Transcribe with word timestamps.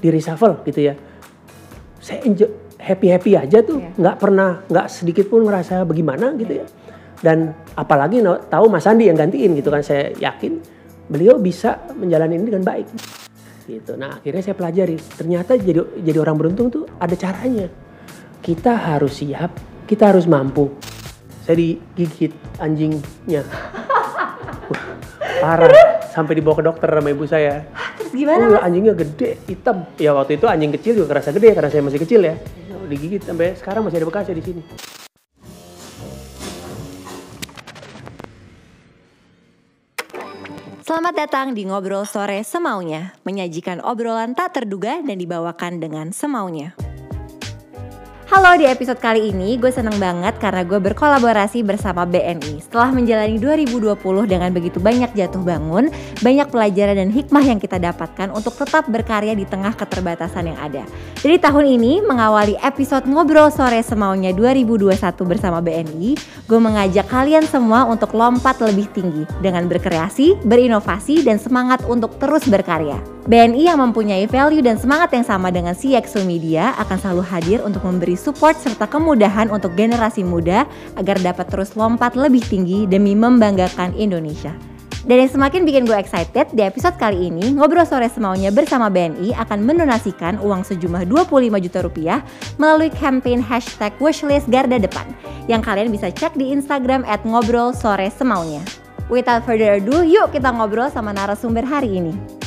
di 0.00 0.08
reshuffle 0.08 0.64
gitu 0.64 0.80
ya. 0.90 0.94
Saya 2.00 2.24
enjoy, 2.24 2.48
happy 2.80 3.06
happy 3.12 3.32
aja 3.36 3.60
tuh, 3.60 3.78
Iya. 3.78 3.92
nggak 4.00 4.16
pernah 4.16 4.50
nggak 4.66 4.86
sedikit 4.88 5.28
pun 5.28 5.44
ngerasa 5.44 5.84
bagaimana 5.84 6.32
gitu 6.40 6.64
ya. 6.64 6.66
Dan 7.20 7.52
apalagi 7.76 8.24
tahu 8.48 8.72
Mas 8.72 8.88
Andi 8.88 9.12
yang 9.12 9.20
gantiin 9.20 9.52
gitu 9.52 9.68
kan, 9.68 9.84
saya 9.84 10.08
yakin 10.16 10.56
beliau 11.04 11.36
bisa 11.36 11.76
menjalani 11.92 12.40
ini 12.40 12.48
dengan 12.48 12.64
baik. 12.64 12.88
Gitu. 13.68 13.92
Nah 14.00 14.16
akhirnya 14.18 14.40
saya 14.40 14.56
pelajari, 14.56 14.96
ternyata 14.96 15.60
jadi 15.60 15.84
jadi 16.00 16.18
orang 16.24 16.36
beruntung 16.40 16.72
tuh 16.72 16.88
ada 16.96 17.12
caranya. 17.14 17.68
Kita 18.40 18.72
harus 18.72 19.20
siap, 19.20 19.52
kita 19.84 20.08
harus 20.16 20.24
mampu. 20.24 20.72
Saya 21.44 21.60
digigit 21.60 22.32
anjingnya. 22.56 23.44
Parah, 25.44 25.72
sampai 26.12 26.36
dibawa 26.36 26.56
ke 26.56 26.64
dokter 26.64 26.88
sama 26.88 27.08
ibu 27.12 27.24
saya. 27.28 27.64
Terus 28.10 28.26
gimana 28.26 28.42
Oh, 28.42 28.50
mas? 28.58 28.66
anjingnya 28.66 28.94
gede, 28.98 29.38
hitam. 29.46 29.86
Ya 29.94 30.10
waktu 30.10 30.34
itu 30.34 30.50
anjing 30.50 30.74
kecil 30.74 30.98
juga 30.98 31.14
kerasa 31.14 31.30
gede 31.30 31.54
karena 31.54 31.70
saya 31.70 31.82
masih 31.86 32.00
kecil 32.02 32.20
ya. 32.26 32.34
Digigit 32.90 33.22
sampai 33.22 33.54
sekarang 33.54 33.86
masih 33.86 34.02
ada 34.02 34.06
bekasnya 34.10 34.34
di 34.34 34.42
sini. 34.42 34.62
Selamat 40.82 41.14
datang 41.14 41.54
di 41.54 41.62
Ngobrol 41.62 42.02
Sore 42.02 42.42
Semaunya 42.42 43.14
Menyajikan 43.22 43.78
obrolan 43.78 44.34
tak 44.34 44.58
terduga 44.58 44.98
dan 45.06 45.16
dibawakan 45.16 45.78
dengan 45.78 46.10
semaunya 46.10 46.74
Halo, 48.30 48.54
di 48.54 48.62
episode 48.62 49.02
kali 49.02 49.34
ini 49.34 49.58
gue 49.58 49.74
seneng 49.74 49.98
banget 49.98 50.38
karena 50.38 50.62
gue 50.62 50.78
berkolaborasi 50.78 51.66
bersama 51.66 52.06
BNI 52.06 52.62
Setelah 52.62 52.94
menjalani 52.94 53.42
2020 53.42 53.98
dengan 54.30 54.54
begitu 54.54 54.78
banyak 54.78 55.18
jatuh 55.18 55.42
bangun 55.42 55.90
Banyak 56.22 56.46
pelajaran 56.54 56.94
dan 56.94 57.10
hikmah 57.10 57.42
yang 57.42 57.58
kita 57.58 57.82
dapatkan 57.82 58.30
untuk 58.30 58.54
tetap 58.54 58.86
berkarya 58.86 59.34
di 59.34 59.42
tengah 59.42 59.74
keterbatasan 59.74 60.46
yang 60.46 60.62
ada. 60.62 60.86
Jadi 61.18 61.42
tahun 61.42 61.74
ini 61.74 62.06
mengawali 62.06 62.54
episode 62.62 63.02
Ngobrol 63.10 63.50
Sore 63.50 63.82
Semaunya 63.82 64.30
2021 64.30 64.94
bersama 65.26 65.58
BNI 65.58 66.14
Gue 66.46 66.60
mengajak 66.62 67.10
kalian 67.10 67.42
semua 67.50 67.82
untuk 67.90 68.14
lompat 68.14 68.62
lebih 68.62 68.86
tinggi 68.94 69.26
Dengan 69.42 69.66
berkreasi, 69.66 70.38
berinovasi, 70.46 71.26
dan 71.26 71.42
semangat 71.42 71.82
untuk 71.82 72.14
terus 72.22 72.46
berkarya. 72.46 73.02
BNI 73.30 73.68
yang 73.68 73.78
mempunyai 73.78 74.24
value 74.24 74.64
dan 74.64 74.80
semangat 74.80 75.12
yang 75.12 75.22
sama 75.22 75.52
dengan 75.52 75.76
CXO 75.76 76.24
Media 76.24 76.72
akan 76.80 76.96
selalu 76.98 77.22
hadir 77.28 77.58
untuk 77.60 77.84
memberi 77.84 78.16
support 78.20 78.60
serta 78.60 78.84
kemudahan 78.84 79.48
untuk 79.48 79.72
generasi 79.72 80.20
muda 80.20 80.68
agar 81.00 81.16
dapat 81.24 81.48
terus 81.48 81.72
lompat 81.72 82.12
lebih 82.12 82.44
tinggi 82.44 82.84
demi 82.84 83.16
membanggakan 83.16 83.96
Indonesia. 83.96 84.52
Dan 85.00 85.24
yang 85.24 85.32
semakin 85.32 85.64
bikin 85.64 85.88
gue 85.88 85.96
excited, 85.96 86.52
di 86.52 86.60
episode 86.60 86.92
kali 87.00 87.32
ini, 87.32 87.56
Ngobrol 87.56 87.88
Sore 87.88 88.12
Semaunya 88.12 88.52
bersama 88.52 88.92
BNI 88.92 89.32
akan 89.32 89.64
mendonasikan 89.64 90.36
uang 90.44 90.60
sejumlah 90.60 91.08
25 91.08 91.64
juta 91.64 91.78
rupiah 91.80 92.18
melalui 92.60 92.92
campaign 92.92 93.40
hashtag 93.40 93.96
wishlist 93.96 94.44
Garda 94.52 94.76
Depan 94.76 95.08
yang 95.48 95.64
kalian 95.64 95.88
bisa 95.88 96.12
cek 96.12 96.36
di 96.36 96.52
Instagram 96.52 97.08
at 97.08 97.24
Ngobrol 97.24 97.72
Sore 97.72 98.12
Semaunya. 98.12 98.60
Without 99.08 99.42
further 99.42 99.80
ado, 99.80 100.06
yuk 100.06 100.30
kita 100.30 100.54
ngobrol 100.54 100.86
sama 100.92 101.10
narasumber 101.10 101.66
hari 101.66 101.98
ini. 101.98 102.39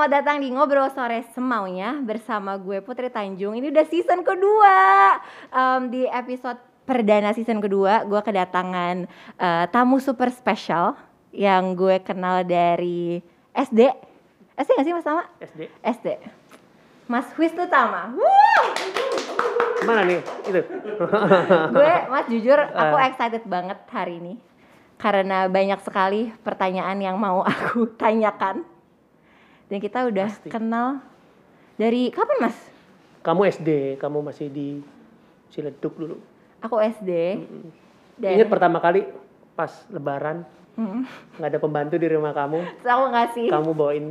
Selamat 0.00 0.16
datang 0.16 0.40
di 0.40 0.48
Ngobrol 0.48 0.88
Sore 0.96 1.20
Semaunya 1.36 2.00
bersama 2.00 2.56
gue 2.56 2.80
Putri 2.80 3.12
Tanjung. 3.12 3.52
Ini 3.52 3.68
udah 3.68 3.84
season 3.84 4.24
kedua. 4.24 4.72
Em, 5.52 5.92
di 5.92 6.08
episode 6.08 6.56
perdana 6.88 7.36
season 7.36 7.60
kedua, 7.60 8.08
gue 8.08 8.16
kedatangan 8.16 9.04
eh, 9.36 9.64
tamu 9.68 10.00
super 10.00 10.32
spesial 10.32 10.96
yang 11.36 11.76
gue 11.76 12.00
kenal 12.00 12.48
dari 12.48 13.20
SD. 13.52 13.92
SD 14.56 14.70
gak 14.72 14.86
sih 14.88 14.94
Mas 14.96 15.04
Tama? 15.04 15.28
SD. 15.36 15.68
SD. 15.84 16.06
Mas 17.04 17.28
Wisnu 17.36 17.68
Tama. 17.68 18.16
Mana 19.84 20.00
nih? 20.08 20.24
Itu. 20.48 20.60
gue 21.76 21.94
Mas 22.08 22.24
jujur 22.24 22.56
aku 22.56 22.96
Ah. 22.96 23.04
excited 23.04 23.44
banget 23.44 23.76
hari 23.92 24.16
ini 24.16 24.40
karena 24.96 25.44
banyak 25.44 25.84
sekali 25.84 26.32
pertanyaan 26.40 26.96
yang 27.04 27.20
mau 27.20 27.44
aku 27.44 27.84
tanyakan 28.00 28.64
dan 29.70 29.78
kita 29.78 30.04
udah 30.04 30.28
Pasti. 30.28 30.50
kenal 30.50 30.98
dari 31.76 32.10
kapan 32.10 32.38
Mas? 32.42 32.58
kamu 33.20 33.40
SD, 33.48 33.70
kamu 33.96 34.18
masih 34.22 34.48
di 34.48 34.80
Ciledug 35.48 35.92
dulu. 35.94 36.16
Aku 36.58 36.76
SD 36.76 37.40
dan 38.16 38.30
Ingat 38.34 38.48
pertama 38.48 38.78
kali 38.78 39.06
pas 39.54 39.70
lebaran 39.88 40.42
Hmm. 40.70 41.02
nggak 41.36 41.50
ada 41.50 41.58
pembantu 41.58 41.94
di 41.94 42.06
rumah 42.06 42.30
kamu, 42.30 42.62
Terus 42.78 42.88
aku 42.94 43.04
ngasih 43.10 43.46
kamu 43.50 43.70
bawain 43.74 44.06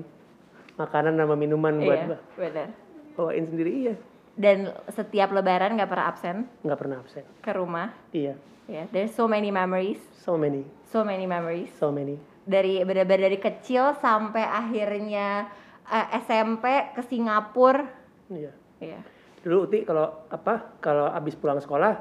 makanan 0.75 1.15
sama 1.15 1.33
minuman 1.33 1.73
buat 1.77 1.99
iya, 2.37 2.67
bawain 3.15 3.43
sendiri 3.43 3.71
iya, 3.81 3.95
Dan 4.35 4.69
setiap 4.87 5.31
lebaran 5.31 5.73
gak 5.73 5.89
pernah 5.89 6.07
absen 6.07 6.45
nggak 6.61 6.77
pernah 6.77 6.97
absen. 6.99 7.25
ke 7.39 7.51
rumah. 7.51 7.95
Iya, 8.11 8.35
Ya, 8.69 8.85
there's 8.93 9.09
so 9.09 9.25
many 9.25 9.49
memories, 9.49 9.97
so 10.13 10.37
many, 10.37 10.61
so 10.85 11.01
many 11.01 11.25
memories. 11.25 11.73
so 11.73 11.89
many. 11.89 12.21
Dari 12.45 12.81
benar-benar 12.83 13.29
dari 13.29 13.39
kecil 13.39 13.95
sampai 13.99 14.43
akhirnya 14.43 15.47
eh, 15.85 16.07
SMP 16.23 16.93
ke 16.95 17.01
Singapura. 17.05 17.83
Iya. 18.29 18.51
Iya. 18.79 18.99
Dulu 19.43 19.67
Uti 19.67 19.83
kalau 19.83 20.27
apa? 20.27 20.79
Kalau 20.79 21.07
abis 21.11 21.35
pulang 21.35 21.59
sekolah, 21.59 21.99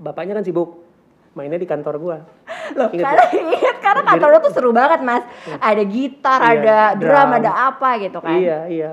bapaknya 0.00 0.36
kan 0.36 0.44
sibuk 0.44 0.84
mainnya 1.32 1.56
di 1.56 1.68
kantor 1.68 1.96
gua. 1.96 2.18
Loh, 2.78 2.88
Ingat 2.92 3.04
karena 3.04 3.24
ingat 3.52 3.76
karena 3.80 4.02
kantor 4.04 4.28
lo 4.32 4.38
tuh 4.44 4.52
seru 4.52 4.70
banget 4.72 5.00
mas. 5.04 5.24
Ada 5.60 5.82
gitar, 5.84 6.40
Iya, 6.40 6.48
ada 6.56 6.78
drum, 6.96 7.08
drum. 7.08 7.38
ada 7.40 7.52
apa 7.72 7.88
gitu 8.00 8.18
kan. 8.20 8.36
Iya, 8.36 8.58
iya. 8.68 8.92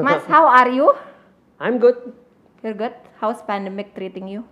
Mas, 0.00 0.22
how 0.30 0.46
are 0.46 0.70
you? 0.70 0.92
I'm 1.58 1.82
good. 1.82 1.96
You're 2.62 2.76
good. 2.76 2.94
How's 3.18 3.42
pandemic 3.44 3.92
treating 3.96 4.28
you? 4.28 4.44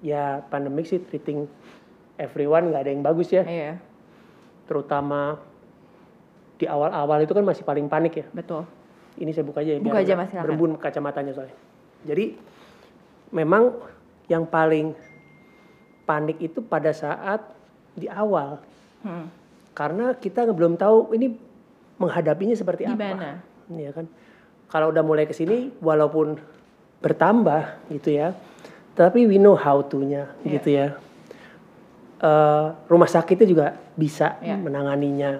Ya 0.00 0.42
pandemik 0.48 0.86
sih 0.86 1.00
treating 1.02 1.50
everyone 2.18 2.74
nggak 2.74 2.82
ada 2.84 2.90
yang 2.90 3.02
bagus 3.02 3.30
ya. 3.30 3.42
Iya, 3.42 3.72
Terutama 4.66 5.38
di 6.58 6.66
awal-awal 6.66 7.22
itu 7.22 7.32
kan 7.32 7.46
masih 7.46 7.62
paling 7.62 7.86
panik 7.86 8.18
ya. 8.18 8.26
betul. 8.34 8.66
Ini 9.18 9.30
saya 9.32 9.42
buka 9.42 9.62
aja 9.62 9.74
ya. 9.74 9.80
Buka 9.80 9.98
biar 9.98 10.04
aja, 10.04 10.14
Mas. 10.14 10.30
Berembun 10.30 10.78
kacamatanya 10.78 11.34
soalnya. 11.34 11.56
Jadi 12.06 12.38
memang 13.34 13.74
yang 14.30 14.46
paling 14.46 14.94
panik 16.04 16.38
itu 16.38 16.62
pada 16.62 16.94
saat 16.94 17.42
di 17.94 18.06
awal. 18.06 18.62
Hmm. 19.02 19.26
Karena 19.74 20.14
kita 20.14 20.46
belum 20.46 20.78
tahu 20.78 21.14
ini 21.14 21.34
menghadapinya 21.98 22.54
seperti 22.54 22.86
Gimana? 22.86 23.42
apa. 23.42 23.74
Iya 23.74 23.90
kan. 23.90 24.06
Kalau 24.70 24.94
udah 24.94 25.02
mulai 25.02 25.26
ke 25.26 25.34
sini 25.34 25.74
walaupun 25.82 26.38
bertambah 27.02 27.90
gitu 27.90 28.14
ya. 28.14 28.34
Tapi 28.94 29.26
we 29.26 29.38
know 29.38 29.54
how 29.54 29.82
to-nya 29.82 30.30
Iya. 30.42 30.50
gitu 30.58 30.68
ya. 30.74 30.86
Eh, 32.18 32.66
rumah 32.90 33.06
sakitnya 33.06 33.46
juga 33.46 33.66
bisa 33.94 34.42
Iya. 34.42 34.58
menanganinya 34.58 35.38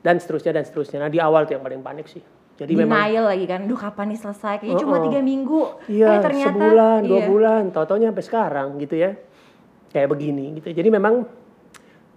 dan 0.00 0.16
seterusnya 0.16 0.56
dan 0.56 0.64
seterusnya. 0.64 0.96
Nah 0.96 1.12
di 1.12 1.20
awal 1.20 1.44
tuh 1.44 1.60
yang 1.60 1.64
paling 1.64 1.84
panik 1.84 2.08
sih. 2.08 2.24
Jadi 2.56 2.72
memang 2.72 2.96
Denial 3.04 3.24
lagi 3.28 3.44
kan. 3.44 3.60
Duh 3.68 3.76
kapan 3.76 4.16
nih 4.16 4.20
selesai? 4.20 4.64
Kayaknya 4.64 4.80
cuma 4.80 4.96
Oh, 4.96 5.00
oh. 5.00 5.04
tiga 5.08 5.20
minggu. 5.20 5.60
Iya, 5.92 6.08
eh, 6.08 6.20
ternyata, 6.24 6.56
sebulan, 6.56 6.98
dua 7.04 7.20
iya. 7.20 7.28
bulan, 7.28 7.62
tau-taunya 7.72 8.08
sampai 8.12 8.24
sekarang 8.24 8.68
gitu 8.80 8.96
ya. 8.96 9.12
Kayak 9.92 10.08
begini 10.08 10.44
gitu. 10.60 10.72
Jadi 10.72 10.88
memang 10.88 11.24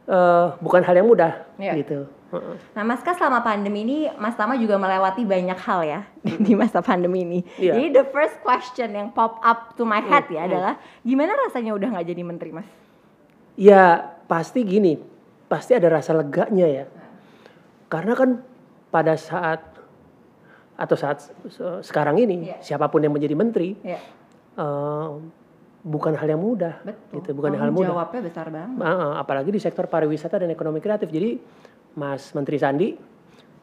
eh, 0.04 0.48
bukan 0.64 0.82
hal 0.84 0.96
yang 1.00 1.08
mudah 1.08 1.44
Iya. 1.60 1.74
gitu. 1.84 2.08
Nah, 2.74 2.84
Mas 2.88 3.04
Kas 3.04 3.20
selama 3.20 3.46
pandemi 3.46 3.86
ini, 3.86 4.10
Mas 4.18 4.34
Tama 4.34 4.58
juga 4.58 4.80
melewati 4.80 5.22
banyak 5.28 5.60
hal 5.60 5.80
ya 5.86 6.02
di 6.24 6.56
masa 6.56 6.80
pandemi 6.80 7.28
ini. 7.28 7.40
Iya. 7.60 7.76
Jadi 7.76 7.86
the 8.00 8.06
first 8.10 8.40
question 8.40 8.96
yang 8.96 9.12
pop 9.12 9.44
up 9.44 9.76
to 9.76 9.84
my 9.84 10.00
head 10.00 10.24
ya 10.32 10.48
adalah 10.48 10.80
gimana 11.04 11.36
rasanya 11.36 11.76
udah 11.76 11.94
nggak 11.94 12.08
jadi 12.10 12.24
menteri, 12.24 12.52
Mas? 12.56 12.83
Ya 13.54 13.84
pasti 14.26 14.66
gini, 14.66 14.98
pasti 15.46 15.78
ada 15.78 15.88
rasa 15.88 16.12
leganya 16.12 16.66
ya. 16.66 16.86
Karena 17.86 18.18
kan 18.18 18.42
pada 18.90 19.14
saat 19.14 19.62
atau 20.74 20.98
saat 20.98 21.22
se- 21.22 21.82
sekarang 21.86 22.18
ini 22.18 22.50
Iya. 22.50 22.58
siapa 22.74 22.90
pun 22.90 22.98
yang 22.98 23.14
menjadi 23.14 23.38
menteri 23.38 23.78
Ya, 23.80 24.02
eh, 24.58 25.08
bukan 25.86 26.18
hal 26.18 26.26
yang 26.28 26.42
mudah, 26.42 26.82
betul. 26.82 27.22
gitu, 27.22 27.30
bukan 27.38 27.54
hal 27.54 27.70
yang 27.70 27.78
mudah. 27.78 27.94
Jawabnya 27.94 28.22
besar 28.26 28.48
banget. 28.50 28.82
Ah, 28.82 29.22
apalagi 29.22 29.54
di 29.54 29.62
sektor 29.62 29.86
pariwisata 29.86 30.42
dan 30.42 30.50
ekonomi 30.50 30.82
kreatif. 30.82 31.08
Jadi 31.08 31.38
Mas 31.94 32.34
Menteri 32.34 32.58
Sandi, 32.58 32.90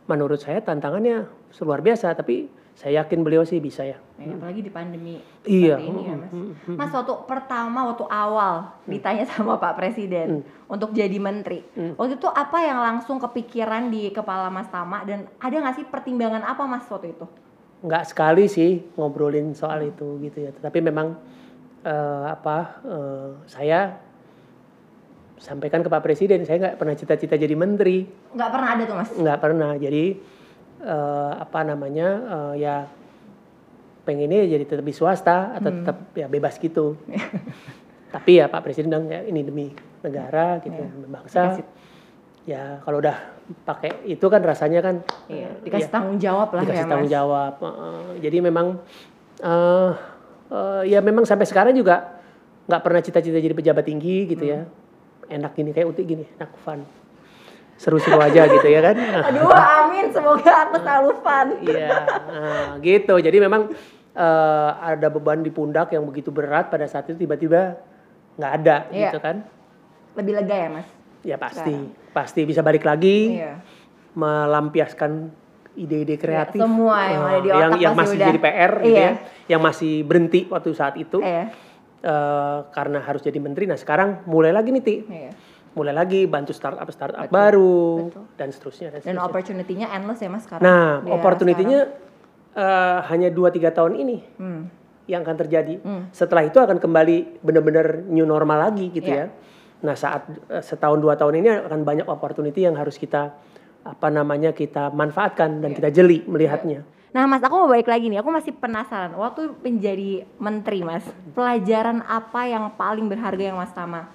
menurut 0.07 0.39
saya 0.39 0.63
tantangannya 0.63 1.27
luar 1.61 1.83
biasa. 1.83 2.15
Tapi 2.15 2.47
saya 2.81 3.05
yakin 3.05 3.21
beliau 3.21 3.44
sih 3.44 3.61
bisa 3.61 3.85
ya. 3.85 4.00
Ya, 4.17 4.32
apalagi 4.32 4.65
di 4.65 4.73
pandemi 4.73 5.21
Iya. 5.44 5.77
ini 5.77 6.00
ya, 6.03 6.17
Mas. 6.17 6.32
Mm, 6.32 6.49
mm, 6.65 6.77
Mas 6.77 6.88
waktu 6.91 7.12
pertama 7.25 7.85
waktu 7.85 8.09
awal 8.09 8.73
ditanya 8.85 9.29
sama 9.29 9.61
Pak 9.61 9.77
Presiden 9.77 10.41
untuk 10.65 10.91
jadi 10.91 11.12
menteri. 11.21 11.61
Mm. 11.77 12.00
Waktu 12.00 12.17
itu 12.17 12.25
apa 12.27 12.59
yang 12.59 12.81
langsung 12.81 13.21
kepikiran 13.21 13.93
di 13.93 14.09
kepala 14.09 14.49
Mas 14.49 14.73
Tama 14.73 15.05
dan 15.05 15.29
ada 15.37 15.53
nggak 15.53 15.77
sih 15.77 15.85
pertimbangan 15.85 16.41
apa 16.41 16.65
Mas 16.65 16.88
waktu 16.88 17.12
itu? 17.12 17.29
Nggak 17.81 18.05
sekali 18.06 18.49
sih 18.49 18.81
ngobrolin 18.97 19.53
soal 19.53 19.85
itu 19.85 20.17
gitu 20.19 20.41
ya. 20.41 20.50
Tapi 20.50 20.81
memang 20.81 21.21
eh, 21.82 22.25
apa 22.27 22.81
eh, 22.81 23.29
saya 23.44 24.00
sampaikan 25.37 25.81
ke 25.81 25.88
Pak 25.88 26.00
Presiden 26.00 26.44
saya 26.44 26.61
nggak 26.61 26.77
pernah 26.77 26.93
cita-cita 26.93 27.37
jadi 27.37 27.53
menteri 27.53 28.05
Nggak 28.32 28.50
pernah 28.53 28.69
ada 28.73 28.82
tuh 28.85 28.97
mas. 28.97 29.09
nggak 29.11 29.38
pernah 29.41 29.73
jadi 29.77 30.05
eh, 30.81 31.32
apa 31.37 31.61
namanya 31.62 32.09
eh, 32.23 32.55
ya 32.59 32.77
pengennya 34.00 34.49
jadi 34.49 34.65
tetap 34.65 34.82
di 34.82 34.91
swasta 34.91 35.53
atau 35.55 35.71
tetap 35.71 35.97
ya 36.15 36.27
bebas 36.27 36.56
gitu 36.56 36.97
tapi 38.15 38.41
ya 38.41 38.49
Pak 38.49 38.61
Presiden 38.61 38.91
bilang 38.91 39.06
ya 39.06 39.21
ini 39.23 39.41
demi 39.41 39.67
negara 40.00 40.59
gitu 40.59 40.75
demi 40.75 41.06
bangsa 41.06 41.55
Dikasih- 41.55 41.69
ya 42.43 42.81
kalau 42.81 42.99
udah 42.99 43.17
pakai 43.62 44.09
itu 44.09 44.25
kan 44.25 44.41
rasanya 44.41 44.81
kan 44.81 45.05
eh, 45.29 45.53
dikasih 45.61 45.87
ya, 45.87 45.93
tanggung 45.93 46.17
jawab 46.17 46.49
lah 46.50 46.65
dikasih 46.65 46.79
ya 46.79 46.88
tanggung 46.88 47.06
mas. 47.06 47.15
jawab 47.15 47.53
Heeh. 47.61 48.00
jadi 48.19 48.37
memang 48.41 48.67
eh 49.38 49.91
eh, 50.50 50.82
ya 50.88 50.99
memang 51.00 51.23
sampai 51.23 51.44
sekarang 51.44 51.77
juga 51.77 52.17
nggak 52.65 52.81
pernah 52.81 53.00
cita-cita 53.00 53.37
jadi 53.37 53.53
pejabat 53.53 53.85
tinggi 53.85 54.25
gitu 54.27 54.44
ya 54.47 54.65
Hmm. 54.65 55.37
enak 55.37 55.53
gini 55.55 55.71
kayak 55.71 55.87
uti 55.87 56.03
gini 56.03 56.25
enak 56.32 56.50
fun 56.59 56.81
seru-seru 57.81 58.21
aja 58.21 58.44
gitu 58.44 58.69
ya 58.69 58.85
kan 58.85 58.97
Aduh 59.32 59.49
amin 59.49 60.12
semoga 60.12 60.69
aku 60.69 60.77
selalu 60.79 61.11
fun. 61.25 61.47
Iya, 61.65 61.88
nah, 62.29 62.69
gitu. 62.79 63.17
Jadi 63.17 63.41
memang 63.41 63.73
eh, 64.12 64.71
ada 64.77 65.09
beban 65.09 65.41
di 65.41 65.49
pundak 65.49 65.88
yang 65.91 66.05
begitu 66.05 66.29
berat 66.29 66.69
pada 66.69 66.85
saat 66.85 67.09
itu 67.09 67.17
tiba-tiba 67.17 67.81
nggak 68.37 68.53
ada, 68.61 68.77
Iya. 68.91 69.09
gitu 69.09 69.19
kan? 69.19 69.37
Lebih 70.12 70.32
lega 70.37 70.56
ya 70.56 70.69
mas. 70.69 70.88
Ya 71.21 71.37
pasti, 71.37 71.73
pasti 72.11 72.44
bisa 72.44 72.61
balik 72.61 72.82
lagi, 72.82 73.38
Iya. 73.38 73.61
melampiaskan 74.12 75.31
ide-ide 75.73 76.17
kreatif. 76.17 76.59
semua 76.59 76.99
yang 77.06 77.23
ada 77.23 77.38
di 77.38 77.49
yang, 77.49 77.71
otak 77.71 77.81
yang 77.81 77.94
pasti 77.94 78.00
masih 78.03 78.17
udah. 78.19 78.29
jadi 78.29 78.41
PR, 78.41 78.73
gitu 78.75 78.91
Iya. 78.91 79.00
ya, 79.00 79.12
yang 79.49 79.61
masih 79.62 79.93
berhenti 80.03 80.41
waktu 80.47 80.71
saat 80.75 80.94
itu 80.97 81.19
Iya. 81.21 81.44
eh, 82.00 82.59
karena 82.71 82.99
harus 82.99 83.21
jadi 83.21 83.38
menteri. 83.38 83.65
Nah 83.65 83.77
sekarang 83.77 84.25
mulai 84.27 84.50
lagi 84.50 84.69
nih, 84.69 84.82
Ti. 84.82 84.97
Iya. 85.06 85.32
Mulai 85.70 85.94
lagi 85.94 86.26
bantu 86.26 86.50
startup 86.50 86.87
startup 86.90 87.31
baru 87.31 88.11
betul. 88.11 88.25
dan 88.34 88.49
seterusnya 88.50 88.88
dan 88.90 89.00
Dan 89.06 89.19
opportunity-nya 89.19 89.87
endless 89.90 90.19
ya 90.19 90.26
mas 90.26 90.43
sekarang. 90.43 90.62
Nah, 90.62 90.99
era 91.00 91.14
opportunity-nya 91.14 91.81
eh, 92.52 92.99
hanya 93.06 93.28
2-3 93.31 93.70
tahun 93.70 93.94
ini. 93.96 94.19
Hmm. 94.37 94.62
yang 95.06 95.26
akan 95.26 95.43
terjadi. 95.43 95.82
Hmm. 95.82 96.06
Setelah 96.14 96.46
itu 96.46 96.55
akan 96.55 96.78
kembali 96.78 97.43
benar-benar 97.43 98.06
new 98.06 98.22
normal 98.22 98.70
lagi 98.70 98.94
gitu 98.94 99.11
Iya. 99.11 99.26
ya. 99.26 99.26
Nah, 99.82 99.99
saat 99.99 100.22
eh, 100.46 100.62
setahun 100.62 101.02
dua 101.02 101.19
tahun 101.19 101.43
ini 101.43 101.67
akan 101.67 101.82
banyak 101.82 102.06
opportunity 102.06 102.62
yang 102.62 102.78
harus 102.78 102.94
kita 102.94 103.34
apa 103.82 104.06
namanya 104.06 104.55
kita 104.55 104.87
manfaatkan 104.88 105.58
dan 105.58 105.75
Iya. 105.75 105.76
kita 105.82 105.88
jeli 105.90 106.22
melihatnya. 106.31 106.87
Nah 107.11 107.26
mas 107.26 107.43
aku 107.43 107.58
mau 107.58 107.67
balik 107.67 107.90
lagi 107.90 108.06
nih, 108.06 108.22
aku 108.22 108.31
masih 108.31 108.55
penasaran. 108.55 109.11
Waktu 109.19 109.50
menjadi 109.58 110.31
menteri 110.38 110.87
mas, 110.87 111.02
pelajaran 111.34 112.06
apa 112.06 112.46
yang 112.46 112.70
paling 112.78 113.11
berharga 113.11 113.50
yang 113.50 113.58
mas 113.58 113.75
Tama 113.75 114.06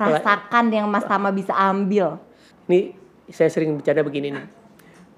rasakan 0.00 0.64
yang 0.70 0.86
mas 0.86 1.04
Tama 1.04 1.28
bisa 1.28 1.52
ambil? 1.52 2.16
Ini 2.64 2.96
saya 3.28 3.50
sering 3.50 3.76
bercanda 3.76 4.00
begini 4.00 4.32
nih. 4.32 4.46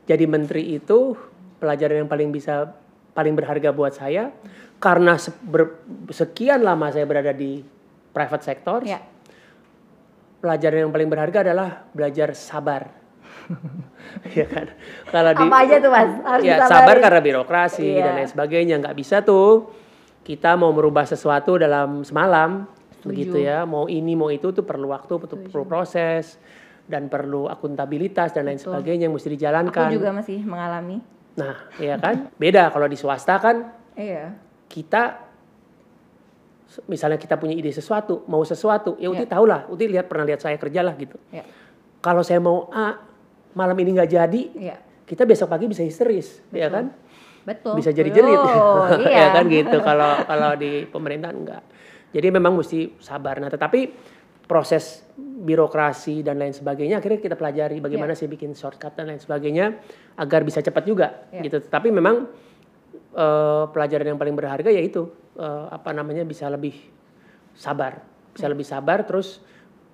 Jadi 0.04 0.24
menteri 0.26 0.74
itu 0.74 1.14
pelajaran 1.56 2.04
yang 2.04 2.10
paling 2.10 2.28
bisa 2.28 2.74
paling 3.12 3.32
berharga 3.32 3.70
buat 3.70 3.92
saya 3.92 4.32
karena 4.76 5.14
se- 5.14 5.36
ber- 5.38 5.78
sekian 6.10 6.60
lama 6.60 6.90
saya 6.90 7.06
berada 7.06 7.30
di 7.30 7.62
private 8.10 8.42
sector. 8.42 8.82
Ya. 8.82 8.98
Pelajaran 10.42 10.88
yang 10.88 10.92
paling 10.92 11.06
berharga 11.06 11.46
adalah 11.46 11.86
belajar 11.94 12.34
sabar. 12.34 12.90
ya 14.38 14.46
kan? 14.50 14.66
Kalau 15.06 15.30
di 15.38 15.44
Apa 15.46 15.56
aja 15.62 15.76
tuh 15.78 15.90
mas? 15.90 16.10
Harus 16.26 16.42
ya 16.42 16.56
sabar 16.66 16.96
karena 16.98 17.20
birokrasi 17.22 17.86
Iya. 17.94 18.02
dan 18.02 18.12
lain 18.18 18.28
sebagainya 18.28 18.74
nggak 18.82 18.96
bisa 18.98 19.22
tuh 19.22 19.70
kita 20.22 20.54
mau 20.54 20.70
merubah 20.70 21.06
sesuatu 21.06 21.58
dalam 21.58 22.02
semalam 22.02 22.66
begitu 23.04 23.36
ya 23.36 23.64
mau 23.64 23.86
ini 23.86 24.14
mau 24.14 24.28
itu 24.28 24.50
tuh 24.50 24.62
perlu 24.62 24.90
waktu 24.90 25.18
perlu, 25.18 25.36
perlu 25.50 25.64
proses 25.64 26.38
dan 26.82 27.06
perlu 27.06 27.46
akuntabilitas 27.46 28.30
dan 28.30 28.46
lain 28.46 28.58
Betul. 28.58 28.74
sebagainya 28.74 29.06
yang 29.06 29.14
mesti 29.14 29.28
Aku 29.28 29.34
dijalankan 29.34 29.88
juga 29.90 30.10
masih 30.10 30.38
mengalami. 30.42 30.98
nah 31.32 31.56
ya 31.76 31.96
kan 31.96 32.28
beda 32.36 32.68
kalau 32.68 32.86
di 32.86 32.94
swasta 32.94 33.38
kan 33.38 33.56
Iya. 33.92 34.32
kita 34.68 35.20
misalnya 36.88 37.20
kita 37.20 37.36
punya 37.36 37.52
ide 37.52 37.68
sesuatu 37.68 38.24
mau 38.26 38.40
sesuatu 38.42 38.96
ya 38.96 39.08
Uti 39.08 39.24
Ya. 39.24 39.30
tahu 39.30 39.44
lah 39.44 39.68
Uti 39.68 39.84
lihat 39.84 40.08
pernah 40.08 40.24
lihat 40.24 40.40
saya 40.40 40.56
kerja 40.56 40.80
lah 40.80 40.96
gitu 40.96 41.20
Ya. 41.28 41.44
kalau 42.00 42.24
saya 42.24 42.40
mau 42.40 42.72
A 42.72 42.96
malam 43.52 43.76
ini 43.76 43.92
nggak 43.92 44.08
jadi 44.10 44.42
Iya. 44.56 44.76
kita 45.04 45.22
besok 45.22 45.52
pagi 45.52 45.68
bisa 45.68 45.84
histeris 45.84 46.40
ya 46.48 46.72
kan 46.72 46.88
Betul. 47.44 47.76
bisa 47.76 47.90
jadi 47.90 48.08
jerit 48.08 48.38
Oh, 48.38 48.88
ya 48.96 49.04
iya. 49.04 49.24
kan 49.34 49.44
gitu 49.46 49.76
kalau 49.82 50.24
kalau 50.24 50.56
di 50.56 50.88
pemerintahan 50.88 51.36
enggak 51.36 51.62
jadi 52.12 52.28
memang 52.28 52.54
mesti 52.54 53.00
sabar. 53.00 53.40
Nah 53.40 53.48
tetapi 53.48 53.80
proses 54.44 55.08
birokrasi 55.16 56.20
dan 56.20 56.36
lain 56.36 56.52
sebagainya 56.52 57.00
akhirnya 57.00 57.18
kita 57.18 57.36
pelajari 57.36 57.80
bagaimana 57.80 58.12
sih 58.12 58.28
bikin 58.28 58.52
shortcut 58.52 58.92
dan 58.92 59.08
lain 59.08 59.18
sebagainya 59.18 59.80
agar 60.20 60.44
bisa 60.44 60.60
cepat 60.60 60.84
juga 60.84 61.08
Ya. 61.32 61.40
gitu. 61.40 61.58
Tapi 61.64 61.88
memang 61.88 62.28
eh, 63.16 63.64
pelajaran 63.72 64.12
yang 64.12 64.20
paling 64.20 64.36
berharga 64.36 64.68
yaitu 64.68 65.08
eh, 65.36 65.66
apa 65.72 65.90
namanya 65.96 66.22
bisa 66.22 66.48
lebih 66.52 66.76
sabar. 67.56 68.04
Bisa 68.32 68.48
lebih 68.48 68.64
sabar 68.64 69.04
terus 69.04 69.40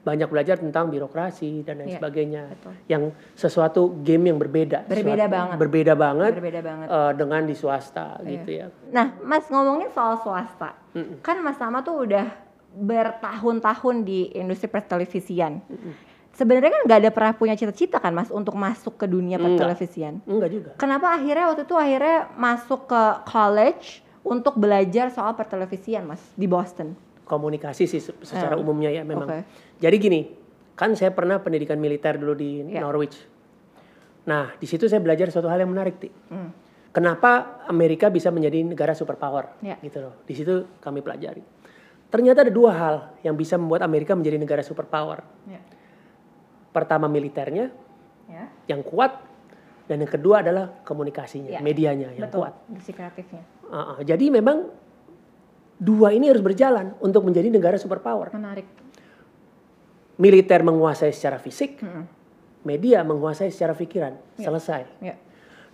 banyak 0.09 0.25
belajar 0.27 0.57
tentang 0.57 0.89
birokrasi 0.89 1.61
dan 1.61 1.79
lain 1.79 1.93
Ya, 1.93 2.01
sebagainya 2.01 2.43
betul. 2.49 2.73
yang 2.89 3.03
sesuatu 3.35 4.01
game 4.01 4.33
yang 4.33 4.41
berbeda 4.41 4.89
Berbeda 4.89 5.05
Suatu- 5.21 5.37
banget. 5.37 5.57
berbeda 5.61 5.93
banget 5.95 6.33
Berbeda 6.33 6.61
banget. 6.65 6.87
eh, 6.89 7.13
dengan 7.13 7.43
di 7.45 7.53
swasta 7.53 8.07
Iya. 8.19 8.29
gitu 8.33 8.51
ya. 8.51 8.67
Nah, 8.89 9.07
Mas 9.21 9.45
ngomongin 9.47 9.93
soal 9.93 10.17
swasta, 10.19 10.73
kan 11.21 11.37
Mas 11.41 11.61
Tama 11.61 11.85
tuh 11.85 12.09
udah 12.09 12.25
bertahun-tahun 12.73 13.97
di 14.03 14.33
industri 14.33 14.67
pertelevisian. 14.67 15.61
Sebenarnya 16.33 16.71
kan 16.71 16.83
nggak 16.87 16.99
ada 17.01 17.11
pernah 17.11 17.33
punya 17.35 17.53
cita-cita 17.53 17.99
kan 17.99 18.15
Mas 18.15 18.31
untuk 18.31 18.55
masuk 18.55 18.95
ke 18.95 19.05
dunia 19.05 19.37
Enggak. 19.37 19.59
pertelevisian. 19.59 20.23
Enggak 20.25 20.51
juga. 20.51 20.71
Kenapa 20.77 21.13
akhirnya 21.13 21.51
waktu 21.51 21.67
itu 21.67 21.75
akhirnya 21.75 22.19
masuk 22.33 22.87
ke 22.87 23.03
college 23.27 23.87
untuk 24.23 24.55
belajar 24.55 25.11
soal 25.11 25.35
pertelevisian 25.35 26.07
Mas 26.07 26.23
di 26.33 26.47
Boston? 26.47 26.95
Komunikasi 27.29 27.85
sih 27.85 28.01
se- 28.01 28.17
secara 28.25 28.57
Eh, 28.57 28.61
umumnya 28.61 28.89
ya 28.89 29.05
memang. 29.05 29.29
oke. 29.29 29.39
Jadi 29.77 29.97
gini, 30.01 30.21
kan 30.73 30.97
saya 30.97 31.13
pernah 31.13 31.37
pendidikan 31.39 31.77
militer 31.77 32.17
dulu 32.17 32.33
di 32.33 32.65
Iya. 32.65 32.81
Norwich. 32.81 33.21
Nah, 34.25 34.57
di 34.57 34.65
situ 34.65 34.89
saya 34.89 34.99
belajar 34.99 35.29
suatu 35.29 35.47
hal 35.47 35.61
yang 35.61 35.69
menarik, 35.69 36.01
Ti. 36.01 36.09
Hmm. 36.33 36.51
Kenapa 36.89 37.61
Amerika 37.69 38.09
bisa 38.09 38.33
menjadi 38.33 38.65
negara 38.65 38.97
superpower? 38.97 39.61
Iya. 39.61 39.77
Gitu 39.79 40.01
loh. 40.01 40.17
Di 40.25 40.33
situ 40.33 40.55
kami 40.81 41.05
pelajari. 41.05 41.45
Ternyata 42.09 42.41
ada 42.41 42.53
dua 42.53 42.73
hal 42.73 42.97
yang 43.21 43.37
bisa 43.37 43.61
membuat 43.61 43.85
Amerika 43.85 44.17
menjadi 44.17 44.41
negara 44.41 44.65
superpower. 44.65 45.21
Ya. 45.45 45.61
Pertama 46.71 47.05
militernya 47.07 47.69
Ya. 48.25 48.49
yang 48.67 48.81
kuat 48.81 49.21
dan 49.85 50.01
yang 50.01 50.09
kedua 50.09 50.41
adalah 50.41 50.81
komunikasinya, 50.81 51.53
Iya. 51.53 51.61
medianya 51.61 52.09
yang 52.13 52.29
Betul. 52.29 52.45
kuat. 52.45 52.55
Industri 52.69 52.93
kreatifnya. 52.93 53.43
Uh, 53.65 53.77
uh, 53.77 53.99
jadi 54.01 54.33
memang 54.33 54.73
dua 55.79 56.11
ini 56.11 56.27
harus 56.29 56.43
berjalan 56.43 56.93
untuk 56.99 57.23
menjadi 57.23 57.49
negara 57.49 57.79
superpower. 57.79 58.35
Menarik. 58.35 58.67
Militer 60.19 60.67
menguasai 60.67 61.15
secara 61.15 61.39
fisik, 61.39 61.79
Mm-mm. 61.79 62.05
media 62.67 63.07
menguasai 63.07 63.55
secara 63.55 63.79
pikiran. 63.79 64.19
Ya. 64.35 64.51
Selesai. 64.51 64.83
Ya. 64.99 65.15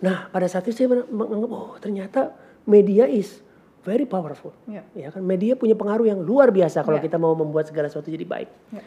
Nah, 0.05 0.29
pada 0.29 0.45
saat 0.45 0.69
itu 0.69 0.77
saya 0.77 0.93
men- 0.93 1.09
menganggap 1.09 1.49
oh 1.49 1.73
ternyata 1.81 2.37
media 2.69 3.09
is 3.09 3.41
very 3.81 4.05
powerful. 4.05 4.53
Ya. 4.69 4.85
Ya 4.93 5.09
kan 5.09 5.25
media 5.25 5.57
punya 5.57 5.73
pengaruh 5.73 6.05
yang 6.05 6.21
luar 6.21 6.53
biasa 6.53 6.85
kalau 6.85 7.01
Ya. 7.01 7.09
kita 7.09 7.17
mau 7.17 7.33
membuat 7.33 7.65
segala 7.65 7.89
sesuatu 7.89 8.13
jadi 8.13 8.21
baik. 8.21 8.49
Ya. 8.69 8.81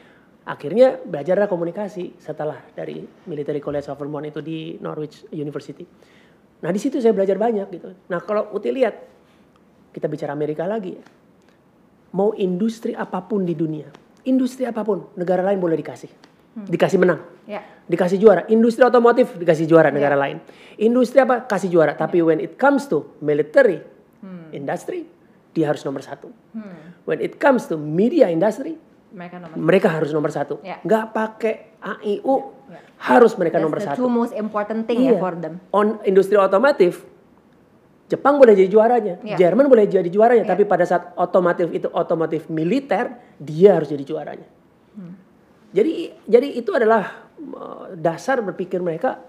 Akhirnya 0.46 0.96
belajarlah 1.02 1.50
komunikasi 1.50 2.16
setelah 2.22 2.62
dari 2.72 3.02
Military 3.26 3.58
College 3.58 3.90
of 3.90 3.98
Vermont 3.98 4.24
itu 4.24 4.38
di 4.38 4.78
Norwich 4.78 5.26
University. 5.34 5.82
Nah 6.62 6.70
di 6.70 6.78
situ 6.78 7.02
saya 7.02 7.10
belajar 7.10 7.34
banyak 7.34 7.66
gitu. 7.68 7.98
Nah 8.06 8.22
kalau 8.22 8.54
Uti 8.54 8.70
lihat 8.70 8.94
kita 9.90 10.06
bicara 10.06 10.32
Amerika 10.32 10.64
lagi, 10.64 10.94
ya. 10.94 11.04
mau 12.10 12.32
industri 12.32 12.96
apa 12.96 13.20
pun 13.20 13.44
di 13.44 13.52
dunia, 13.52 13.88
industri 14.24 14.64
apa 14.64 14.80
pun 14.80 15.12
negara 15.14 15.44
lain 15.44 15.60
boleh 15.60 15.76
dikasih, 15.76 16.08
dikasih 16.64 16.98
menang, 16.98 17.20
Ya. 17.44 17.60
dikasih 17.84 18.16
juara. 18.16 18.44
Industri 18.48 18.84
otomotif 18.84 19.36
dikasih 19.36 19.64
juara 19.64 19.92
negara 19.92 20.16
Ya. 20.16 20.20
lain. 20.20 20.36
Industri 20.76 21.20
apa 21.20 21.44
kasih 21.44 21.68
juara. 21.68 21.92
Tapi 21.92 22.20
when 22.20 22.40
it 22.40 22.56
comes 22.56 22.88
to 22.88 23.12
military 23.20 23.80
industry, 24.50 25.04
dia 25.52 25.68
harus 25.68 25.84
nomor 25.84 26.00
satu. 26.00 26.32
Hmm. 26.52 26.96
When 27.04 27.20
it 27.20 27.36
comes 27.36 27.68
to 27.68 27.76
media 27.76 28.28
industry, 28.28 28.76
Mereka 29.08 29.40
nomor 29.40 29.56
mereka 29.56 29.88
harus 29.88 30.12
nomor 30.12 30.28
satu. 30.28 30.60
Ya. 30.60 30.80
Nggak 30.84 31.04
pakai 31.12 31.54
AIU, 31.80 32.52
Ya. 32.68 32.80
harus 33.08 33.32
mereka 33.40 33.56
That's 33.56 33.64
nomor 33.64 33.78
the 33.80 33.86
satu. 33.88 33.98
two 34.04 34.08
most 34.08 34.36
important 34.36 34.84
thing 34.84 35.00
ya 35.00 35.16
for 35.16 35.32
them. 35.32 35.64
On 35.72 35.96
industri 36.04 36.36
otomotif, 36.36 37.08
Jepang 38.08 38.40
boleh 38.40 38.56
jadi 38.56 38.72
juaranya, 38.72 39.14
Ya. 39.20 39.36
Jerman 39.36 39.68
boleh 39.68 39.84
jadi 39.84 40.08
juaranya, 40.08 40.48
Ya. 40.48 40.50
tapi 40.56 40.64
pada 40.64 40.88
saat 40.88 41.12
otomotif 41.14 41.68
itu 41.76 41.92
otomotif 41.92 42.48
militer, 42.48 43.20
dia 43.36 43.76
harus 43.76 43.92
jadi 43.92 44.04
juaranya. 44.04 44.48
Hmm. 44.96 45.14
Jadi 45.76 46.16
jadi 46.24 46.48
itu 46.56 46.72
adalah 46.72 47.28
uh, 47.36 47.92
dasar 47.92 48.40
berpikir 48.40 48.80
mereka 48.80 49.20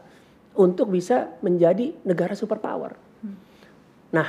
untuk 0.55 0.87
bisa 0.95 1.35
menjadi 1.43 1.91
negara 2.07 2.31
superpower. 2.39 2.95
Hmm. 3.19 3.35
Nah, 4.15 4.27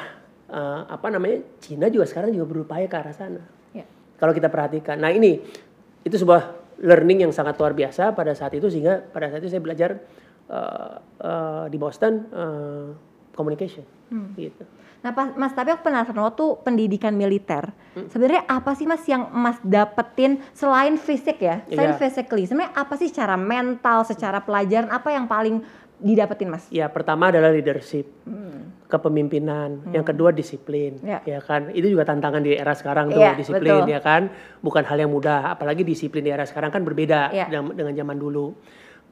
uh, 0.51 0.83
apa 0.91 1.07
namanya? 1.15 1.47
Cina 1.63 1.87
juga 1.87 2.11
sekarang 2.11 2.35
juga 2.35 2.51
berupaya 2.51 2.91
ke 2.91 2.97
arah 2.99 3.15
sana. 3.15 3.43
Kalau 4.21 4.37
kita 4.37 4.53
perhatikan. 4.53 5.01
Nah 5.01 5.09
ini 5.09 5.41
itu 6.05 6.17
sebuah 6.21 6.77
learning 6.85 7.25
yang 7.25 7.33
sangat 7.33 7.57
luar 7.57 7.73
biasa 7.73 8.13
pada 8.13 8.37
saat 8.37 8.53
itu 8.53 8.69
sehingga 8.69 9.01
pada 9.01 9.33
saat 9.33 9.41
itu 9.41 9.49
saya 9.49 9.65
belajar 9.65 9.97
uh, 10.53 11.01
uh, 11.25 11.65
di 11.73 11.81
Boston 11.81 12.29
uh, 12.29 12.93
communication 13.41 13.89
hmm. 14.13 14.37
gitu. 14.37 14.65
Nah, 15.01 15.17
pas, 15.17 15.33
Mas, 15.33 15.57
tapi 15.57 15.73
aku 15.73 15.89
penasaran 15.89 16.21
waktu 16.21 16.61
pendidikan 16.61 17.17
militer. 17.17 17.73
Hmm. 17.97 18.13
Sebenarnya 18.13 18.45
apa 18.45 18.77
sih 18.77 18.85
Mas 18.85 19.01
yang 19.09 19.33
Mas 19.33 19.57
dapetin 19.65 20.45
selain 20.53 21.01
fisik 21.01 21.41
ya? 21.41 21.65
Selain 21.73 21.97
yeah. 21.97 22.01
physically. 22.01 22.45
Sebenarnya 22.45 22.77
apa 22.77 22.95
sih 23.01 23.09
secara 23.09 23.41
mental, 23.41 24.05
secara 24.05 24.45
pelajaran 24.45 24.93
apa 24.93 25.09
yang 25.09 25.25
paling 25.25 25.65
didapetin 26.01 26.53
Mas? 26.53 26.69
Ya, 26.69 26.89
pertama 26.93 27.33
adalah 27.33 27.49
leadership. 27.49 28.09
Hmm. 28.29 28.77
Kepemimpinan, 28.91 29.87
hmm. 29.87 29.95
yang 29.95 30.03
kedua 30.03 30.35
disiplin, 30.35 30.99
ya. 31.01 31.23
ya 31.23 31.39
kan? 31.39 31.71
Itu 31.71 31.87
juga 31.87 32.11
tantangan 32.11 32.43
di 32.43 32.59
era 32.59 32.75
sekarang 32.75 33.15
tuh, 33.15 33.23
ya, 33.23 33.39
disiplin 33.39 33.87
betul. 33.87 33.95
ya 33.95 34.01
kan? 34.03 34.27
Bukan 34.61 34.83
hal 34.83 34.99
yang 34.99 35.15
mudah, 35.15 35.55
apalagi 35.55 35.87
disiplin 35.87 36.27
di 36.27 36.35
era 36.35 36.43
sekarang 36.43 36.75
kan 36.75 36.83
berbeda 36.83 37.31
ya. 37.31 37.47
dengan, 37.47 37.71
dengan 37.73 37.95
zaman 37.95 38.19
dulu. 38.19 38.51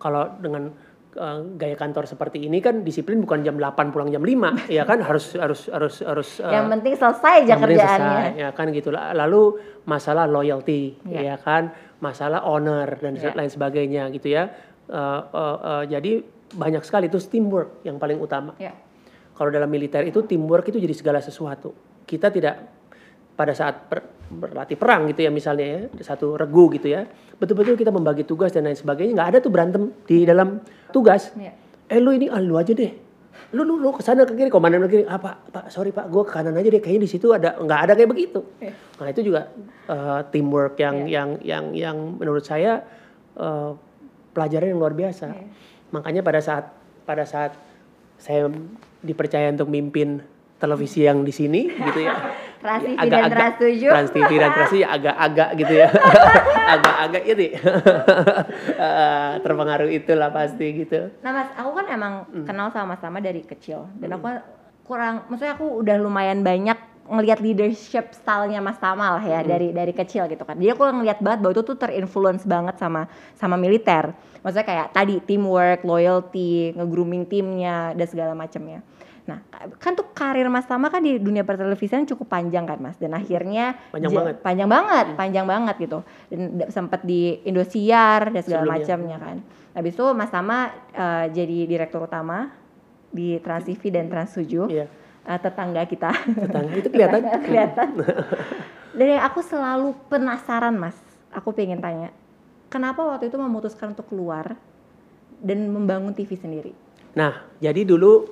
Kalau 0.02 0.34
dengan 0.42 0.74
uh, 1.16 1.40
gaya 1.56 1.78
kantor 1.78 2.04
seperti 2.04 2.44
ini 2.44 2.60
kan 2.60 2.84
disiplin 2.84 3.24
bukan 3.24 3.40
jam 3.40 3.56
8 3.56 3.94
pulang 3.94 4.12
jam 4.12 4.20
5 4.20 4.60
ya 4.76 4.84
kan? 4.84 5.00
Harus 5.00 5.38
harus 5.38 5.72
harus 5.72 5.94
harus 6.04 6.28
uh, 6.44 6.52
yang 6.52 6.68
penting 6.68 6.94
selesai 6.98 7.46
aja 7.46 7.54
kerjaannya. 7.56 8.20
selesai, 8.34 8.42
ya 8.42 8.48
kan 8.52 8.66
gitu. 8.74 8.88
Lalu 8.92 9.42
masalah 9.88 10.28
loyalty 10.28 10.98
yeah. 11.08 11.34
ya 11.34 11.36
kan? 11.40 11.72
Masalah 11.98 12.44
honor 12.44 12.88
dan 13.00 13.16
yeah. 13.16 13.34
lain 13.34 13.50
sebagainya 13.50 14.12
gitu 14.12 14.34
ya. 14.34 14.52
Uh, 14.88 15.22
uh, 15.32 15.56
uh, 15.60 15.82
jadi 15.88 16.20
banyak 16.52 16.82
sekali. 16.84 17.08
Itu 17.08 17.20
teamwork 17.22 17.84
yang 17.84 17.96
paling 17.96 18.18
utama. 18.20 18.54
Yeah. 18.58 18.74
kalau 19.38 19.54
dalam 19.54 19.70
militer 19.70 20.02
itu 20.02 20.26
teamwork 20.26 20.66
itu 20.66 20.82
jadi 20.82 20.90
segala 20.98 21.22
sesuatu. 21.22 21.70
Kita 22.02 22.26
tidak 22.26 22.77
pada 23.38 23.54
saat 23.54 23.86
per, 23.86 24.02
berlatih 24.28 24.74
perang 24.74 25.06
gitu 25.06 25.22
ya 25.22 25.30
misalnya 25.30 25.66
ya 25.66 25.80
satu 26.02 26.34
regu 26.34 26.66
gitu 26.74 26.90
ya 26.90 27.06
betul-betul 27.38 27.78
kita 27.78 27.94
membagi 27.94 28.26
tugas 28.26 28.50
dan 28.50 28.66
lain 28.66 28.74
sebagainya 28.74 29.14
nggak 29.14 29.28
ada 29.30 29.38
tuh 29.38 29.54
berantem 29.54 29.94
di 30.10 30.26
dalam 30.26 30.58
tugas 30.90 31.30
ya. 31.38 31.54
eh 31.86 32.02
lu 32.02 32.10
ini 32.10 32.26
ah, 32.26 32.42
lu 32.42 32.58
aja 32.58 32.74
deh 32.74 32.90
lu 33.54 33.62
lu 33.62 33.78
lu 33.78 33.94
ke 33.94 34.02
sana 34.02 34.26
ke 34.26 34.34
kiri 34.34 34.50
komandan 34.50 34.84
ke 34.90 35.00
kiri 35.00 35.04
ah 35.06 35.22
pak 35.22 35.54
pak 35.54 35.64
sorry 35.70 35.94
pak 35.94 36.10
gue 36.10 36.22
ke 36.26 36.32
kanan 36.34 36.58
aja 36.58 36.68
deh 36.68 36.82
kayaknya 36.82 37.06
di 37.06 37.10
situ 37.14 37.30
ada 37.30 37.56
nggak 37.56 37.80
ada 37.88 37.92
kayak 37.94 38.10
begitu 38.10 38.42
ya. 38.58 38.74
nah 38.98 39.08
itu 39.08 39.20
juga 39.22 39.48
uh, 39.86 40.20
teamwork 40.28 40.74
yang 40.76 41.06
ya. 41.06 41.22
yang 41.22 41.28
yang 41.40 41.64
yang 41.72 41.96
menurut 42.18 42.42
saya 42.42 42.82
uh, 43.38 43.72
pelajaran 44.34 44.74
yang 44.74 44.82
luar 44.82 44.92
biasa 44.92 45.30
ya. 45.30 45.46
makanya 45.94 46.20
pada 46.26 46.42
saat 46.42 46.74
pada 47.06 47.22
saat 47.22 47.56
saya 48.18 48.50
dipercaya 49.00 49.54
untuk 49.54 49.70
mimpin 49.70 50.20
televisi 50.58 51.06
yang 51.06 51.22
di 51.22 51.30
sini 51.32 51.70
gitu 51.70 52.02
ya 52.02 52.18
Trans 52.58 52.82
TV 52.84 52.98
agak, 52.98 53.10
dan 53.10 53.30
Trans 53.30 53.56
7. 53.58 53.92
Trans 53.92 54.10
TV 54.10 54.30
dan 54.36 54.50
Trans 54.52 54.72
7 54.74 54.84
agak-agak 54.84 55.48
gitu 55.56 55.74
ya. 55.74 55.88
agak-agak 56.74 57.22
itu 57.24 57.46
uh, 58.76 59.32
terpengaruh 59.44 59.90
itulah 59.90 60.30
pasti 60.34 60.66
gitu. 60.84 61.08
Nah 61.24 61.30
Mas, 61.32 61.48
aku 61.56 61.70
kan 61.72 61.86
emang 61.88 62.12
hmm. 62.28 62.44
kenal 62.44 62.68
sama 62.74 62.94
Mas 62.94 63.00
Tama 63.00 63.18
dari 63.24 63.40
kecil 63.46 63.88
dan 64.02 64.08
hmm. 64.12 64.16
aku 64.20 64.26
kurang 64.88 65.28
maksudnya 65.28 65.54
aku 65.56 65.84
udah 65.84 65.96
lumayan 66.00 66.40
banyak 66.40 66.76
ngelihat 67.08 67.40
leadership 67.40 68.12
stylenya 68.12 68.60
Mas 68.60 68.76
Tama 68.76 69.16
lah 69.16 69.24
ya 69.24 69.40
hmm. 69.40 69.48
dari 69.48 69.68
dari 69.72 69.92
kecil 69.96 70.28
gitu 70.28 70.44
kan. 70.44 70.60
Jadi 70.60 70.70
aku 70.76 70.84
ngelihat 70.84 71.18
banget 71.24 71.40
bahwa 71.40 71.52
itu 71.56 71.64
tuh 71.64 71.76
terinfluence 71.80 72.44
banget 72.44 72.76
sama 72.76 73.08
sama 73.34 73.56
militer. 73.56 74.12
Maksudnya 74.44 74.66
kayak 74.68 74.86
tadi 74.92 75.18
teamwork, 75.24 75.82
loyalty, 75.82 76.76
nge-grooming 76.76 77.26
timnya 77.26 77.96
dan 77.96 78.06
segala 78.06 78.36
macamnya. 78.36 78.84
Nah, 79.28 79.44
kan 79.76 79.92
tuh 79.92 80.08
karir 80.16 80.48
Mas 80.48 80.64
Tama 80.64 80.88
kan 80.88 81.04
di 81.04 81.20
dunia 81.20 81.44
pertelevisian 81.44 82.08
cukup 82.08 82.32
panjang 82.32 82.64
kan 82.64 82.80
Mas 82.80 82.96
dan 82.96 83.12
akhirnya 83.12 83.76
panjang 83.92 84.12
banget. 84.12 84.34
Panjang 84.40 84.68
banget, 84.68 85.06
hmm. 85.12 85.18
panjang 85.20 85.46
banget 85.48 85.76
gitu. 85.84 85.98
Dan 86.32 86.40
sempat 86.72 87.04
di 87.04 87.36
Indosiar 87.44 88.32
dan 88.32 88.40
segala 88.40 88.64
macamnya 88.64 89.20
kan. 89.20 89.36
Habis 89.76 89.92
itu 89.96 90.06
Mas 90.16 90.32
Tama 90.32 90.72
uh, 90.96 91.26
jadi 91.28 91.58
direktur 91.68 92.08
utama 92.08 92.48
di 93.12 93.36
Trans 93.40 93.68
TV 93.68 93.92
dan 93.92 94.08
Trans 94.08 94.32
7. 94.32 94.68
Iya. 94.68 94.86
Uh, 95.28 95.36
tetangga 95.36 95.84
kita. 95.84 96.08
Tetangga 96.48 96.72
itu 96.72 96.88
kelihatan. 96.88 97.20
kelihatan. 97.44 97.88
dan 98.96 99.06
yang 99.12 99.22
aku 99.28 99.44
selalu 99.44 99.92
penasaran 100.08 100.72
Mas, 100.72 100.96
aku 101.28 101.52
pengen 101.52 101.84
tanya, 101.84 102.08
kenapa 102.72 103.04
waktu 103.04 103.28
itu 103.28 103.36
memutuskan 103.36 103.92
untuk 103.92 104.08
keluar 104.08 104.56
dan 105.44 105.68
membangun 105.68 106.16
TV 106.16 106.32
sendiri? 106.32 106.72
Nah, 107.12 107.44
jadi 107.60 107.84
dulu 107.84 108.24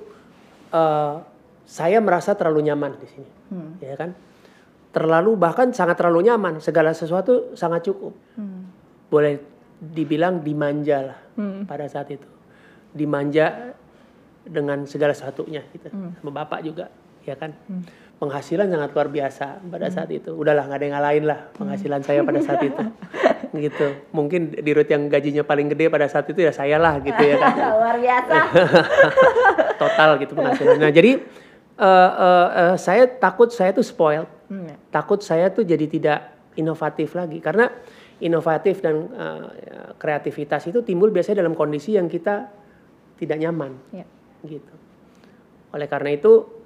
uh, 0.73 1.21
saya 1.67 1.99
merasa 1.99 2.33
terlalu 2.33 2.71
nyaman 2.71 2.95
di 2.97 3.07
sini, 3.11 3.29
hmm. 3.51 3.71
ya 3.83 3.95
kan? 3.99 4.11
Terlalu 4.89 5.37
bahkan 5.37 5.69
sangat 5.75 5.99
terlalu 5.99 6.31
nyaman, 6.31 6.63
segala 6.63 6.95
sesuatu 6.95 7.53
sangat 7.53 7.85
cukup. 7.91 8.15
Hmm. 8.39 8.71
Boleh 9.11 9.37
dibilang 9.77 10.41
dimanja 10.41 11.13
lah 11.13 11.19
hmm. 11.37 11.69
pada 11.69 11.85
saat 11.85 12.09
itu, 12.09 12.25
dimanja 12.95 13.77
dengan 14.47 14.87
segala 14.87 15.13
satunya 15.13 15.61
gitu, 15.75 15.91
hmm. 15.91 16.23
sama 16.23 16.31
bapak 16.43 16.59
juga, 16.63 16.89
ya 17.27 17.35
kan? 17.35 17.53
Hmm. 17.67 17.83
Penghasilan 18.17 18.65
sangat 18.73 18.97
luar 18.97 19.09
biasa 19.13 19.61
pada 19.61 19.87
hmm. 19.87 19.93
saat 19.93 20.09
itu. 20.09 20.33
Udahlah 20.33 20.65
nggak 20.65 20.79
ada 20.81 20.85
yang 20.89 20.95
ngalahin 20.97 21.25
lah 21.29 21.39
penghasilan 21.53 22.01
hmm. 22.01 22.07
saya 22.07 22.19
pada 22.25 22.39
saat 22.41 22.61
itu. 22.65 22.83
gitu. 23.69 23.87
Mungkin 24.09 24.57
di 24.57 24.71
root 24.73 24.89
yang 24.89 25.05
gajinya 25.05 25.45
paling 25.45 25.69
gede 25.69 25.85
pada 25.93 26.09
saat 26.09 26.25
itu 26.25 26.41
ya 26.41 26.49
saya 26.49 26.81
lah 26.81 26.97
gitu 26.97 27.21
ya 27.21 27.37
kan. 27.37 27.53
Luar 27.77 27.97
biasa. 28.01 28.35
Total 29.85 30.09
gitu 30.17 30.33
penghasilan. 30.33 30.81
Nah 30.81 30.89
jadi 30.89 31.21
uh, 31.77 32.11
uh, 32.17 32.47
uh, 32.49 32.75
saya 32.75 33.05
takut 33.05 33.53
saya 33.53 33.69
tuh 33.69 33.85
spoiled. 33.85 34.25
Hmm. 34.49 34.73
Takut 34.89 35.21
saya 35.21 35.53
tuh 35.53 35.61
jadi 35.61 35.85
tidak 35.85 36.19
inovatif 36.57 37.13
lagi 37.13 37.37
karena 37.37 37.69
inovatif 38.17 38.81
dan 38.81 39.13
uh, 39.13 39.45
kreativitas 40.01 40.65
itu 40.65 40.81
timbul 40.81 41.13
biasanya 41.13 41.45
dalam 41.45 41.53
kondisi 41.53 41.93
yang 41.93 42.09
kita 42.09 42.49
tidak 43.17 43.37
nyaman. 43.37 43.77
Ya. 43.93 44.05
Gitu. 44.47 44.73
Oleh 45.75 45.87
karena 45.91 46.15
itu 46.15 46.57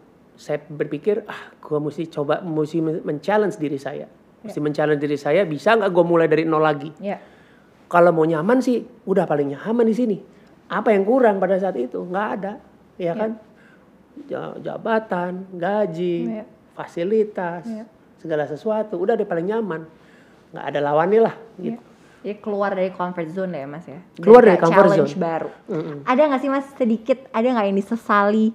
saya 0.42 0.58
berpikir 0.58 1.22
ah 1.28 1.54
gue 1.60 1.78
mesti 1.78 2.10
coba 2.10 2.42
mesti 2.42 2.82
men-challenge 2.82 3.62
diri 3.62 3.78
saya 3.78 4.10
mesti 4.42 4.58
yeah. 4.58 4.66
mencalon 4.66 4.98
diri 4.98 5.18
saya 5.20 5.46
bisa 5.46 5.78
nggak 5.78 5.92
gue 5.94 6.06
mulai 6.06 6.26
dari 6.26 6.50
nol 6.50 6.66
lagi 6.66 6.90
yeah. 6.98 7.22
kalau 7.86 8.10
mau 8.10 8.26
nyaman 8.26 8.58
sih 8.58 8.82
udah 9.06 9.30
paling 9.30 9.54
nyaman 9.54 9.86
di 9.86 9.96
sini 9.96 10.18
apa 10.72 10.96
yang 10.98 11.06
kurang 11.06 11.38
pada 11.38 11.62
saat 11.62 11.78
itu 11.78 12.02
nggak 12.02 12.28
ada 12.40 12.54
ya 12.98 13.14
yeah. 13.14 13.16
kan 13.16 13.32
jabatan 14.66 15.46
gaji 15.54 16.42
yeah. 16.42 16.48
fasilitas 16.74 17.70
yeah. 17.70 17.86
segala 18.18 18.50
sesuatu 18.50 18.98
udah 18.98 19.14
deh 19.14 19.30
paling 19.30 19.46
nyaman 19.46 19.86
nggak 20.52 20.66
ada 20.74 20.80
lawannya 20.82 21.22
lah 21.22 21.36
gitu 21.62 21.78
yeah. 21.78 21.91
Jadi 22.22 22.38
keluar 22.38 22.78
dari 22.78 22.94
comfort 22.94 23.30
zone 23.34 23.54
ya 23.58 23.66
mas 23.66 23.86
ya. 23.90 24.00
Keluar 24.22 24.46
dari 24.46 24.58
comfort 24.62 24.94
challenge 24.94 25.14
zone. 25.18 25.22
baru. 25.22 25.50
Mm 25.70 25.82
-hmm. 25.82 25.98
Ada 26.06 26.22
nggak 26.30 26.42
sih 26.42 26.52
mas 26.54 26.68
sedikit 26.78 27.18
ada 27.34 27.48
nggak 27.50 27.66
yang 27.66 27.78
disesali 27.78 28.48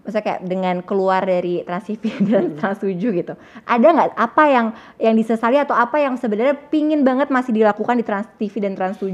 maksudnya 0.00 0.24
kayak 0.24 0.40
dengan 0.48 0.76
keluar 0.80 1.20
dari 1.22 1.60
Trans 1.62 1.84
TV 1.84 2.04
dan 2.28 2.56
Trans 2.56 2.80
7 2.80 2.96
gitu. 2.96 3.34
Ada 3.68 3.86
nggak 3.92 4.10
apa 4.16 4.44
yang 4.48 4.66
yang 4.96 5.14
disesali 5.14 5.60
atau 5.60 5.76
apa 5.76 6.00
yang 6.00 6.16
sebenarnya 6.16 6.56
pingin 6.72 7.04
banget 7.04 7.28
masih 7.28 7.52
dilakukan 7.52 8.00
di 8.00 8.04
Trans 8.04 8.28
TV 8.40 8.64
dan 8.64 8.72
Trans 8.72 8.96
7 8.96 9.12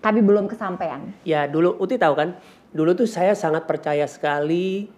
tapi 0.00 0.20
belum 0.20 0.48
kesampaian? 0.48 1.00
Ya 1.24 1.48
dulu 1.48 1.76
Uti 1.80 1.96
tahu 1.96 2.12
kan, 2.16 2.36
dulu 2.72 2.92
tuh 2.92 3.08
saya 3.08 3.32
sangat 3.32 3.64
percaya 3.64 4.04
sekali 4.04 4.88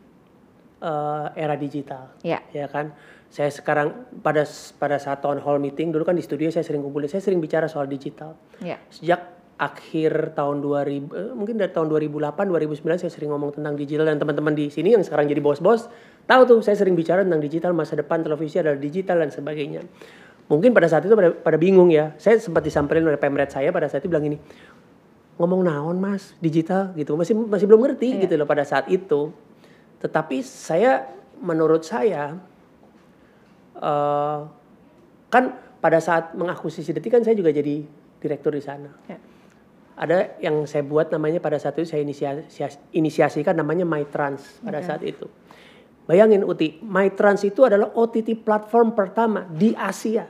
uh, 0.82 1.30
era 1.38 1.54
digital. 1.54 2.10
Ya. 2.26 2.42
Ya 2.50 2.66
kan. 2.66 2.90
Saya 3.36 3.52
sekarang 3.52 4.08
pada 4.24 4.48
pada 4.80 4.96
saat 4.96 5.20
town 5.20 5.36
hall 5.44 5.60
meeting 5.60 5.92
dulu 5.92 6.08
kan 6.08 6.16
di 6.16 6.24
studio 6.24 6.48
saya 6.48 6.64
sering 6.64 6.80
kumpulin, 6.80 7.04
saya 7.04 7.20
sering 7.20 7.36
bicara 7.36 7.68
soal 7.68 7.84
digital. 7.84 8.32
Ya. 8.64 8.80
Sejak 8.88 9.36
akhir 9.60 10.36
tahun 10.36 10.64
2000 10.64 11.12
eh, 11.12 11.32
mungkin 11.36 11.60
dari 11.60 11.72
tahun 11.72 11.88
2008 11.88 12.32
2009 12.48 13.00
saya 13.00 13.12
sering 13.12 13.32
ngomong 13.32 13.56
tentang 13.56 13.72
digital 13.72 14.04
dan 14.04 14.20
teman-teman 14.20 14.52
di 14.52 14.68
sini 14.68 14.92
yang 14.92 15.00
sekarang 15.00 15.32
jadi 15.32 15.40
bos-bos 15.40 15.88
tahu 16.28 16.44
tuh 16.44 16.60
saya 16.60 16.76
sering 16.76 16.92
bicara 16.92 17.24
tentang 17.24 17.40
digital 17.40 17.72
masa 17.72 17.96
depan 17.96 18.20
televisi 18.20 18.60
adalah 18.60 18.76
digital 18.76 19.24
dan 19.24 19.32
sebagainya 19.32 19.80
mungkin 20.52 20.76
pada 20.76 20.92
saat 20.92 21.08
itu 21.08 21.16
pada, 21.16 21.32
pada 21.32 21.56
bingung 21.56 21.88
ya 21.88 22.12
saya 22.20 22.36
sempat 22.36 22.68
disampaikan 22.68 23.08
oleh 23.08 23.16
pemret 23.16 23.48
saya 23.48 23.72
pada 23.72 23.88
saat 23.88 24.04
itu 24.04 24.12
bilang 24.12 24.28
ini 24.28 24.36
ngomong 25.40 25.64
naon 25.64 25.96
mas 25.96 26.36
digital 26.36 26.92
gitu 26.92 27.16
masih 27.16 27.32
masih 27.32 27.64
belum 27.64 27.80
ngerti 27.80 28.12
iya. 28.12 28.28
gitu 28.28 28.36
loh 28.36 28.44
pada 28.44 28.60
saat 28.60 28.92
itu 28.92 29.32
tetapi 30.04 30.44
saya 30.44 31.08
menurut 31.40 31.80
saya 31.80 32.36
uh, 33.80 34.46
kan 35.28 35.44
pada 35.80 36.00
saat 36.00 36.32
mengakuisisi 36.34 36.92
detik 36.96 37.14
kan 37.14 37.22
saya 37.22 37.36
juga 37.36 37.52
jadi 37.52 37.84
direktur 38.20 38.56
di 38.56 38.62
sana. 38.64 38.90
Ya 39.06 39.18
ada 39.96 40.36
yang 40.44 40.68
saya 40.68 40.84
buat 40.84 41.08
namanya 41.08 41.40
pada 41.40 41.56
saat 41.56 41.80
itu 41.80 41.88
saya 41.88 42.04
inisiasi, 42.04 42.52
inisiasikan 42.92 43.56
namanya 43.56 43.88
MyTrans 43.88 44.60
pada 44.60 44.84
okay. 44.84 44.86
saat 44.86 45.02
itu. 45.02 45.26
Bayangin 46.04 46.44
Uti, 46.44 46.78
MyTrans 46.84 47.42
itu 47.48 47.64
adalah 47.64 47.90
OTT 47.96 48.44
platform 48.44 48.92
pertama 48.92 49.48
di 49.48 49.72
Asia. 49.72 50.28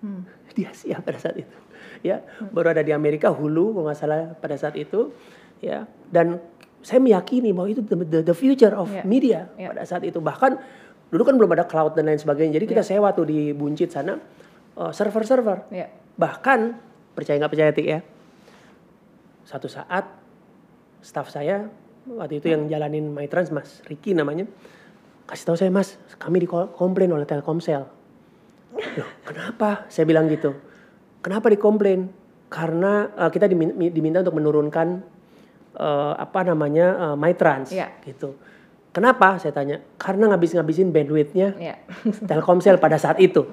Hmm. 0.00 0.24
Di 0.54 0.64
Asia 0.64 1.02
pada 1.02 1.18
saat 1.18 1.36
itu. 1.36 1.58
Ya, 2.00 2.22
hmm. 2.22 2.54
baru 2.54 2.78
ada 2.78 2.86
di 2.86 2.94
Amerika 2.94 3.34
Hulu 3.34 3.74
kalau 3.74 3.90
nggak 3.90 3.98
salah 3.98 4.32
pada 4.38 4.54
saat 4.54 4.78
itu. 4.78 5.10
Ya, 5.58 5.90
dan 6.14 6.38
saya 6.78 7.02
meyakini 7.02 7.50
bahwa 7.50 7.74
itu 7.74 7.82
the, 7.82 8.22
the 8.22 8.36
future 8.38 8.70
of 8.70 8.86
yeah. 8.86 9.02
media 9.02 9.50
yeah. 9.58 9.74
pada 9.74 9.82
saat 9.82 10.06
itu. 10.06 10.22
Bahkan 10.22 10.62
dulu 11.08 11.22
kan 11.24 11.34
belum 11.36 11.50
ada 11.56 11.64
cloud 11.64 11.96
dan 11.96 12.08
lain 12.08 12.20
sebagainya. 12.20 12.60
Jadi 12.60 12.66
kita 12.68 12.82
yeah. 12.84 13.00
sewa 13.00 13.08
tuh 13.16 13.28
di 13.28 13.52
Buncit 13.56 13.92
sana 13.92 14.16
uh, 14.76 14.92
server-server. 14.92 15.72
Ya. 15.72 15.88
Bahkan 16.16 16.60
percaya 17.16 17.36
nggak 17.40 17.52
percaya 17.52 17.70
Tik 17.72 17.86
ya. 17.88 18.00
Satu 19.48 19.66
saat 19.66 20.04
staff 21.00 21.32
saya 21.32 21.68
waktu 22.08 22.40
itu 22.40 22.52
yang 22.52 22.68
jalanin 22.68 23.12
MyTrans 23.12 23.52
Mas 23.52 23.84
Ricky 23.84 24.16
namanya 24.16 24.48
kasih 25.28 25.44
tahu 25.52 25.56
saya 25.60 25.68
Mas 25.68 26.00
kami 26.16 26.40
dikomplain 26.44 27.12
oleh 27.12 27.28
Telkomsel. 27.28 27.84
Loh, 28.96 29.10
kenapa? 29.28 29.88
Saya 29.92 30.08
bilang 30.08 30.28
gitu. 30.28 30.56
Kenapa 31.20 31.52
dikomplain? 31.52 32.08
Karena 32.48 33.12
uh, 33.12 33.28
kita 33.28 33.44
diminta, 33.44 33.76
diminta 33.76 34.18
untuk 34.24 34.40
menurunkan 34.40 35.04
uh, 35.76 36.16
apa 36.16 36.40
namanya 36.48 37.12
uh, 37.12 37.16
MyTrans 37.16 37.76
Ya. 37.76 37.92
gitu. 38.08 38.40
Kenapa? 38.98 39.38
Saya 39.38 39.54
tanya. 39.54 39.78
Karena 39.94 40.26
ngabis-ngabisin 40.34 40.90
bandwidthnya 40.90 41.54
Ya. 41.54 41.74
Telkomsel 42.30 42.82
pada 42.82 42.98
saat 42.98 43.22
itu. 43.22 43.46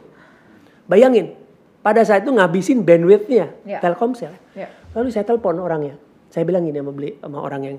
Bayangin, 0.89 1.37
pada 1.85 2.01
saat 2.01 2.25
itu 2.25 2.33
ngabisin 2.33 2.81
bandwidthnya 2.81 3.53
Ya. 3.61 3.77
Telkomsel. 3.77 4.33
Ya. 4.57 4.73
Lalu 4.97 5.13
saya 5.13 5.21
telepon 5.21 5.61
orangnya. 5.61 6.01
Saya 6.33 6.49
bilang 6.49 6.65
gini 6.65 6.81
sama 6.81 6.91
beli 6.91 7.13
sama 7.21 7.37
orang 7.45 7.61
yang 7.61 7.77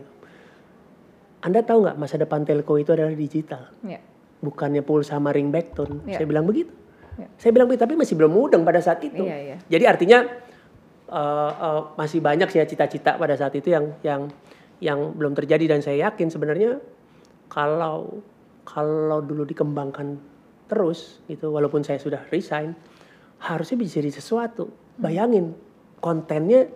Anda 1.43 1.67
tahu 1.67 1.85
nggak 1.85 1.99
masa 1.99 2.17
depan 2.23 2.47
telco 2.47 2.75
itu 2.79 2.91
adalah 2.91 3.13
digital, 3.15 3.71
Ya. 3.87 4.03
bukannya 4.43 4.83
pulsa 4.83 5.19
sama 5.19 5.31
ringback 5.31 5.75
tone. 5.75 6.03
Ya. 6.07 6.23
Saya 6.23 6.27
bilang 6.27 6.47
begitu. 6.47 6.73
Ya. 7.19 7.29
Saya 7.39 7.51
bilang 7.55 7.67
begitu, 7.71 7.83
tapi 7.87 7.95
masih 7.95 8.15
belum 8.19 8.33
mudeng 8.35 8.63
pada 8.67 8.79
saat 8.83 8.99
itu. 9.05 9.23
Iya, 9.23 9.37
iya. 9.43 9.57
Jadi 9.71 9.85
artinya 9.87 10.27
uh, 11.11 11.53
uh, 11.55 11.81
masih 11.95 12.19
banyak 12.19 12.51
sih 12.51 12.59
ya 12.59 12.67
cita-cita 12.67 13.15
pada 13.15 13.39
saat 13.39 13.55
itu 13.55 13.71
yang 13.71 13.95
yang 14.03 14.31
yang 14.83 14.99
belum 15.15 15.33
terjadi 15.39 15.77
dan 15.77 15.81
saya 15.81 16.11
yakin 16.11 16.29
sebenarnya 16.29 16.83
kalau 17.47 18.23
kalau 18.67 19.23
dulu 19.23 19.47
dikembangkan 19.47 20.19
terus 20.67 21.23
gitu 21.31 21.55
walaupun 21.55 21.87
saya 21.87 22.03
sudah 22.03 22.27
resign 22.35 22.75
harusnya 23.39 23.77
bisa 23.79 24.03
jadi 24.03 24.11
sesuatu. 24.11 24.73
Bayangin 24.97 25.53
kontennya 26.01 26.67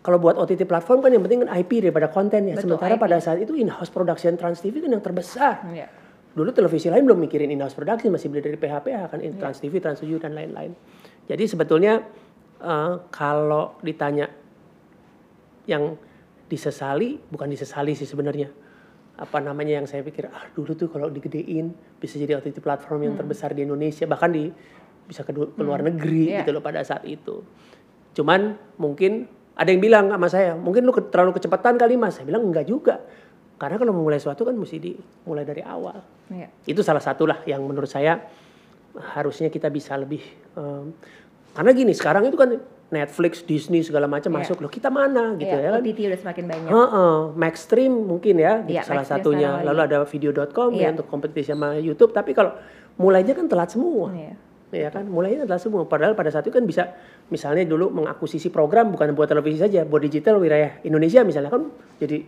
kalau 0.00 0.22
buat 0.22 0.38
OTT 0.38 0.70
platform 0.70 1.02
kan 1.02 1.10
yang 1.10 1.22
penting 1.26 1.42
kan 1.44 1.50
IP 1.50 1.82
daripada 1.82 2.08
kontennya. 2.10 2.54
Betul, 2.54 2.74
Sementara 2.78 2.94
IP. 2.94 3.02
pada 3.02 3.16
saat 3.18 3.38
itu 3.42 3.58
in-house 3.58 3.90
production 3.90 4.38
Trans 4.38 4.62
TV 4.62 4.78
kan 4.78 4.90
yang 4.94 5.02
terbesar. 5.02 5.66
Ya. 5.74 5.90
Dulu 6.36 6.52
televisi 6.52 6.86
lain 6.92 7.02
belum 7.08 7.16
mikirin 7.26 7.48
in-house 7.48 7.72
production, 7.74 8.12
masih 8.12 8.28
beli 8.28 8.44
dari 8.44 8.60
PHPH 8.60 9.02
kan, 9.08 9.18
Iya. 9.24 9.34
Trans 9.40 9.58
TV, 9.58 9.80
Trans 9.80 9.98
7 10.04 10.20
dan 10.20 10.36
lain-lain. 10.36 10.76
Jadi 11.26 11.44
sebetulnya 11.48 12.04
eh, 12.60 12.94
kalau 13.10 13.76
ditanya 13.82 14.30
yang 15.66 15.98
disesali, 16.46 17.18
bukan 17.18 17.50
disesali 17.50 17.98
sih 17.98 18.06
sebenarnya. 18.06 18.46
Apa 19.16 19.40
namanya 19.40 19.80
yang 19.80 19.88
saya 19.88 20.00
pikir, 20.00 20.28
ah 20.28 20.44
dulu 20.52 20.76
tuh 20.76 20.88
kalau 20.88 21.08
digedein 21.08 21.72
bisa 21.96 22.16
jadi 22.16 22.36
OTT 22.36 22.60
platform 22.60 23.00
Hmm. 23.00 23.06
yang 23.08 23.14
terbesar 23.16 23.52
di 23.52 23.64
Indonesia, 23.64 24.04
bahkan 24.04 24.28
di 24.28 24.52
bisa 25.06 25.22
ke, 25.22 25.32
ke 25.32 25.62
luar 25.62 25.80
negeri 25.80 26.34
Iya. 26.34 26.44
gitu 26.44 26.52
loh 26.52 26.60
pada 26.60 26.82
saat 26.82 27.06
itu. 27.06 27.40
Cuman 28.12 28.54
mungkin 28.76 29.24
ada 29.54 29.68
yang 29.68 29.80
bilang 29.80 30.12
sama 30.12 30.28
saya, 30.28 30.52
mungkin 30.52 30.84
lu 30.84 30.92
ke- 30.92 31.08
terlalu 31.08 31.32
kecepatan 31.32 31.76
kali 31.76 31.96
mas. 31.96 32.16
Saya 32.16 32.28
bilang 32.28 32.44
enggak 32.44 32.66
juga. 32.66 33.00
Karena 33.56 33.80
kalau 33.80 33.96
memulai 33.96 34.20
sesuatu 34.20 34.44
kan 34.44 34.52
mesti 34.52 34.76
dimulai 34.76 35.40
dari 35.42 35.64
awal. 35.64 36.04
Ya. 36.28 36.52
Itu 36.62 36.84
salah 36.84 37.00
satu 37.00 37.24
lah 37.24 37.40
yang 37.44 37.64
menurut 37.64 37.88
saya 37.88 38.20
harusnya 39.16 39.48
kita 39.48 39.68
bisa 39.68 39.96
lebih. 39.96 40.20
em, 40.52 40.92
karena 41.52 41.72
gini 41.72 41.92
sekarang 41.92 42.24
itu 42.24 42.36
kan 42.36 42.52
Netflix, 42.86 43.42
Disney 43.42 43.82
segala 43.82 44.06
macam 44.06 44.30
Iya. 44.30 44.38
masuk 44.46 44.62
loh. 44.62 44.70
Kita 44.70 44.94
mana 44.94 45.34
gitu 45.34 45.50
Iya, 45.50 45.58
ya 45.58 45.70
kan? 45.74 45.80
OTT 45.82 45.98
udah 46.06 46.20
semakin 46.22 46.44
banyak. 46.46 46.70
Heeh, 46.70 47.14
Maxstream 47.34 47.92
mungkin 48.06 48.34
ya, 48.38 48.62
Iya, 48.62 48.86
salah 48.86 49.02
Maxstream 49.02 49.22
satunya. 49.26 49.50
Lalu 49.66 49.80
ada 49.90 49.98
video.com 50.06 50.70
Iya. 50.70 50.82
ya 50.82 50.88
untuk 50.94 51.06
kompetisi 51.10 51.50
sama 51.50 51.74
YouTube. 51.82 52.14
Tapi 52.14 52.30
kalau 52.30 52.54
mulainya 52.96 53.34
kan 53.34 53.50
telat 53.50 53.74
semua. 53.74 54.14
Iya. 54.14 54.34
Ya 54.74 54.90
kan, 54.90 55.06
mulainya 55.06 55.46
adalah 55.46 55.62
semua. 55.62 55.86
Padahal 55.86 56.18
pada 56.18 56.30
saat 56.30 56.42
itu 56.46 56.54
kan 56.54 56.66
bisa, 56.66 56.90
misalnya 57.30 57.62
dulu 57.66 57.90
mengakuisisi 57.90 58.50
program 58.50 58.90
bukan 58.90 59.14
buat 59.14 59.30
televisi 59.30 59.62
saja, 59.62 59.86
buat 59.86 60.02
digital 60.02 60.42
wilayah 60.42 60.78
Indonesia 60.82 61.22
misalnya 61.22 61.54
kan 61.54 61.70
jadi 61.96 62.26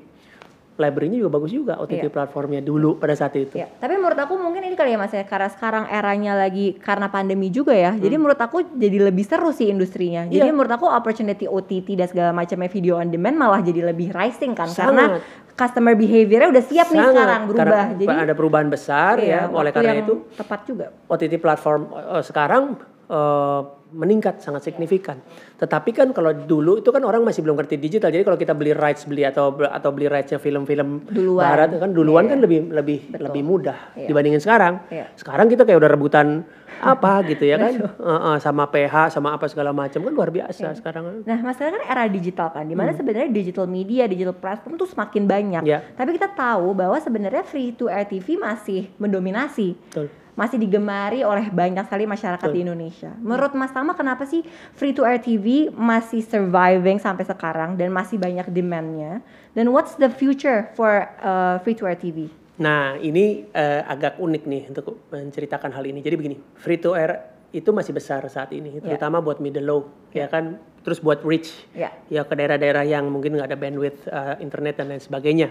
library-nya 0.78 1.18
juga 1.18 1.30
bagus 1.32 1.50
juga 1.50 1.74
OTT 1.76 2.00
Iya. 2.00 2.12
platformnya 2.12 2.60
dulu 2.60 2.96
pada 2.96 3.12
saat 3.12 3.34
itu. 3.34 3.52
Ya, 3.52 3.66
tapi 3.68 3.94
menurut 3.94 4.14
aku 4.14 4.34
mungkin 4.34 4.62
ini 4.62 4.72
kali 4.72 4.94
ya 4.94 4.98
Mas 4.98 5.10
ya, 5.10 5.22
karena 5.22 5.46
sekarang 5.48 5.84
eranya 5.86 6.32
lagi 6.34 6.78
karena 6.78 7.06
pandemi 7.06 7.50
juga 7.50 7.74
ya. 7.74 7.92
Jadi 7.92 8.14
menurut 8.14 8.38
aku 8.38 8.62
jadi 8.72 9.04
lebih 9.04 9.22
seru 9.22 9.50
sih 9.50 9.66
industrinya. 9.66 10.24
Jadi 10.24 10.38
Hmm. 10.38 10.46
Iya. 10.46 10.54
menurut 10.54 10.72
aku 10.72 10.86
opportunity 10.86 11.44
OTT 11.44 11.88
dan 11.94 12.06
segala 12.06 12.30
macamnya 12.30 12.68
video 12.68 12.96
on 12.96 13.08
demand 13.08 13.36
malah 13.36 13.60
jadi 13.60 13.84
lebih 13.84 14.08
rising 14.08 14.54
kan 14.54 14.66
Sangat. 14.66 14.86
karena 14.88 15.04
customer 15.52 15.92
behaviornya 15.92 16.48
udah 16.48 16.64
siap 16.64 16.86
nih 16.86 16.96
Sangat, 16.96 17.12
sekarang 17.12 17.40
berubah. 17.44 17.58
karena 17.60 17.82
Jadi 17.92 18.04
ada 18.22 18.32
perubahan 18.32 18.68
besar 18.68 19.14
iya, 19.18 19.42
ya, 19.42 19.50
oleh 19.50 19.70
karena 19.70 19.94
itu 19.98 20.14
tepat 20.32 20.60
juga. 20.64 20.86
OTT 21.04 21.34
platform 21.36 21.80
eh, 21.90 22.22
sekarang 22.22 22.62
eh, 23.04 23.60
meningkat 23.90 24.38
sangat 24.38 24.62
signifikan. 24.62 25.18
Tetapi 25.58 25.90
kan 25.90 26.08
kalau 26.10 26.30
dulu 26.30 26.78
itu 26.78 26.88
kan 26.88 27.02
orang 27.02 27.26
masih 27.26 27.42
belum 27.42 27.58
ngerti 27.58 27.76
digital. 27.76 28.08
Jadi 28.08 28.22
kalau 28.22 28.38
kita 28.38 28.54
beli 28.54 28.70
rights 28.70 29.02
beli 29.04 29.26
atau 29.26 29.50
atau 29.58 29.90
beli 29.90 30.06
rights-nya 30.06 30.38
film-film 30.38 31.02
Duluan. 31.04 31.42
barat 31.42 31.68
kan 31.74 31.90
duluan 31.90 32.24
Iya. 32.24 32.30
kan 32.30 32.38
lebih 32.38 32.58
lebih 32.70 32.98
Betul. 33.10 33.24
lebih 33.26 33.42
mudah 33.42 33.78
Iya. 33.92 34.06
dibandingin 34.06 34.38
sekarang. 34.38 34.86
Iya. 34.86 35.10
Sekarang 35.12 35.50
kita 35.50 35.66
kayak 35.66 35.78
udah 35.78 35.90
rebutan 35.90 36.46
apa 36.78 37.10
gitu 37.30 37.42
ya 37.42 37.58
kan 37.58 37.74
Eh, 37.74 37.90
eh, 37.98 38.36
sama 38.38 38.70
PH 38.70 39.10
sama 39.10 39.34
apa 39.34 39.50
segala 39.50 39.74
macam 39.74 39.98
kan 39.98 40.12
luar 40.14 40.30
biasa 40.30 40.78
sekarang. 40.78 41.26
Nah, 41.26 41.38
masalah 41.42 41.74
kan 41.74 41.82
era 41.82 42.06
digital 42.06 42.48
kan, 42.48 42.62
di 42.62 42.72
mana 42.72 42.94
sebenarnya 42.94 43.26
digital 43.26 43.66
media, 43.66 44.06
digital 44.06 44.32
platform 44.32 44.78
tuh 44.78 44.86
semakin 44.86 45.26
banyak. 45.26 45.62
Hmm. 45.66 45.72
Ya. 45.74 45.82
Tapi 45.92 46.14
kita 46.14 46.30
tahu 46.30 46.70
bahwa 46.72 46.94
sebenarnya 46.96 47.42
free 47.42 47.74
to 47.74 47.90
air 47.90 48.06
TV 48.06 48.38
masih 48.38 48.94
mendominasi. 48.94 49.74
Betul. 49.90 50.06
Masih 50.38 50.54
digemari 50.54 51.26
oleh 51.26 51.50
banyak 51.50 51.82
sekali 51.90 52.06
masyarakat 52.06 52.46
di 52.54 52.62
Indonesia. 52.62 53.10
Menurut 53.18 53.58
Mas 53.58 53.74
Tama 53.74 53.98
kenapa 53.98 54.22
sih 54.22 54.46
free 54.78 54.94
to 54.94 55.02
air 55.02 55.18
TV 55.18 55.66
masih 55.74 56.22
surviving 56.22 57.02
sampai 57.02 57.26
sekarang 57.26 57.74
dan 57.74 57.90
masih 57.90 58.22
banyak 58.22 58.46
demandnya? 58.54 59.18
Dan 59.58 59.74
what's 59.74 59.98
the 59.98 60.06
future 60.06 60.70
for 60.78 61.10
uh, 61.18 61.58
free 61.66 61.74
to 61.74 61.90
air 61.90 61.98
TV? 61.98 62.30
Nah, 62.58 62.98
ini 62.98 63.46
eh, 63.54 63.82
agak 63.86 64.18
unik 64.18 64.42
nih 64.46 64.62
untuk 64.70 65.10
menceritakan 65.14 65.70
hal 65.74 65.84
ini. 65.86 66.02
Jadi 66.02 66.14
begini, 66.18 66.36
free 66.58 66.78
to 66.78 66.94
air 66.94 67.34
itu 67.54 67.70
masih 67.70 67.94
besar 67.96 68.26
saat 68.28 68.52
ini, 68.52 68.76
terutama 68.82 69.24
buat 69.24 69.40
middle 69.40 69.64
low, 69.64 69.80
ya 70.10 70.28
kan. 70.28 70.58
Terus 70.82 70.98
buat 71.00 71.22
rich, 71.22 71.54
Ya. 71.72 71.94
ya 72.10 72.26
ke 72.26 72.34
daerah-daerah 72.34 72.84
yang 72.84 73.08
mungkin 73.08 73.38
nggak 73.38 73.48
ada 73.54 73.58
bandwidth 73.58 74.00
eh, 74.10 74.34
internet 74.42 74.74
dan 74.82 74.90
lain 74.90 75.02
sebagainya. 75.02 75.48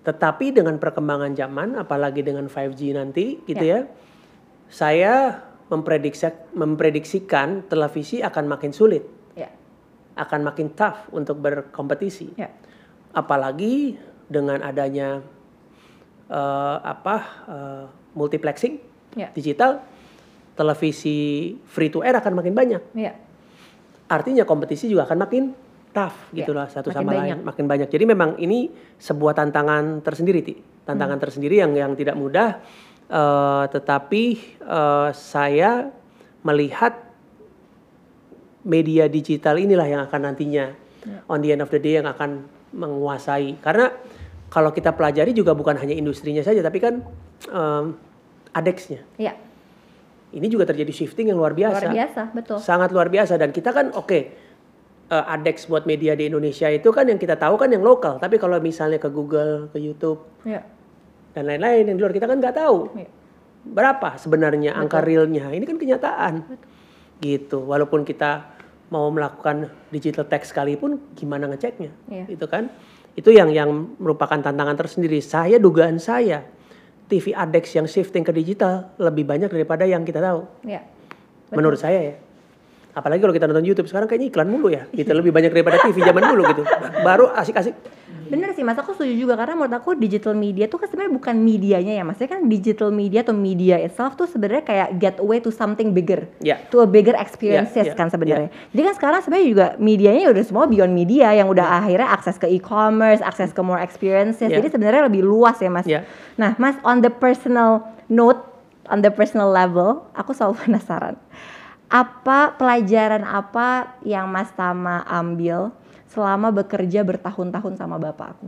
Tetapi 0.00 0.56
dengan 0.56 0.80
perkembangan 0.80 1.36
zaman, 1.36 1.76
apalagi 1.76 2.24
dengan 2.24 2.48
5G 2.48 2.96
nanti, 2.96 3.36
gitu 3.44 3.60
ya, 3.60 3.84
saya 4.72 5.44
memprediksi, 5.68 6.26
memprediksikan 6.56 7.68
televisi 7.68 8.24
akan 8.24 8.44
makin 8.48 8.72
sulit, 8.72 9.04
Ya. 9.36 9.52
akan 10.16 10.40
makin 10.50 10.72
tough 10.74 11.06
untuk 11.14 11.38
berkompetisi 11.38 12.34
Ya. 12.34 12.50
apalagi 13.14 13.94
dengan 14.30 14.62
adanya 14.62 15.22
eh, 16.30 16.76
apa 16.82 17.16
eh, 17.50 17.84
multiplexing 18.14 18.78
Ya. 19.18 19.30
digital 19.34 19.82
televisi 20.54 21.50
free 21.66 21.90
to 21.90 22.02
air 22.06 22.14
akan 22.14 22.38
makin 22.38 22.54
banyak 22.54 22.82
Ya. 22.94 23.18
artinya 24.06 24.46
kompetisi 24.46 24.86
juga 24.86 25.06
akan 25.10 25.18
makin 25.26 25.44
tough 25.90 26.30
Ya, 26.30 26.42
gitulah 26.42 26.66
satu 26.66 26.88
makin 26.88 26.96
sama 26.96 27.10
banyak. 27.12 27.36
lain 27.36 27.38
makin 27.42 27.64
banyak 27.66 27.88
jadi 27.88 28.04
memang 28.06 28.30
ini 28.36 28.70
sebuah 28.96 29.34
tantangan 29.34 30.00
tersendiri 30.00 30.40
ti 30.40 30.54
tantangan 30.80 31.16
Hmm. 31.16 31.24
tersendiri 31.24 31.56
yang 31.56 31.72
yang 31.72 31.92
tidak 31.94 32.14
mudah 32.14 32.62
eh, 33.06 33.64
tetapi 33.68 34.24
eh, 34.60 35.08
saya 35.12 35.90
melihat 36.40 36.94
media 38.62 39.06
digital 39.06 39.56
inilah 39.56 39.86
yang 39.86 40.02
akan 40.02 40.20
nantinya 40.24 40.66
Ya. 41.00 41.24
on 41.26 41.40
the 41.40 41.48
end 41.48 41.58
of 41.58 41.68
the 41.68 41.80
day 41.80 41.96
yang 41.96 42.04
akan 42.04 42.44
menguasai 42.70 43.56
karena 43.58 43.88
kalau 44.46 44.68
kita 44.68 44.92
pelajari 44.92 45.32
juga 45.32 45.52
bukan 45.52 45.72
hanya 45.74 45.90
industrinya 45.92 46.40
saja 46.40 46.60
tapi 46.60 46.76
kan 46.76 47.00
em, 47.46 47.96
adeksnya 48.52 49.00
Ya. 49.16 49.32
ini 50.30 50.44
juga 50.46 50.68
terjadi 50.68 50.92
shifting 50.92 51.32
yang 51.32 51.40
luar 51.40 51.50
biasa 51.50 51.88
Luar 51.88 51.96
biasa, 51.96 52.20
betul. 52.30 52.58
sangat 52.60 52.92
luar 52.92 53.08
biasa 53.08 53.34
dan 53.34 53.48
kita 53.48 53.72
kan 53.72 53.96
oke 53.96 54.18
eh, 55.10 55.34
Adex 55.34 55.66
buat 55.66 55.84
media 55.84 56.14
di 56.14 56.30
Indonesia 56.30 56.70
itu 56.70 56.88
kan 56.94 57.04
yang 57.04 57.18
kita 57.18 57.34
tahu 57.34 57.58
kan 57.58 57.68
yang 57.68 57.82
lokal. 57.82 58.16
Tapi 58.16 58.38
kalau 58.38 58.56
misalnya 58.62 58.96
ke 58.96 59.10
Google 59.10 59.68
ke 59.68 59.78
YouTube 59.78 60.22
Ya. 60.46 60.62
dan 61.34 61.50
lain-lain 61.50 61.90
yang 61.90 61.96
di 61.98 62.02
luar 62.02 62.14
kita 62.14 62.26
kan 62.30 62.38
nggak 62.38 62.56
tahu. 62.56 62.78
Ya. 62.96 63.08
berapa 63.60 64.16
sebenarnya 64.16 64.72
angka 64.72 65.04
realnya? 65.04 65.52
Ini 65.52 65.68
kan 65.68 65.76
kenyataan. 65.76 66.34
Gitu. 67.20 67.60
Walaupun 67.60 68.08
kita 68.08 68.56
mau 68.88 69.04
melakukan 69.12 69.68
digital 69.92 70.24
tax 70.24 70.48
sekalipun 70.48 70.96
gimana 71.12 71.44
ngeceknya? 71.44 71.92
Iya. 72.08 72.24
itu 72.32 72.46
kan? 72.48 72.72
Itu 73.12 73.28
yang 73.28 73.52
yang 73.52 74.00
merupakan 74.00 74.40
tantangan 74.40 74.80
tersendiri. 74.80 75.20
Saya 75.20 75.60
dugaan 75.60 76.00
saya 76.00 76.40
TV 77.10 77.36
Adex 77.36 77.74
yang 77.76 77.84
shifting 77.84 78.24
ke 78.24 78.32
digital 78.32 78.94
lebih 78.96 79.28
banyak 79.28 79.50
daripada 79.52 79.84
yang 79.84 80.06
kita 80.08 80.22
tahu. 80.24 80.46
Ya. 80.64 80.80
menurut 81.50 81.82
saya 81.82 81.98
ya 81.98 82.14
apalagi 82.94 83.20
kalau 83.22 83.34
kita 83.34 83.46
nonton 83.46 83.66
YouTube 83.66 83.88
sekarang 83.88 84.06
kayaknya 84.10 84.28
iklan 84.34 84.48
mulu 84.50 84.68
ya 84.70 84.86
gitu 84.90 85.10
lebih 85.10 85.30
banyak 85.30 85.50
daripada 85.54 85.78
TV 85.82 86.02
zaman 86.02 86.22
dulu 86.30 86.42
gitu 86.50 86.62
baru 87.02 87.30
asik-asik 87.34 87.74
Bener 88.30 88.54
sih 88.54 88.62
mas, 88.62 88.78
aku 88.78 88.94
setuju 88.94 89.26
juga 89.26 89.34
karena 89.34 89.58
menurut 89.58 89.74
aku 89.74 89.98
digital 89.98 90.38
media 90.38 90.70
tuh 90.70 90.78
kan 90.78 90.86
sebenarnya 90.86 91.18
bukan 91.18 91.34
medianya 91.34 91.98
ya, 91.98 92.06
maksudnya 92.06 92.38
kan 92.38 92.46
digital 92.46 92.94
media 92.94 93.26
atau 93.26 93.34
media 93.34 93.74
itself 93.82 94.14
tuh 94.14 94.30
sebenarnya 94.30 94.62
kayak 94.62 94.88
gateway 95.02 95.42
to 95.42 95.50
something 95.50 95.90
bigger, 95.90 96.30
Ya. 96.38 96.62
to 96.70 96.78
a 96.78 96.86
bigger 96.86 97.18
experiences 97.18 97.90
Ya, 97.90 97.92
ya, 97.92 97.98
kan 97.98 98.06
sebenarnya. 98.06 98.54
Jadi 98.70 98.82
kan 98.86 98.94
sekarang 98.94 99.20
sebenarnya 99.26 99.46
juga 99.50 99.66
medianya 99.82 100.30
udah 100.30 100.44
semua 100.46 100.70
beyond 100.70 100.94
media 100.94 101.34
yang 101.34 101.50
udah 101.50 101.82
akhirnya 101.82 102.06
akses 102.06 102.38
ke 102.38 102.46
e-commerce, 102.46 103.18
akses 103.18 103.50
ke 103.50 103.60
more 103.66 103.82
experiences. 103.82 104.46
Ya. 104.46 104.62
Jadi 104.62 104.78
sebenarnya 104.78 105.10
lebih 105.10 105.26
luas 105.26 105.58
ya 105.58 105.66
mas. 105.66 105.86
Ya. 105.90 106.06
Nah 106.38 106.54
mas, 106.62 106.78
on 106.86 107.02
the 107.02 107.10
personal 107.10 107.82
note, 108.06 108.38
on 108.86 109.02
the 109.02 109.10
personal 109.10 109.50
level, 109.50 110.06
aku 110.14 110.30
selalu 110.30 110.54
penasaran. 110.70 111.18
Apa 111.90 112.54
pelajaran 112.54 113.22
apa 113.22 113.98
yang 114.00 114.30
Mas 114.30 114.54
Tama 114.54 115.02
ambil 115.02 115.74
selama 116.06 116.50
bekerja 116.50 117.02
bertahun-tahun 117.02 117.74
sama 117.74 117.98
bapak 117.98 118.34
aku? 118.34 118.46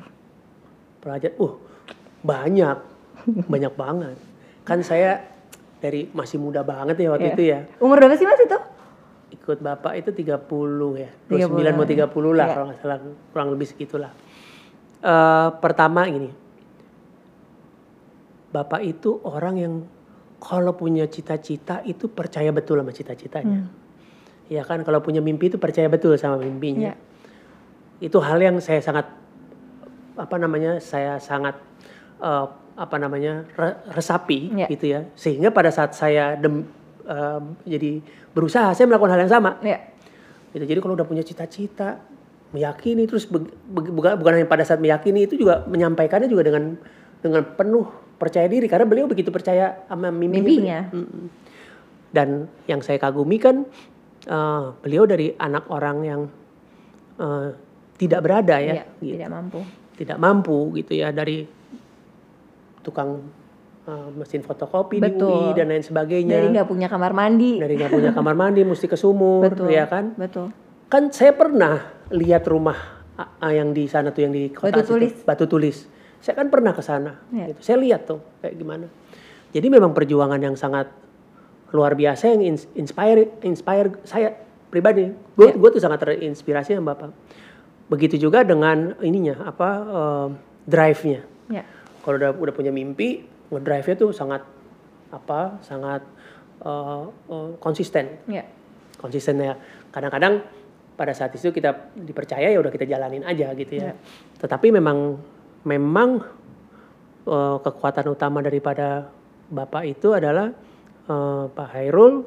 pelajar 0.99 1.35
uh 1.37 1.59
banyak 2.23 2.79
banyak 3.45 3.75
banget 3.75 4.15
kan 4.63 4.79
saya 4.81 5.19
dari 5.79 6.07
masih 6.09 6.39
muda 6.39 6.63
banget 6.63 6.95
ya 6.97 7.11
waktu 7.11 7.27
Iya. 7.27 7.35
itu 7.35 7.43
ya 7.43 7.59
Umur 7.79 7.99
berapa 7.99 8.15
sih 8.15 8.23
Mas 8.23 8.39
itu? 8.39 8.55
ikut 9.33 9.59
bapak 9.59 9.99
itu 9.99 10.15
30 10.15 10.39
ya 10.95 11.11
30 11.27 11.51
29 11.51 11.75
mau 11.75 11.83
30 11.83 12.07
lah 12.31 12.47
Iya. 12.47 12.55
kalau 12.55 12.67
nggak 12.69 12.79
salah 12.79 12.99
kurang 13.31 13.49
lebih 13.51 13.67
segitulah 13.67 14.15
Eh 15.03 15.49
pertama 15.59 16.07
gini 16.07 16.31
bapak 18.49 18.81
itu 18.85 19.19
orang 19.23 19.55
yang 19.57 19.75
kalau 20.43 20.75
punya 20.75 21.07
cita-cita 21.07 21.87
itu 21.87 22.11
percaya 22.11 22.51
betul 22.51 22.83
sama 22.83 22.91
cita-citanya 22.91 23.71
ya 24.51 24.67
kan 24.67 24.83
kalau 24.83 24.99
punya 24.99 25.23
mimpi 25.23 25.49
itu 25.49 25.57
percaya 25.57 25.87
betul 25.87 26.19
sama 26.19 26.37
mimpinya 26.37 26.93
Iya. 26.93 26.95
itu 28.03 28.19
hal 28.19 28.43
yang 28.43 28.59
saya 28.59 28.83
sangat 28.83 29.07
apa 30.19 30.37
namanya 30.37 30.83
saya 30.83 31.17
sangat 31.23 31.57
eh, 32.19 32.47
apa 32.75 32.97
namanya 32.99 33.47
re- 33.55 33.79
resapi 33.95 34.51
Iya. 34.51 34.67
gitu 34.69 34.87
ya 34.91 35.01
sehingga 35.15 35.55
pada 35.55 35.71
saat 35.71 35.95
saya 35.95 36.35
dem, 36.35 36.67
eh, 37.07 37.41
jadi 37.65 38.03
berusaha 38.35 38.75
saya 38.75 38.91
melakukan 38.91 39.15
hal 39.15 39.23
yang 39.25 39.33
sama 39.33 39.57
Ya. 39.63 39.79
gitu 40.53 40.67
jadi 40.67 40.79
kalau 40.83 40.99
udah 40.99 41.07
punya 41.07 41.23
cita-cita 41.23 42.03
meyakini 42.53 43.09
terus 43.09 43.25
be- 43.25 43.47
be- 43.47 43.89
bukan 43.89 44.19
bukan 44.21 44.33
hanya 44.37 44.49
pada 44.51 44.67
saat 44.67 44.83
meyakini 44.83 45.25
itu 45.25 45.41
juga 45.41 45.65
menyampaikannya 45.65 46.29
juga 46.29 46.45
dengan 46.45 46.77
dengan 47.23 47.47
penuh 47.57 47.87
percaya 48.15 48.47
diri 48.47 48.67
karena 48.67 48.85
beliau 48.85 49.07
begitu 49.07 49.29
percaya 49.29 49.85
sama 49.87 50.09
mimpinya, 50.09 50.39
Mimpinya. 50.39 50.79
beliau. 50.89 51.27
Dan 52.13 52.29
yang 52.67 52.81
saya 52.81 52.97
kagumi 52.97 53.37
kan 53.37 53.65
eh, 54.23 54.65
beliau 54.79 55.05
dari 55.05 55.33
anak 55.33 55.65
orang 55.69 55.99
yang 56.03 56.21
eh, 57.17 57.49
tidak 57.97 58.21
berada 58.21 58.57
ya 58.57 58.83
Iya, 58.83 58.85
gitu 58.99 59.15
tidak 59.15 59.31
mampu. 59.31 59.59
tidak 59.95 60.19
mampu 60.19 60.57
gitu 60.77 60.93
ya 60.93 61.09
dari 61.09 61.47
tukang 62.83 63.23
uh, 63.87 64.09
mesin 64.13 64.43
fotokopi 64.43 64.99
di 64.99 65.07
Betul. 65.07 65.31
UI 65.31 65.51
dan 65.55 65.71
lain 65.71 65.87
sebagainya 65.87 66.35
Dari 66.35 66.49
nggak 66.51 66.67
punya 66.67 66.91
kamar 66.91 67.15
mandi. 67.15 67.63
dari 67.63 67.79
nggak 67.79 67.93
punya 67.93 68.11
kamar 68.11 68.35
mandi 68.35 68.67
mesti 68.67 68.87
ke 68.87 68.99
sumur 68.99 69.47
Betul. 69.47 69.71
ya 69.71 69.87
kan 69.87 70.19
Betul. 70.19 70.51
kan 70.91 71.09
saya 71.09 71.31
pernah 71.33 71.79
lihat 72.11 72.43
rumah 72.45 72.75
uh, 73.15 73.39
uh, 73.39 73.53
yang 73.53 73.71
di 73.71 73.87
sana 73.87 74.11
tuh 74.11 74.27
yang 74.27 74.35
di 74.35 74.51
kota 74.51 74.75
Batu 74.75 74.83
situ, 74.83 74.93
Tulis. 74.93 75.15
batu 75.23 75.45
tulis 75.47 75.79
saya 76.23 76.39
kan 76.39 76.49
pernah 76.49 76.71
ke 76.71 76.81
sana 76.81 77.19
Iya. 77.29 77.51
gitu. 77.53 77.61
saya 77.61 77.77
lihat 77.83 78.07
tuh 78.07 78.23
kayak 78.39 78.55
gimana 78.55 78.87
jadi 79.51 79.67
memang 79.69 79.91
perjuangan 79.93 80.39
yang 80.39 80.55
sangat 80.55 80.89
luar 81.73 81.93
biasa 81.93 82.31
yang 82.31 82.55
ins- 82.55 82.71
inspire 82.73 83.29
inspire 83.43 83.99
saya 84.05 84.33
pribadi 84.71 85.11
gue 85.11 85.49
Iya. 85.51 85.59
gue 85.59 85.69
tuh 85.69 85.83
sangat 85.83 86.01
terinspirasi 86.01 86.73
sama 86.73 86.95
bapak 86.95 87.11
begitu 87.91 88.17
juga 88.17 88.41
dengan 88.41 88.97
ininya 89.03 89.45
apa 89.45 89.69
eh, 89.83 90.29
drive-nya 90.65 91.21
Ya. 91.51 91.67
kalau 92.01 92.17
udah 92.17 92.31
udah 92.33 92.55
punya 92.55 92.71
mimpi 92.71 93.27
ngedrive-nya 93.51 93.97
tuh 93.99 94.11
sangat 94.15 94.47
apa 95.11 95.59
sangat 95.61 96.01
eh, 96.63 97.05
eh, 97.29 97.51
konsisten 97.59 98.23
Ya. 98.31 98.47
konsisten 98.97 99.37
ya 99.37 99.59
kadang-kadang 99.91 100.41
pada 100.93 101.11
saat 101.13 101.35
itu 101.35 101.51
kita 101.51 101.91
dipercaya 101.99 102.47
ya 102.47 102.61
udah 102.61 102.71
kita 102.71 102.87
jalanin 102.87 103.27
aja 103.27 103.51
gitu 103.53 103.75
ya 103.75 103.91
Ya. 103.91 103.95
tetapi 104.39 104.71
memang 104.71 105.19
memang 105.63 106.23
eh, 107.27 107.57
kekuatan 107.63 108.07
utama 108.09 108.43
daripada 108.43 109.09
bapak 109.49 109.83
itu 109.87 110.15
adalah 110.15 110.51
eh, 111.07 111.45
Pak 111.49 111.69
Hairul 111.75 112.27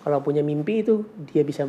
kalau 0.00 0.18
punya 0.24 0.40
mimpi 0.40 0.80
itu 0.80 1.04
dia 1.28 1.44
bisa 1.44 1.68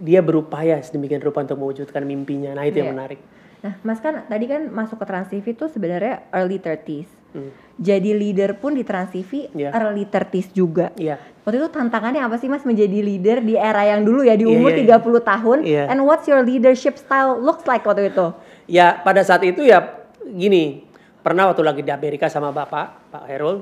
dia 0.00 0.20
berupaya 0.20 0.80
sedemikian 0.80 1.20
rupa 1.20 1.44
untuk 1.44 1.60
mewujudkan 1.60 2.04
mimpinya 2.04 2.52
nah 2.52 2.64
itu 2.64 2.80
yang 2.80 2.92
Iya. 2.92 2.96
menarik 2.96 3.20
Nah, 3.60 3.76
Mas 3.84 4.00
kan 4.00 4.24
tadi 4.24 4.48
kan 4.48 4.72
masuk 4.72 4.96
ke 4.96 5.04
Trans 5.04 5.28
TV 5.28 5.52
itu 5.52 5.68
sebenarnya 5.68 6.24
early 6.32 6.56
30s. 6.56 7.04
Hmm. 7.36 7.52
Jadi 7.76 8.16
leader 8.16 8.56
pun 8.56 8.72
di 8.72 8.88
Trans 8.88 9.12
TV 9.12 9.52
Iya. 9.52 9.68
early 9.76 10.08
30s 10.08 10.48
juga. 10.56 10.88
Iya. 10.96 11.20
Waktu 11.44 11.60
itu 11.60 11.68
tantangannya 11.68 12.24
apa 12.24 12.40
sih 12.40 12.48
Mas 12.48 12.64
menjadi 12.64 13.04
leader 13.04 13.44
di 13.44 13.60
era 13.60 13.84
yang 13.84 14.00
dulu 14.00 14.24
ya 14.24 14.32
di 14.32 14.48
Iya, 14.48 14.56
umur 14.56 14.72
iya, 14.72 14.96
iya. 14.96 14.96
30 14.96 15.20
tahun? 15.20 15.58
Iya. 15.68 15.84
And 15.92 16.00
what's 16.08 16.24
your 16.24 16.40
leadership 16.40 16.96
style 16.96 17.36
looks 17.36 17.68
like 17.68 17.84
waktu 17.84 18.08
itu? 18.08 18.32
Ya 18.64 18.96
pada 19.04 19.20
saat 19.20 19.44
itu 19.44 19.60
ya 19.60 19.99
gini, 20.32 20.84
pernah 21.18 21.46
waktu 21.46 21.60
lagi 21.60 21.80
di 21.80 21.90
Amerika 21.90 22.26
sama 22.26 22.50
Bapak, 22.50 23.10
Pak 23.10 23.24
Herul, 23.26 23.56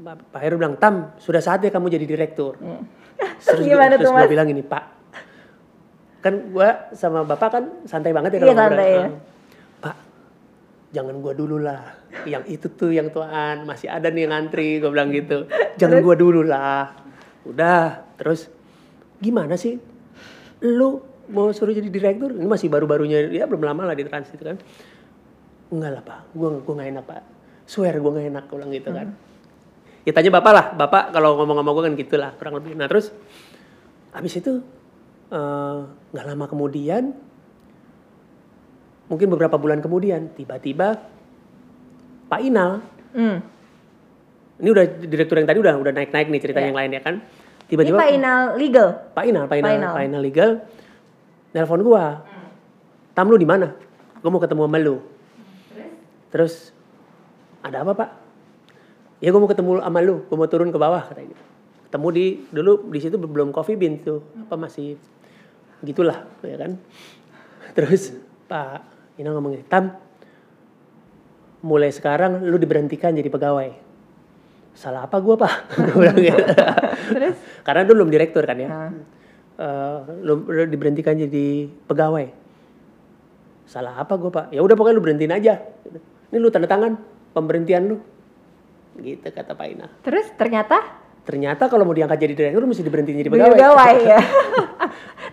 Pak 0.00 0.38
Herul 0.38 0.56
bilang, 0.56 0.76
Tam, 0.76 1.12
sudah 1.16 1.38
saatnya 1.38 1.68
kamu 1.68 1.90
jadi 1.90 2.06
direktur. 2.06 2.54
Terus, 3.40 3.60
gua- 3.60 3.68
Gimana 3.68 3.94
terus 3.94 4.10
Mas? 4.12 4.30
bilang 4.30 4.46
gini, 4.46 4.62
Pak, 4.62 4.84
kan 6.20 6.34
gua 6.48 6.68
sama 6.92 7.22
Bapak 7.22 7.48
kan 7.50 7.64
santai 7.84 8.10
banget 8.10 8.34
ya 8.34 8.38
Iya, 8.38 8.42
kalau 8.42 8.54
ngobrol. 8.54 8.70
santai 8.70 8.88
ya. 8.88 9.02
Ah, 9.02 9.10
Pak, 9.80 9.96
jangan 10.92 11.14
gua 11.18 11.32
dulu 11.34 11.56
lah. 11.58 11.82
Yang 12.24 12.44
itu 12.48 12.66
tuh 12.70 12.90
yang 12.90 13.08
tuan, 13.08 13.62
masih 13.62 13.86
ada 13.86 14.08
nih 14.08 14.22
yang 14.22 14.32
ngantri, 14.32 14.78
gua 14.78 14.90
bilang 14.90 15.10
gitu. 15.10 15.46
Jangan 15.76 15.98
gua 15.98 16.14
dulu 16.14 16.40
lah. 16.42 16.94
Udah, 17.42 18.06
terus 18.14 18.46
gimana 19.18 19.54
sih? 19.54 19.78
Lu 20.60 21.02
mau 21.28 21.50
suruh 21.50 21.70
jadi 21.70 21.86
direktur? 21.86 22.30
Ini 22.32 22.46
masih 22.46 22.66
baru-barunya, 22.66 23.30
ya 23.30 23.44
belum 23.44 23.62
lama 23.62 23.82
lah 23.84 23.94
di 23.94 24.02
trans 24.02 24.30
itu 24.30 24.42
kan. 24.42 24.58
Enggak 25.68 25.90
lah 25.94 26.02
pak, 26.02 26.20
gua, 26.32 26.48
gua 26.64 26.74
gak 26.80 26.90
enak 26.96 27.04
pak. 27.04 27.22
Swear 27.68 27.94
gua 28.00 28.16
gak 28.16 28.26
enak, 28.32 28.44
gua 28.48 28.56
bilang 28.60 28.72
gitu 28.72 28.90
kan. 28.92 29.08
Ya 30.08 30.12
tanya 30.16 30.30
bapak 30.32 30.52
lah, 30.56 30.66
bapak 30.72 31.12
kalau 31.12 31.36
ngomong 31.36 31.60
sama 31.60 31.70
gua 31.76 31.82
kan 31.84 31.94
gitulah 31.94 32.30
kurang 32.40 32.54
lebih. 32.56 32.72
Nah 32.72 32.88
terus, 32.88 33.12
habis 34.12 34.32
itu 34.40 34.64
eh, 35.28 35.78
nggak 35.84 36.24
lama 36.24 36.48
kemudian, 36.48 37.12
mungkin 39.08 39.28
beberapa 39.28 39.60
bulan 39.60 39.80
kemudian, 39.80 40.32
tiba-tiba 40.32 40.96
Pak 42.28 42.40
Inal, 42.40 42.80
Hmm. 43.08 43.40
ini 44.60 44.68
udah 44.68 44.84
direktur 45.00 45.40
yang 45.40 45.48
tadi 45.48 45.60
udah 45.64 45.80
udah 45.80 45.92
naik-naik 45.96 46.28
nih 46.28 46.40
cerita 46.44 46.60
Iya. 46.60 46.66
yang 46.68 46.76
lain 46.76 46.90
ya 46.92 47.00
kan. 47.00 47.14
Ini 47.20 47.68
Tiba-tiba 47.68 47.96
Pak 48.00 48.10
Inal 48.12 48.40
legal. 48.56 48.88
Pak 49.12 49.24
Inal, 49.24 49.44
Pak 49.48 49.56
Inal, 49.60 49.68
Pak 49.68 49.76
Inal. 49.76 49.92
Pak 49.92 50.04
Inal 50.08 50.22
legal, 50.24 50.50
nelpon 51.52 51.80
gua. 51.84 52.04
Tam 53.12 53.28
lu 53.28 53.36
di 53.36 53.48
mana? 53.48 53.76
Gua 54.20 54.28
mau 54.32 54.40
ketemu 54.40 54.64
sama 54.64 54.78
lu. 54.80 54.96
Terus 56.28 56.72
ada 57.64 57.82
apa 57.82 57.92
pak? 57.94 58.10
Ya 59.18 59.34
gua 59.34 59.42
mau 59.42 59.50
ketemu 59.50 59.82
sama 59.82 59.98
lu, 60.00 60.22
gua 60.30 60.36
mau 60.38 60.48
turun 60.48 60.70
ke 60.70 60.78
bawah 60.78 61.02
katanya 61.04 61.34
gitu. 61.34 61.44
Ketemu 61.88 62.08
di 62.12 62.26
dulu 62.52 62.72
di 62.92 62.98
situ 63.00 63.16
belum 63.16 63.50
coffee 63.50 63.74
bean 63.74 63.98
tuh, 64.04 64.22
apa 64.46 64.54
masih 64.54 64.94
gitulah 65.82 66.28
ya 66.44 66.56
kan. 66.60 66.78
Terus 67.76 68.14
Pak 68.46 68.84
Inal 69.18 69.34
ngomong 69.34 69.58
Tam, 69.66 69.98
mulai 71.66 71.90
sekarang 71.90 72.46
lu 72.46 72.56
diberhentikan 72.60 73.16
jadi 73.16 73.26
pegawai. 73.26 73.70
Salah 74.78 75.10
apa 75.10 75.18
gua 75.18 75.34
pak? 75.34 75.54
Gitu. 76.22 76.44
Terus? 77.18 77.36
Karena 77.66 77.82
dulu 77.82 78.06
belum 78.06 78.10
direktur 78.14 78.46
kan 78.46 78.56
ya. 78.62 78.68
Eh, 79.58 79.98
lu, 80.22 80.46
lu 80.46 80.70
diberhentikan 80.70 81.18
jadi 81.18 81.66
pegawai. 81.90 82.30
Salah 83.66 83.98
apa 83.98 84.14
gue 84.14 84.30
pak? 84.30 84.54
Ya 84.54 84.62
udah 84.62 84.78
pokoknya 84.78 84.96
lu 84.96 85.02
berhentiin 85.02 85.34
aja. 85.34 85.58
Ini 86.28 86.36
lu 86.36 86.48
tanda 86.48 86.66
tangan 86.66 86.96
pemberhentian 87.32 87.88
lu. 87.88 87.96
Gitu 88.96 89.24
kata 89.24 89.52
Pak 89.52 89.66
Ina. 89.66 89.86
Terus 90.02 90.26
ternyata 90.34 91.06
Ternyata 91.22 91.68
kalau 91.68 91.84
mau 91.84 91.92
diangkat 91.92 92.16
jadi 92.18 92.32
direktur 92.32 92.64
mesti 92.64 92.80
diberhentiin 92.80 93.20
jadi 93.20 93.28
pegawai, 93.28 93.52
pegawai. 93.52 93.94
ya. 94.16 94.20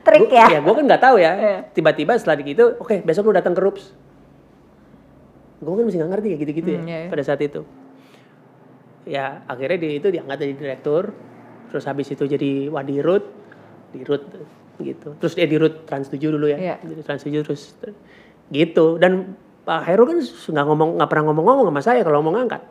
Trik 0.04 0.28
Gua- 0.28 0.36
ya. 0.36 0.46
Ya 0.52 0.60
gue 0.60 0.74
kan 0.76 0.84
nggak 0.84 1.00
tahu 1.02 1.16
ya. 1.16 1.32
Iya. 1.34 1.58
Tiba-tiba 1.72 2.20
setelah 2.20 2.36
gitu, 2.44 2.76
oke 2.76 3.00
besok 3.02 3.32
lu 3.32 3.34
datang 3.34 3.56
ke 3.56 3.64
RUPS. 3.64 3.96
Gue 5.58 5.72
kan 5.72 5.84
masih 5.88 6.00
nggak 6.04 6.12
ngerti 6.12 6.28
ya 6.28 6.38
gitu-gitu 6.38 6.70
ya 6.70 6.80
Hmm, 6.80 6.90
iya, 6.92 6.98
iya. 7.00 7.10
pada 7.10 7.24
saat 7.24 7.40
itu. 7.40 7.64
Ya 9.08 9.26
akhirnya 9.48 9.78
di 9.80 9.90
itu 9.96 10.08
diangkat 10.12 10.36
jadi 10.36 10.54
direktur. 10.54 11.16
Terus 11.72 11.84
habis 11.88 12.12
itu 12.12 12.24
jadi 12.26 12.68
wadirut, 12.68 13.24
dirut 13.96 14.24
gitu. 14.78 15.16
Terus 15.16 15.34
dia 15.34 15.48
dirut 15.48 15.88
Trans 15.88 16.12
7 16.12 16.20
dulu 16.20 16.52
ya. 16.52 16.76
Jadi 16.76 17.02
Trans 17.08 17.24
7 17.24 17.40
terus 17.40 17.72
gitu. 18.52 19.00
Dan 19.00 19.32
Pak 19.66 19.82
Heru 19.90 20.06
kan 20.06 20.22
nggak 20.22 20.66
ngomong 20.70 20.90
nggak 21.02 21.10
pernah 21.10 21.26
ngomong-ngomong 21.34 21.66
sama 21.74 21.82
saya 21.82 22.02
kalau 22.06 22.22
mau 22.22 22.38
ngangkat. 22.38 22.62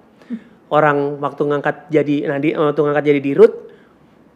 Orang 0.71 1.19
waktu 1.19 1.43
ngangkat 1.45 1.77
jadi 1.91 2.17
nah 2.31 2.39
di, 2.39 2.55
waktu 2.55 2.81
ngangkat 2.81 3.05
jadi 3.05 3.21
dirut 3.21 3.53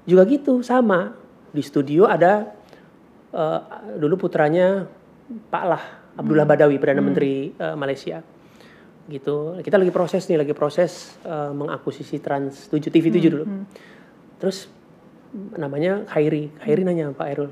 juga 0.05 0.23
gitu 0.27 0.61
sama. 0.67 1.15
di 1.49 1.65
studio 1.65 2.05
ada 2.05 2.45
eh, 3.33 3.61
dulu 3.97 4.29
putranya 4.29 4.85
Pak 5.49 5.65
Lah 5.65 5.85
Abdullah 6.13 6.45
Badawi 6.45 6.77
perdana 6.77 7.01
menteri 7.01 7.57
eh, 7.57 7.73
Malaysia. 7.73 8.21
Gitu. 9.09 9.57
Kita 9.65 9.81
lagi 9.81 9.89
proses 9.89 10.29
nih 10.29 10.45
lagi 10.45 10.53
proses 10.53 11.17
eh, 11.25 11.53
mengakuisisi 11.57 12.21
Trans 12.21 12.69
7 12.69 12.93
TV 12.93 13.09
7 13.09 13.33
dulu. 13.33 13.45
terus 14.37 14.69
namanya 15.57 16.05
Khairi. 16.05 16.53
Khairi 16.61 16.85
nanya 16.85 17.17
Pak 17.17 17.29
Erul 17.33 17.51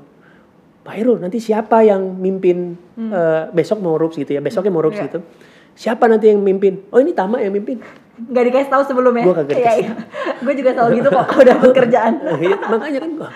Pak 0.87 0.95
Erul 0.95 1.19
nanti 1.19 1.37
siapa 1.37 1.83
yang 1.83 2.15
mimpin 2.15 2.79
eh, 2.95 3.43
besok 3.51 3.83
mau 3.83 3.99
rups 3.99 4.15
gitu 4.15 4.31
ya 4.31 4.39
besoknya 4.39 4.71
mau 4.71 4.79
rups 4.79 4.95
Iya. 4.95 5.05
gitu 5.11 5.19
siapa 5.75 6.07
nanti 6.07 6.31
yang 6.31 6.39
mimpin 6.39 6.87
oh 6.89 6.97
ini 6.97 7.11
Tama 7.11 7.43
yang 7.43 7.51
mimpin 7.51 7.83
Nggak 8.17 8.49
dikasih 8.49 8.69
tahu 8.73 8.81
sebelumnya. 8.81 9.29
Gua 9.29 9.37
kagak 9.37 9.61
Iya, 9.61 9.71
iya. 9.77 9.91
Gue 10.41 10.57
juga 10.57 10.73
selalu 10.73 10.91
gitu 10.97 11.09
kok 11.13 11.25
kalau 11.29 11.43
dapat 11.53 11.69
kerjaan. 11.69 12.13
Iya, 12.41 12.57
makanya 12.65 12.99
kan 13.05 13.11
gua, 13.13 13.29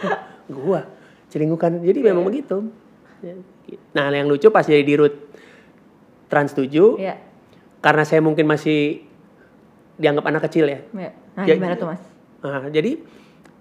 gua 0.49 0.81
celingukan. 1.29 1.85
Jadi 1.85 2.01
memang 2.01 2.25
begitu. 2.25 2.65
Ya, 3.21 3.37
gitu. 3.69 3.83
Nah, 3.93 4.09
yang 4.09 4.25
lucu 4.25 4.49
pas 4.49 4.65
jadi 4.65 4.81
di 4.81 4.97
root 4.97 5.13
Trans 6.33 6.57
7 6.57 6.97
Iya. 6.97 7.13
karena 7.77 8.01
saya 8.01 8.25
mungkin 8.25 8.49
masih 8.49 9.05
dianggap 10.01 10.25
anak 10.25 10.49
kecil 10.49 10.65
ya. 10.65 10.81
iya. 10.97 11.13
Nah, 11.37 11.45
Ya, 11.45 11.53
gimana 11.53 11.77
tuh, 11.77 11.85
Mas? 11.85 12.01
Nah, 12.41 12.65
jadi 12.73 12.97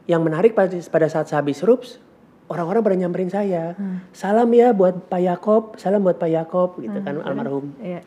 yang 0.08 0.24
menarik 0.24 0.56
pada, 0.56 0.72
pada 0.72 1.04
saat 1.04 1.28
saya 1.28 1.44
habis 1.44 1.60
rups 1.60 2.00
orang-orang 2.50 2.82
pada 2.82 2.96
nyamperin 2.98 3.30
saya. 3.30 3.78
Salam 4.10 4.50
ya 4.50 4.74
buat 4.74 5.06
Pak 5.06 5.22
Yakob, 5.22 5.62
salam 5.78 6.02
buat 6.02 6.18
Pak 6.18 6.30
Yakob 6.34 6.82
gitu 6.82 6.98
kan 7.00 7.22
almarhum. 7.22 7.78
Iya. 7.78 8.02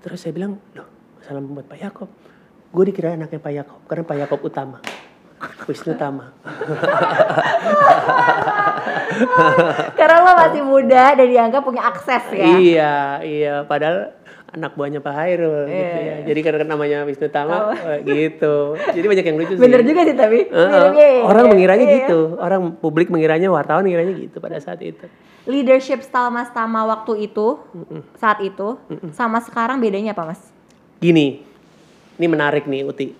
Terus 0.00 0.22
saya 0.22 0.30
bilang, 0.30 0.62
"Loh, 0.78 0.86
salam 1.26 1.50
buat 1.50 1.66
Pak 1.66 1.82
Yakob." 1.82 2.08
Gue 2.70 2.84
dikira 2.90 3.18
anaknya 3.18 3.42
Pak 3.42 3.52
Yakob 3.52 3.80
karena 3.90 4.04
Pak 4.06 4.18
Yakob 4.22 4.40
utama. 4.46 4.78
Wisnu 5.68 5.92
Tama. 5.98 6.32
Karena 9.98 10.16
lo 10.24 10.32
masih 10.40 10.62
muda 10.64 11.14
dan 11.14 11.26
dianggap 11.28 11.60
punya 11.60 11.82
akses 11.84 12.24
ya. 12.32 12.46
Iya, 12.56 12.94
iya. 13.20 13.54
Padahal 13.68 14.16
anak 14.54 14.78
buahnya 14.78 15.02
Pak 15.02 15.14
Hairul 15.18 15.66
gitu 15.66 15.74
Iya, 15.74 15.98
ya. 15.98 16.16
Jadi 16.30 16.40
karena 16.40 16.62
namanya 16.64 17.02
Wisnu 17.02 17.26
Tama 17.26 17.74
eh, 17.74 17.98
gitu. 18.06 18.78
Jadi 18.78 19.06
banyak 19.10 19.24
yang 19.26 19.36
lucu 19.36 19.52
sih. 19.58 19.60
Bener 19.60 19.82
juga 19.82 20.00
sih 20.06 20.14
tapi. 20.14 20.46
Heeh, 20.46 20.70
Mirip-mirip. 20.70 21.22
orang 21.26 21.44
mengiranya 21.50 21.86
Iya. 21.86 21.94
gitu. 22.00 22.20
Orang 22.38 22.62
publik 22.78 23.10
mengiranya 23.10 23.50
wartawan 23.50 23.82
mengiranya 23.82 24.14
gitu 24.14 24.38
pada 24.38 24.62
saat 24.62 24.78
itu. 24.80 25.04
Leadership 25.44 26.00
style 26.00 26.30
Mas 26.30 26.48
Tama 26.54 26.86
waktu 26.86 27.28
itu, 27.28 27.60
saat 28.16 28.40
itu, 28.40 28.80
sama 29.12 29.42
sekarang 29.42 29.76
bedanya 29.76 30.16
apa 30.16 30.32
Mas? 30.32 30.40
Gini, 31.02 31.42
ini 32.16 32.26
menarik 32.30 32.64
nih 32.64 32.86
Uti. 32.86 33.12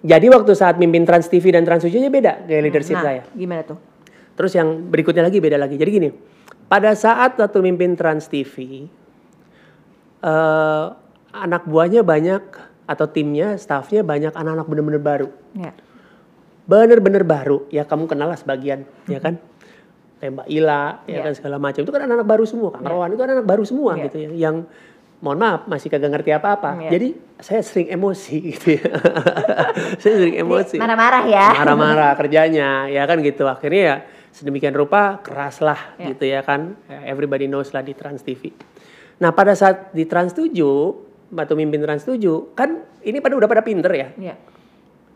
Jadi 0.00 0.26
waktu 0.28 0.52
saat 0.52 0.76
mimpin 0.76 1.04
Trans 1.04 1.28
TV 1.28 1.52
dan 1.52 1.64
Trans 1.64 1.84
7 1.84 1.92
nya 1.96 2.08
beda 2.08 2.44
gaya 2.44 2.60
leadership 2.60 2.96
nah, 2.96 3.04
saya. 3.04 3.22
gimana 3.32 3.64
tuh? 3.64 3.76
Terus 4.32 4.52
yang 4.52 4.88
berikutnya 4.88 5.20
lagi 5.22 5.38
beda 5.38 5.60
lagi. 5.60 5.76
Jadi 5.76 5.90
gini, 5.92 6.08
pada 6.66 6.92
saat 6.92 7.36
waktu 7.36 7.60
mimpin 7.60 7.92
Trans 7.96 8.24
TV, 8.24 8.88
eh, 10.20 10.84
anak 11.30 11.62
buahnya 11.64 12.02
banyak 12.02 12.42
atau 12.84 13.06
timnya, 13.06 13.54
staffnya 13.54 14.02
banyak 14.02 14.30
anak-anak 14.30 14.66
bener-bener 14.66 14.98
baru. 14.98 15.28
Ya. 15.54 15.72
Bener-bener 16.64 17.22
baru. 17.22 17.66
Ya 17.68 17.82
kamu 17.82 18.06
kenal 18.06 18.30
lah 18.30 18.38
sebagian, 18.38 18.86
ya 19.06 19.18
kan? 19.18 19.38
Kayak 20.18 20.32
Mbak 20.36 20.48
Ila, 20.52 20.82
ya 21.02 21.10
Iya. 21.10 21.20
kan 21.24 21.32
segala 21.32 21.56
macam. 21.56 21.80
Itu 21.80 21.90
kan 21.90 22.02
anak-anak 22.04 22.28
baru 22.28 22.44
semua. 22.44 22.68
Kang 22.70 22.84
Rowan 22.84 23.10
itu 23.10 23.22
anak-anak 23.22 23.46
baru 23.46 23.64
semua 23.64 23.92
Iya. 23.94 24.02
gitu 24.06 24.16
ya. 24.20 24.30
Yang 24.48 24.56
mohon 25.20 25.38
maaf 25.38 25.64
masih 25.64 25.88
kagak 25.88 26.10
ngerti 26.10 26.30
apa-apa. 26.30 26.70
Iya. 26.82 26.90
Jadi 26.92 27.08
saya 27.38 27.60
sering 27.62 27.88
emosi 27.88 28.36
gitu 28.52 28.68
ya. 28.76 28.84
saya 29.96 30.14
sering 30.18 30.36
emosi 30.36 30.76
Marah-marah 30.76 31.24
ya. 31.24 31.46
marah-marah 31.54 32.12
kerjanya 32.14 32.84
ya 32.86 33.04
kan 33.04 33.20
gitu 33.20 33.44
akhirnya 33.44 33.82
ya 33.82 33.96
sedemikian 34.30 34.72
rupa 34.72 35.18
keras 35.18 35.58
lah 35.58 35.96
Ya. 35.96 36.12
gitu 36.12 36.24
ya 36.24 36.40
kan 36.40 36.76
Ya, 36.84 37.08
everybody 37.08 37.44
knows 37.46 37.70
lah 37.70 37.80
di 37.80 37.92
Trans 37.92 38.20
TV 38.20 38.52
nah 39.20 39.30
pada 39.30 39.52
saat 39.52 39.92
di 39.92 40.08
Trans 40.08 40.32
7 40.32 40.48
atau 41.30 41.54
mimpin 41.54 41.78
Trans 41.78 42.02
7 42.02 42.56
kan 42.56 42.80
ini 43.04 43.20
pada 43.20 43.36
udah 43.36 43.48
pada 43.48 43.62
pinter 43.62 43.92
ya? 43.92 44.08
Iya. 44.16 44.34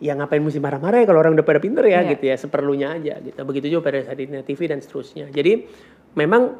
ya 0.02 0.12
ngapain 0.12 0.42
mesti 0.42 0.60
marah-marah 0.60 1.00
ya 1.00 1.06
kalau 1.08 1.20
orang 1.22 1.32
udah 1.32 1.46
pada 1.46 1.60
pinter 1.62 1.80
ya 1.88 2.04
Iya. 2.04 2.12
gitu 2.18 2.24
ya 2.28 2.36
seperlunya 2.36 2.88
aja 2.92 3.14
gitu. 3.24 3.40
Begitu 3.46 3.66
juga 3.72 3.88
pada 3.88 4.04
saat 4.04 4.18
di 4.20 4.26
TV 4.28 4.60
dan 4.68 4.82
seterusnya. 4.84 5.30
Jadi 5.32 5.64
memang 6.14 6.52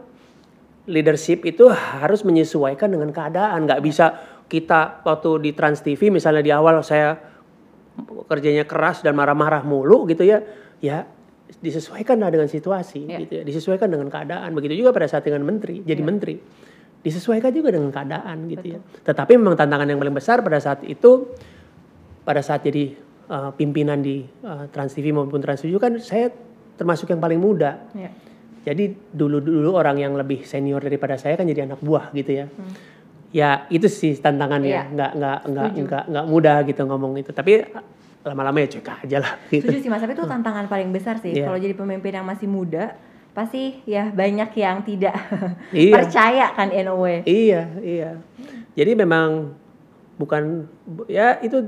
leadership 0.89 1.45
itu 1.45 1.69
harus 1.69 2.25
menyesuaikan 2.25 2.89
dengan 2.89 3.11
keadaan. 3.13 3.69
Nggak 3.69 3.81
bisa 3.85 4.07
kita 4.49 5.03
waktu 5.05 5.31
di 5.45 5.51
Trans 5.53 5.83
TV 5.83 6.09
misalnya 6.09 6.41
di 6.41 6.53
awal 6.55 6.81
saya 6.81 7.17
kerjanya 8.31 8.65
keras 8.65 9.03
dan 9.05 9.13
marah-marah 9.19 9.63
mulu 9.67 10.05
gitu 10.09 10.25
ya 10.25 10.41
ya 10.81 11.05
disesuaikan 11.61 12.19
lah 12.21 12.33
dengan 12.33 12.49
situasi 12.49 13.05
Iya. 13.09 13.19
gitu 13.29 13.33
ya. 13.41 13.43
Disesuaikan 13.45 13.89
dengan 13.93 14.09
keadaan. 14.09 14.55
Begitu 14.57 14.81
juga 14.81 14.95
pada 14.95 15.11
saat 15.11 15.27
dengan 15.27 15.45
menteri 15.45 15.85
jadi 15.85 16.01
menteri 16.01 16.37
disesuaikan 17.05 17.53
juga 17.53 17.69
dengan 17.71 17.93
keadaan 17.93 18.49
gitu 18.49 18.67
ya 18.75 18.79
tetapi 19.05 19.37
memang 19.37 19.55
tantangan 19.55 19.85
yang 19.85 20.01
paling 20.01 20.17
besar 20.17 20.41
pada 20.41 20.57
saat 20.57 20.81
itu 20.83 21.29
pada 22.25 22.41
saat 22.41 22.65
jadi 22.65 22.97
uh, 23.29 23.53
pimpinan 23.53 24.01
di 24.01 24.25
uh, 24.43 24.65
Trans 24.73 24.97
TV 24.97 25.13
maupun 25.13 25.39
Trans 25.39 25.61
7 25.61 25.69
kan 25.77 25.93
saya 26.01 26.33
termasuk 26.75 27.13
yang 27.13 27.21
paling 27.21 27.37
muda 27.39 27.85
Iya. 27.93 28.11
jadi 28.65 28.85
dulu-dulu 29.13 29.77
orang 29.77 30.01
yang 30.01 30.17
lebih 30.17 30.49
senior 30.49 30.81
daripada 30.81 31.21
saya 31.21 31.37
kan 31.37 31.45
jadi 31.45 31.69
anak 31.69 31.85
buah 31.85 32.09
gitu 32.17 32.33
ya. 32.33 32.47
Ya 33.35 33.67
itu 33.69 33.91
sih 33.91 34.15
tantangannya, 34.15 34.71
Iya. 34.71 34.83
nggak 34.95 35.11
nggak 35.19 35.39
nggak 35.51 35.69
nggak 35.85 36.03
nggak 36.07 36.27
mudah 36.31 36.57
gitu 36.65 36.87
ngomong 36.87 37.19
itu. 37.19 37.35
Tapi 37.35 37.67
lama-lama 38.25 38.57
ya 38.63 38.69
cuek 38.73 38.89
aja 39.05 39.19
lah 39.21 39.33
gitu. 39.53 39.69
Setuju 39.69 39.79
sih 39.85 39.91
Mas, 39.93 40.01
tapi 40.01 40.17
itu 40.17 40.25
tantangan 40.25 40.65
paling 40.65 40.89
besar 40.95 41.21
sih. 41.21 41.35
Iya. 41.37 41.51
Kalau 41.51 41.59
jadi 41.61 41.75
pemimpin 41.77 42.15
yang 42.15 42.25
masih 42.25 42.49
muda, 42.49 42.97
pasti 43.35 43.83
ya 43.85 44.09
banyak 44.09 44.51
yang 44.55 44.81
tidak 44.81 45.15
Iya. 45.75 45.91
percaya 45.93 46.47
kan 46.55 46.71
in 46.71 46.87
a 46.87 46.95
way. 46.95 47.27
Iya 47.27 47.63
iya. 47.83 48.11
Jadi 48.73 48.95
memang 48.95 49.55
bukan 50.15 50.71
ya 51.07 51.39
itu 51.39 51.59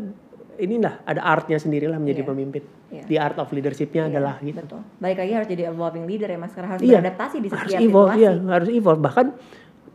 inilah 0.57 1.02
ada 1.02 1.20
artnya 1.20 1.59
sendiri 1.59 1.85
lah 1.85 1.98
menjadi 1.98 2.22
Iya. 2.22 2.31
pemimpin. 2.31 2.62
Iya. 2.87 3.02
The 3.05 3.16
art 3.18 3.37
of 3.37 3.50
leadershipnya 3.50 4.07
adalah 4.07 4.38
gitu. 4.38 4.57
Betul. 4.57 4.81
Balik 4.96 5.18
lagi 5.20 5.33
harus 5.35 5.48
jadi 5.50 5.62
evolving 5.68 6.07
leader 6.07 6.31
ya 6.31 6.38
Mas, 6.38 6.55
karena 6.55 6.70
harus 6.70 6.83
Iya. 6.83 7.02
beradaptasi 7.02 7.37
di 7.37 7.48
harus 7.50 7.59
setiap 7.66 7.81
evolve, 7.83 8.11
situasi. 8.14 8.22
iya, 8.22 8.33
harus 8.48 8.68
evolve. 8.70 9.00
Bahkan 9.02 9.26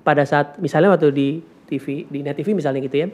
pada 0.04 0.24
saat 0.28 0.60
misalnya 0.60 0.92
waktu 0.92 1.08
di 1.10 1.30
TV, 1.66 2.04
di 2.06 2.20
Net 2.20 2.36
TV 2.36 2.52
misalnya 2.52 2.84
gitu 2.84 3.00
ya, 3.00 3.08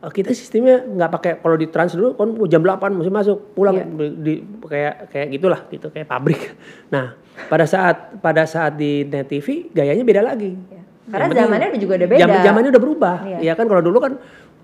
kita 0.00 0.32
sistemnya 0.32 0.80
nggak 0.80 1.10
pakai 1.12 1.32
kalau 1.44 1.60
di 1.60 1.68
trans 1.68 1.92
dulu 1.92 2.16
kan 2.16 2.32
jam 2.48 2.64
8 2.64 2.88
mesti 2.96 3.12
masuk 3.12 3.52
pulang 3.52 3.76
Iya. 3.76 3.84
di, 4.16 4.34
kayak 4.64 4.94
kayak 5.12 5.26
gitulah 5.28 5.60
gitu 5.68 5.92
kayak 5.92 6.08
pabrik. 6.08 6.40
Nah 6.94 7.20
pada 7.52 7.68
saat 7.68 8.16
pada 8.24 8.48
saat 8.48 8.80
di 8.80 9.04
Net 9.04 9.28
TV 9.28 9.68
gayanya 9.68 10.00
beda 10.00 10.24
lagi. 10.24 10.56
Iya. 10.56 10.80
Karena 11.10 11.26
Yang 11.28 11.40
zamannya 11.44 11.68
juga 11.76 11.92
udah 12.00 12.08
beda. 12.08 12.20
Zaman 12.24 12.38
zamannya 12.40 12.70
udah 12.72 12.82
berubah. 12.82 13.16
Iya. 13.28 13.38
Ya 13.44 13.52
kan 13.52 13.66
kalau 13.68 13.82
dulu 13.84 13.98
kan 14.00 14.12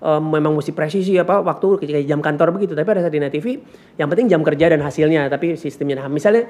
eh, 0.01 0.21
memang 0.25 0.57
mesti 0.57 0.73
presisi 0.73 1.13
apa 1.21 1.45
waktu 1.45 1.85
kayak 1.85 2.09
jam 2.09 2.17
kantor 2.17 2.57
begitu. 2.57 2.73
Tapi 2.73 2.87
pada 2.89 3.05
saat 3.05 3.13
di 3.13 3.21
Net 3.21 3.29
TV 3.29 3.61
yang 4.01 4.09
penting 4.09 4.25
jam 4.25 4.41
kerja 4.41 4.73
dan 4.73 4.81
hasilnya 4.81 5.29
tapi 5.29 5.53
sistemnya. 5.53 6.01
Nah, 6.01 6.09
misalnya 6.09 6.49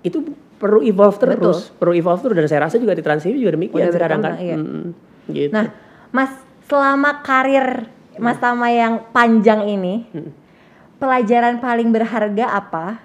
itu 0.00 0.22
perlu 0.56 0.80
evolve 0.80 1.16
terus, 1.18 1.72
perlu 1.74 1.92
evolve 1.92 2.20
terus 2.24 2.36
dan 2.36 2.46
saya 2.46 2.60
rasa 2.68 2.80
juga 2.80 2.94
di 2.94 3.02
Trans 3.04 3.20
TV 3.20 3.36
juga 3.36 3.52
demikian 3.58 3.90
Udah 3.90 3.96
sekarang 3.96 4.20
kan. 4.20 4.32
iya. 4.38 4.56
Mm-mm, 4.56 4.84
gitu. 5.28 5.52
Nah, 5.52 5.66
Mas, 6.08 6.32
selama 6.68 7.20
karir 7.20 7.88
Mas 8.18 8.40
Tama 8.42 8.72
yang 8.72 9.06
panjang 9.14 9.68
ini, 9.70 10.08
pelajaran 10.98 11.62
paling 11.62 11.92
berharga 11.94 12.50
apa? 12.50 12.98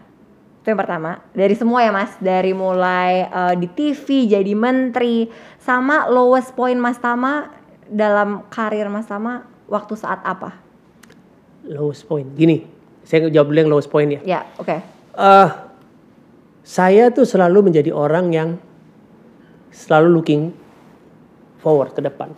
Itu 0.63 0.74
yang 0.74 0.82
pertama. 0.82 1.22
Dari 1.36 1.54
semua 1.54 1.86
ya 1.86 1.94
Mas, 1.94 2.18
dari 2.18 2.56
mulai 2.58 3.30
eh, 3.30 3.54
di 3.60 3.68
TV 3.70 4.26
jadi 4.26 4.54
menteri, 4.58 5.30
sama 5.62 6.10
lowest 6.10 6.58
point 6.58 6.80
Mas 6.80 6.98
Tama 6.98 7.54
dalam 7.86 8.50
karir 8.50 8.89
Mas 8.89 9.06
Tama 9.06 9.46
waktu 9.70 9.94
saat 9.94 10.26
apa? 10.26 10.65
lowest 11.70 12.06
point. 12.06 12.30
Gini, 12.38 12.62
saya 13.02 13.26
jawab 13.30 13.50
dulu 13.50 13.58
yang 13.58 13.72
lowest 13.72 13.89
point 13.89 14.10
ya. 14.10 14.22
Ya, 14.22 14.39
oke. 14.62 14.78
Eh, 15.15 15.50
saya 16.65 17.10
tuh 17.10 17.26
selalu 17.26 17.72
menjadi 17.72 17.89
orang 17.94 18.30
yang 18.34 18.50
selalu 19.74 20.22
looking 20.22 20.44
forward 21.62 21.94
ke 21.94 22.02
depan. 22.06 22.32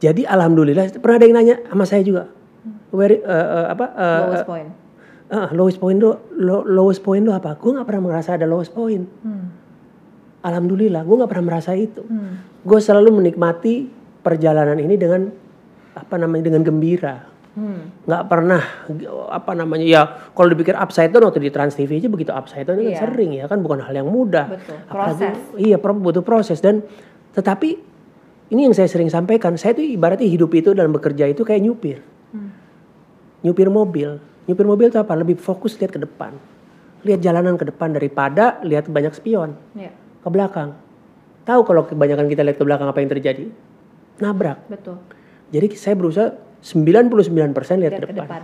Jadi 0.00 0.24
alhamdulillah 0.24 0.96
pernah 0.96 1.16
ada 1.16 1.26
yang 1.26 1.36
nanya 1.36 1.56
sama 1.64 1.84
saya 1.84 2.00
juga. 2.00 2.32
Where, 2.90 3.14
eh, 3.14 3.22
eh, 3.22 3.66
apa 3.68 3.84
eh, 3.86 4.20
lowest 4.26 4.46
point. 4.46 4.68
ah, 5.30 5.48
lowest 5.52 5.78
point 5.78 5.96
lo 5.96 6.10
lo- 6.34 6.66
lowest 6.66 7.00
point 7.00 7.22
lo 7.22 7.32
apa? 7.32 7.54
Gue 7.54 7.70
nggak 7.72 7.86
pernah 7.86 8.02
merasa 8.08 8.34
ada 8.34 8.44
lowest 8.44 8.72
point. 8.72 9.04
Alhamdulillah, 10.40 11.04
gue 11.04 11.16
nggak 11.16 11.30
pernah 11.30 11.46
merasa 11.46 11.76
itu. 11.76 12.00
Gue 12.60 12.80
selalu 12.80 13.12
menikmati 13.14 13.92
perjalanan 14.20 14.76
ini 14.76 14.96
dengan 14.96 15.28
apa 15.92 16.16
namanya 16.16 16.48
dengan 16.48 16.64
gembira. 16.64 17.28
Nggak 18.08 18.24
pernah 18.24 18.62
apa 19.28 19.52
namanya 19.52 19.84
ya 19.84 20.02
kalau 20.32 20.48
dipikir 20.48 20.72
upside 20.72 21.12
down 21.12 21.28
waktu 21.28 21.44
di 21.44 21.52
Trans 21.52 21.76
TV 21.76 22.00
aja 22.00 22.08
begitu 22.08 22.32
upside 22.32 22.64
down 22.64 22.80
kan 22.80 22.88
Iya. 22.88 22.98
sering 22.98 23.30
ya 23.36 23.44
kan 23.46 23.60
bukan 23.60 23.84
hal 23.84 23.92
yang 23.92 24.08
mudah. 24.08 24.48
Betul, 24.48 24.76
Apalagi- 24.88 25.28
proses. 25.28 25.36
iya 25.60 25.76
pro- 25.76 25.98
butuh 25.98 26.22
proses 26.22 26.56
dan 26.58 26.80
tetapi 27.30 27.89
ini 28.50 28.66
yang 28.66 28.74
saya 28.74 28.86
sering 28.86 29.08
sampaikan 29.08 29.54
saya 29.54 29.72
tuh 29.72 29.82
ibaratnya 29.82 30.26
hidup 30.26 30.50
itu 30.52 30.74
dalam 30.74 30.90
bekerja 30.90 31.26
itu 31.26 31.42
kayak 31.42 31.62
nyupir 31.62 31.98
nyupir 33.40 33.68
mobil 33.68 34.20
nyupir 34.44 34.66
mobil 34.66 34.86
itu 34.88 34.98
apa 34.98 35.14
lebih 35.14 35.36
fokus 35.36 35.78
lihat 35.78 35.90
ke 35.90 36.00
depan 36.00 36.34
lihat 37.02 37.20
jalanan 37.20 37.56
ke 37.56 37.64
depan 37.64 37.90
daripada 37.90 38.60
lihat 38.60 38.84
banyak 38.86 39.16
spion 39.16 39.56
Iya, 39.72 39.88
ke 40.20 40.28
belakang. 40.28 40.76
Tahu 41.40 41.60
kalau 41.64 41.88
kebanyakan 41.88 42.28
kita 42.28 42.44
lihat 42.44 42.60
ke 42.60 42.64
belakang 42.68 42.84
apa 42.84 43.00
yang 43.00 43.08
terjadi? 43.08 43.48
Nabrak. 44.20 44.68
betul. 44.68 45.00
Jadi 45.48 45.72
saya 45.72 45.96
berusaha 45.96 46.36
99% 46.60 46.92
lihat, 47.80 47.96
Lihat 47.96 47.96
ke 47.96 48.00
ke 48.04 48.12
depan. 48.12 48.26
depan. 48.28 48.42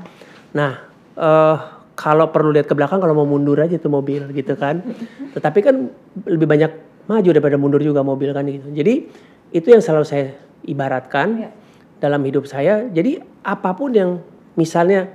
Nah, 0.57 0.73
eh 1.12 1.57
kalau 1.92 2.33
perlu 2.33 2.57
lihat 2.57 2.64
ke 2.64 2.73
belakang 2.73 2.97
kalau 2.97 3.12
mau 3.12 3.29
mundur 3.29 3.61
aja 3.61 3.77
tuh 3.77 3.92
mobil 3.92 4.25
gitu 4.33 4.57
kan. 4.57 4.81
Tetapi 5.37 5.59
kan 5.61 5.92
lebih 6.25 6.49
banyak 6.49 6.73
maju 7.05 7.29
daripada 7.29 7.61
mundur 7.61 7.85
juga 7.85 8.01
mobil 8.01 8.33
kan 8.33 8.49
gitu. 8.49 8.73
Jadi 8.73 9.12
itu 9.51 9.69
yang 9.71 9.83
selalu 9.83 10.07
saya 10.07 10.27
ibaratkan 10.63 11.47
Iya. 11.47 11.51
dalam 11.99 12.21
hidup 12.23 12.45
saya. 12.45 12.87
Jadi 12.89 13.19
apa 13.43 13.71
pun 13.73 13.91
yang 13.95 14.11
misalnya 14.55 15.07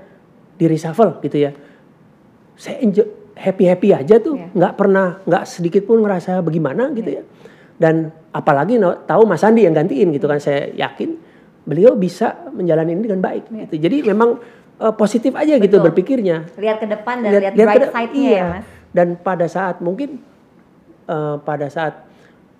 di 0.55 0.65
reshuffle 0.69 1.19
gitu 1.21 1.37
ya. 1.37 1.51
Saya 2.55 2.77
enjoy, 2.79 3.07
happy-happy 3.33 3.89
aja 3.91 4.21
tuh, 4.21 4.37
Iya. 4.37 4.47
nggak 4.53 4.73
pernah 4.77 5.19
nggak 5.25 5.43
sedikit 5.45 5.83
pun 5.83 6.01
ngerasa 6.05 6.39
bagaimana 6.41 6.93
gitu 6.93 7.21
ya. 7.21 7.23
Dan 7.81 8.13
apalagi 8.29 8.77
tahu 9.09 9.23
Mas 9.25 9.41
Andi 9.41 9.65
yang 9.65 9.73
gantiin 9.73 10.13
gitu 10.13 10.29
kan, 10.29 10.37
saya 10.37 10.69
yakin 10.71 11.17
beliau 11.65 11.93
bisa 11.93 12.45
menjalani 12.53 12.93
ini 12.93 13.03
dengan 13.09 13.21
baik 13.21 13.49
Iya. 13.49 13.59
gitu. 13.67 13.75
Jadi 13.81 13.97
memang 14.07 14.29
eh, 14.81 14.93
positif 14.97 15.37
aja 15.37 15.61
gitu 15.61 15.77
Betul. 15.77 15.93
berpikirnya. 15.93 16.49
Lihat 16.57 16.81
ke 16.81 16.89
depan 16.89 17.21
dan 17.21 17.29
lihat, 17.37 17.53
Lihat- 17.53 17.57
lihat 17.57 17.69
bright 17.69 17.93
side-nya 17.93 18.17
iya. 18.25 18.33
ya, 18.33 18.45
Mas. 18.49 18.65
Dan 18.89 19.07
pada 19.13 19.45
saat 19.45 19.77
mungkin 19.77 20.17
eh, 21.05 21.35
pada 21.45 21.69
saat 21.69 22.01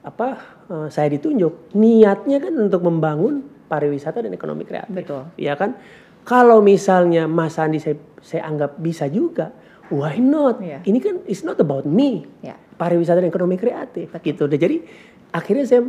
apa 0.01 0.27
eh, 0.67 0.87
saya 0.89 1.07
ditunjuk 1.09 1.73
niatnya 1.73 2.37
kan 2.39 2.53
untuk 2.55 2.81
membangun 2.81 3.41
pariwisata 3.65 4.21
dan 4.21 4.31
ekonomi 4.31 4.65
kreatif. 4.65 4.91
Betul. 4.91 5.29
Ya 5.35 5.53
kan? 5.53 5.77
Kalau 6.21 6.61
misalnya 6.61 7.25
Mas 7.25 7.57
Andi 7.57 7.77
saya, 7.77 7.97
saya 8.19 8.45
anggap 8.45 8.77
bisa 8.77 9.07
juga, 9.07 9.49
why 9.89 10.17
not? 10.17 10.61
Iya. 10.61 10.83
Ini 10.83 10.99
kan 10.99 11.15
it's 11.25 11.41
not 11.41 11.57
about 11.57 11.85
me. 11.85 12.25
Ya. 12.41 12.57
Pariwisata 12.75 13.21
dan 13.21 13.29
ekonomi 13.29 13.55
kreatif 13.55 14.09
gitu. 14.19 14.45
Dan 14.45 14.57
jadi 14.57 14.81
akhirnya 15.31 15.65
saya 15.65 15.81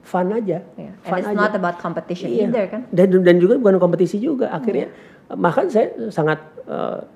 fun 0.00 0.28
aja. 0.30 0.60
Iya. 0.76 0.92
And 0.94 1.10
Fun 1.10 1.18
it's 1.18 1.28
aja. 1.28 1.36
not 1.36 1.52
about 1.52 1.76
competition 1.76 2.28
Iya. 2.28 2.48
either 2.48 2.64
kan. 2.68 2.80
Dan 2.88 3.20
dan 3.20 3.36
juga 3.36 3.56
bukan 3.56 3.76
kompetisi 3.78 4.16
juga 4.16 4.48
akhirnya. 4.48 4.92
Bahkan 5.24 5.64
saya 5.68 5.88
sangat 6.08 6.40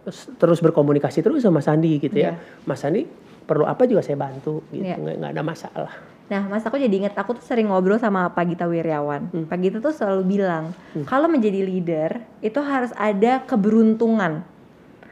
s- 0.05 0.33
terus 0.35 0.59
berkomunikasi 0.59 1.21
terus 1.21 1.41
sama 1.41 1.61
Sandi 1.61 1.97
gitu 1.97 2.17
ya. 2.17 2.33
Iya. 2.33 2.65
Mas 2.65 2.81
Sandi 2.81 3.05
perlu 3.49 3.65
apa 3.65 3.89
juga 3.89 4.05
saya 4.05 4.21
bantu 4.21 4.61
gitu. 4.69 4.85
Iya. 4.85 5.01
Nggak, 5.01 5.15
nggak 5.25 5.33
ada 5.33 5.43
masalah. 5.43 5.95
Nah, 6.29 6.45
Mas 6.45 6.61
aku 6.69 6.77
jadi 6.77 6.93
ingat 6.93 7.17
aku 7.17 7.41
tuh 7.41 7.45
sering 7.45 7.73
ngobrol 7.73 7.97
sama 7.97 8.29
Pak 8.29 8.45
Gita 8.53 8.69
Wiryawan. 8.69 9.33
Hmm. 9.33 9.45
Pak 9.49 9.59
Gita 9.65 9.79
tuh 9.81 9.97
selalu 9.97 10.37
bilang, 10.37 10.77
kalau 11.09 11.25
menjadi 11.25 11.65
leader 11.65 12.21
itu 12.45 12.61
harus 12.61 12.93
ada 13.01 13.41
keberuntungan. 13.49 14.45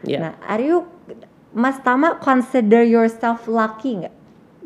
Iya. 0.04 0.18
Nah, 0.20 0.32
are 0.44 0.60
you 0.60 0.84
Mas 1.56 1.80
Tama 1.80 2.20
consider 2.20 2.84
yourself 2.84 3.48
lucky 3.48 4.04
nggak? 4.04 4.14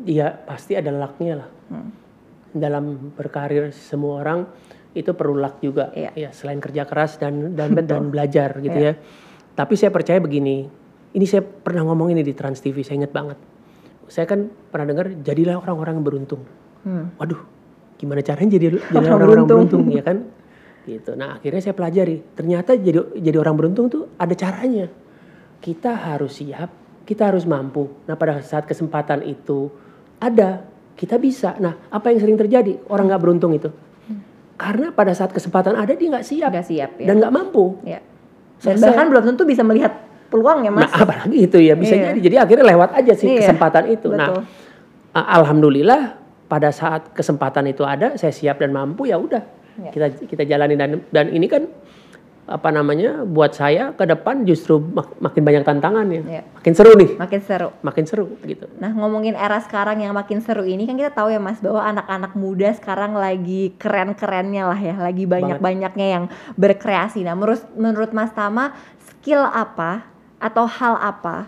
Iya, 0.03 0.43
pasti 0.43 0.75
ada 0.75 0.91
lucknya 0.91 1.39
lah. 1.39 1.49
Hmm. 1.71 1.89
Dalam 2.51 3.15
berkarir 3.15 3.71
semua 3.71 4.19
orang 4.19 4.43
itu 4.91 5.15
perlu 5.15 5.39
luck 5.39 5.63
juga. 5.63 5.95
Iya. 5.95 6.11
Ya, 6.19 6.29
selain 6.35 6.59
kerja 6.59 6.83
keras 6.83 7.15
dan 7.15 7.55
dan 7.55 7.79
dan 7.79 8.11
belajar 8.11 8.59
gitu 8.59 8.75
Iya. 8.75 8.99
ya. 8.99 8.99
Tapi 9.55 9.79
saya 9.79 9.87
percaya 9.87 10.19
begini. 10.19 10.67
Ini 11.15 11.25
saya 11.27 11.43
pernah 11.43 11.87
ngomong 11.87 12.11
ini 12.11 12.23
di 12.23 12.35
Trans 12.35 12.59
TV, 12.59 12.83
saya 12.83 13.03
ingat 13.03 13.15
banget. 13.15 13.39
Saya 14.11 14.27
kan 14.27 14.51
pernah 14.67 14.91
dengar 14.91 15.07
jadilah 15.23 15.55
orang-orang 15.57 15.95
yang 15.95 16.05
beruntung. 16.05 16.43
Hmm. 16.83 17.15
Waduh, 17.15 17.39
gimana 17.95 18.19
caranya 18.19 18.51
jadi 18.51 18.65
jadi 18.91 19.07
Orang 19.07 19.23
orang-orang 19.23 19.47
beruntung. 19.47 19.59
beruntung 19.71 19.83
ya 19.95 20.03
kan? 20.03 20.17
Gitu. 20.83 21.11
Nah, 21.15 21.39
akhirnya 21.39 21.61
saya 21.63 21.71
pelajari. 21.71 22.17
Ternyata 22.35 22.75
jadi 22.75 22.99
jadi 23.15 23.37
orang 23.39 23.55
beruntung 23.55 23.87
tuh 23.87 24.11
ada 24.19 24.35
caranya. 24.35 24.91
Kita 25.61 25.93
harus 25.95 26.43
siap, 26.43 26.67
kita 27.07 27.31
harus 27.31 27.47
mampu. 27.47 27.87
Nah, 28.03 28.17
pada 28.17 28.41
saat 28.41 28.65
kesempatan 28.65 29.23
itu 29.23 29.71
ada, 30.17 30.65
kita 30.97 31.15
bisa. 31.15 31.55
Nah, 31.55 31.77
apa 31.87 32.11
yang 32.11 32.19
sering 32.19 32.35
terjadi? 32.35 32.81
Orang 32.91 33.07
nggak 33.07 33.21
beruntung 33.21 33.53
itu. 33.55 33.69
Karena 34.57 34.91
pada 34.91 35.13
saat 35.13 35.31
kesempatan 35.31 35.73
ada 35.73 35.89
dia 35.93 36.05
nggak 36.11 36.21
siap 36.21 36.49
Nggak 36.53 36.67
siap 36.67 36.91
ya. 36.99 37.07
dan 37.09 37.15
nggak 37.17 37.33
mampu. 37.33 37.77
Ya. 37.81 37.97
Dan 38.61 38.77
Selesai. 38.77 38.93
bahkan 38.93 39.05
belum 39.09 39.23
tentu 39.25 39.41
bisa 39.45 39.65
melihat 39.65 39.89
peluang 40.31 40.63
ya, 40.63 40.71
Mas. 40.71 40.87
Nah, 40.87 41.03
apalagi 41.03 41.37
itu 41.43 41.59
ya 41.59 41.75
bisa 41.75 41.93
Iya. 41.93 42.03
jadi. 42.07 42.19
Jadi 42.23 42.35
akhirnya 42.39 42.65
lewat 42.69 42.89
aja 42.95 43.13
sih 43.13 43.27
Iya, 43.29 43.39
kesempatan 43.43 43.83
itu. 43.85 44.07
Nah, 44.09 44.27
betul. 44.31 44.43
a- 45.11 45.29
alhamdulillah 45.35 46.01
pada 46.47 46.71
saat 46.71 47.11
kesempatan 47.11 47.67
itu 47.67 47.83
ada, 47.83 48.15
saya 48.15 48.31
siap 48.31 48.57
dan 48.57 48.71
mampu 48.71 49.05
ya 49.05 49.15
udah 49.15 49.43
Iya. 49.77 49.91
kita 49.91 50.05
kita 50.25 50.43
jalani 50.45 50.75
dan 50.75 51.03
dan 51.07 51.27
ini 51.27 51.45
kan 51.45 51.67
apa 52.43 52.67
namanya 52.67 53.23
buat 53.23 53.53
saya 53.53 53.91
ke 53.91 54.03
depan 54.03 54.43
justru 54.43 54.75
mak- 54.75 55.15
makin 55.17 55.39
banyak 55.41 55.63
tantangannya, 55.63 56.21
Iya. 56.21 56.43
makin 56.51 56.73
seru 56.73 56.91
nih, 56.93 57.15
Makin 57.15 57.39
seru. 57.39 57.69
makin 57.79 58.03
seru 58.03 58.25
gitu. 58.41 58.67
Nah 58.75 58.91
ngomongin 58.91 59.33
era 59.33 59.55
sekarang 59.57 59.99
yang 59.99 60.11
makin 60.11 60.39
seru 60.39 60.65
ini 60.65 60.83
kan 60.83 60.99
kita 60.99 61.13
tahu 61.13 61.31
ya 61.31 61.39
mas 61.39 61.63
bahwa 61.63 61.79
anak-anak 61.81 62.35
muda 62.35 62.67
sekarang 62.73 63.15
lagi 63.15 63.71
keren-kerennya 63.77 64.67
lah 64.67 64.75
ya, 64.75 64.95
lagi 64.97 65.23
banyak-banyaknya 65.23 66.07
yang 66.09 66.23
berkreasi. 66.55 67.23
Nah 67.23 67.31
menurut 67.33 67.63
menurut 67.71 68.11
Mas 68.11 68.31
Tama 68.31 68.75
skill 68.99 69.39
apa 69.39 70.10
atau 70.41 70.65
hal 70.65 70.97
apa 70.97 71.47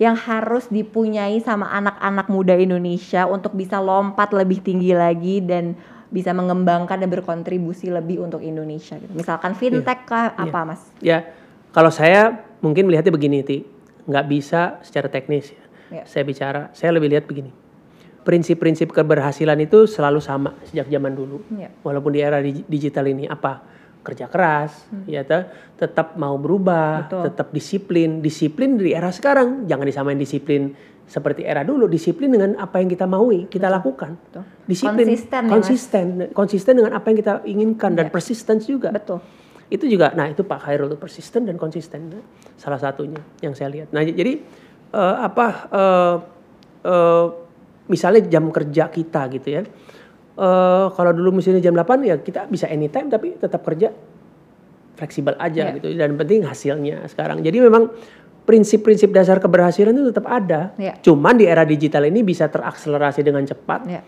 yang 0.00 0.16
harus 0.16 0.64
dipunyai 0.72 1.44
sama 1.44 1.68
anak-anak 1.68 2.26
muda 2.32 2.56
Indonesia 2.56 3.28
untuk 3.28 3.52
bisa 3.52 3.76
lompat 3.76 4.32
lebih 4.32 4.64
tinggi 4.64 4.96
lagi 4.96 5.44
dan 5.44 5.76
bisa 6.08 6.32
mengembangkan 6.32 6.96
dan 6.96 7.06
berkontribusi 7.12 7.92
lebih 7.92 8.24
untuk 8.24 8.40
Indonesia 8.40 8.96
gitu. 8.96 9.12
Misalkan 9.12 9.52
fintech 9.52 10.08
kah 10.08 10.32
apa 10.34 10.64
mas? 10.64 10.82
Ya 11.04 11.28
kalau 11.70 11.92
saya 11.92 12.42
mungkin 12.64 12.88
melihatnya 12.88 13.12
begini 13.14 13.44
ti, 13.46 13.62
nggak 14.08 14.26
bisa 14.26 14.80
secara 14.82 15.06
teknis 15.06 15.52
ya. 15.52 15.62
Iya. 15.90 16.04
Saya 16.08 16.22
bicara, 16.26 16.62
saya 16.74 16.90
lebih 16.96 17.12
lihat 17.12 17.28
begini. 17.28 17.52
Prinsip-prinsip 18.24 18.90
keberhasilan 18.90 19.58
itu 19.60 19.84
selalu 19.84 20.18
sama 20.18 20.56
sejak 20.66 20.88
zaman 20.88 21.12
dulu. 21.14 21.44
Iya. 21.52 21.70
Walaupun 21.84 22.10
di 22.10 22.20
era 22.24 22.40
dig- 22.42 22.66
digital 22.66 23.06
ini 23.06 23.28
apa? 23.28 23.62
Kerja 24.00 24.26
keras, 24.26 24.72
ya 25.04 25.20
ta- 25.22 25.46
tetap 25.76 26.16
mau 26.16 26.34
berubah, 26.34 26.88
Hmm. 26.90 27.02
Betul. 27.04 27.22
tetap 27.28 27.48
disiplin. 27.50 28.10
Disiplin 28.18 28.74
di 28.74 28.90
era 28.90 29.08
sekarang, 29.08 29.64
jangan 29.64 29.84
disamain 29.84 30.16
disiplin 30.16 30.72
seperti 31.04 31.42
era 31.42 31.60
dulu. 31.60 31.84
Disiplin 31.84 32.28
dengan 32.28 32.56
apa 32.56 32.78
yang 32.78 32.88
kita 32.88 33.04
maui, 33.04 33.44
kita 33.44 33.68
lakukan. 33.68 34.16
Betul. 34.16 34.44
Disiplin, 34.64 35.04
Konsisten 35.04 35.36
ya, 35.36 35.44
Mas. 35.44 35.52
konsisten, 35.52 36.06
konsisten 36.32 36.72
dengan 36.74 36.92
apa 36.92 37.06
yang 37.06 37.18
kita 37.18 37.34
inginkan 37.44 37.92
dan 37.92 38.06
Iya. 38.06 38.12
persistence 38.12 38.64
juga. 38.64 38.88
Betul. 38.88 39.20
Itu 39.68 39.84
juga, 39.84 40.10
nah 40.10 40.26
itu 40.26 40.42
Pak 40.42 40.64
Khairul 40.64 40.96
persisten 40.96 41.44
dan 41.44 41.54
konsisten, 41.54 42.10
salah 42.56 42.74
satunya 42.76 43.22
yang 43.38 43.52
saya 43.52 43.70
lihat. 43.70 43.92
Nah 43.92 44.00
jadi 44.02 44.42
eh, 44.90 45.16
apa? 45.20 45.46
eh, 45.70 46.16
eh, 46.82 47.26
misalnya 47.86 48.22
jam 48.24 48.48
kerja 48.48 48.86
kita 48.88 49.30
gitu 49.30 49.48
ya. 49.50 49.62
Eh, 50.40 50.86
kalau 50.96 51.12
dulu 51.12 51.36
misalnya 51.36 51.60
jam 51.60 51.76
8 51.76 52.00
ya 52.00 52.16
kita 52.16 52.48
bisa 52.48 52.64
anytime 52.64 53.12
tapi 53.12 53.36
tetap 53.36 53.60
kerja 53.60 53.92
fleksibel 54.96 55.36
aja 55.36 55.68
Iya. 55.68 55.76
gitu 55.76 55.92
dan 55.92 56.16
penting 56.16 56.48
hasilnya 56.48 57.04
sekarang. 57.08 57.44
Jadi 57.44 57.60
memang 57.60 57.92
prinsip-prinsip 58.48 59.12
dasar 59.12 59.36
keberhasilan 59.36 59.92
itu 59.92 60.08
tetap 60.08 60.24
ada. 60.24 60.72
Iya. 60.80 60.96
Cuman 61.04 61.36
di 61.36 61.44
era 61.44 61.68
digital 61.68 62.08
ini 62.08 62.24
bisa 62.24 62.48
terakselerasi 62.48 63.20
dengan 63.20 63.44
cepat 63.44 63.80
Ya. 63.84 64.00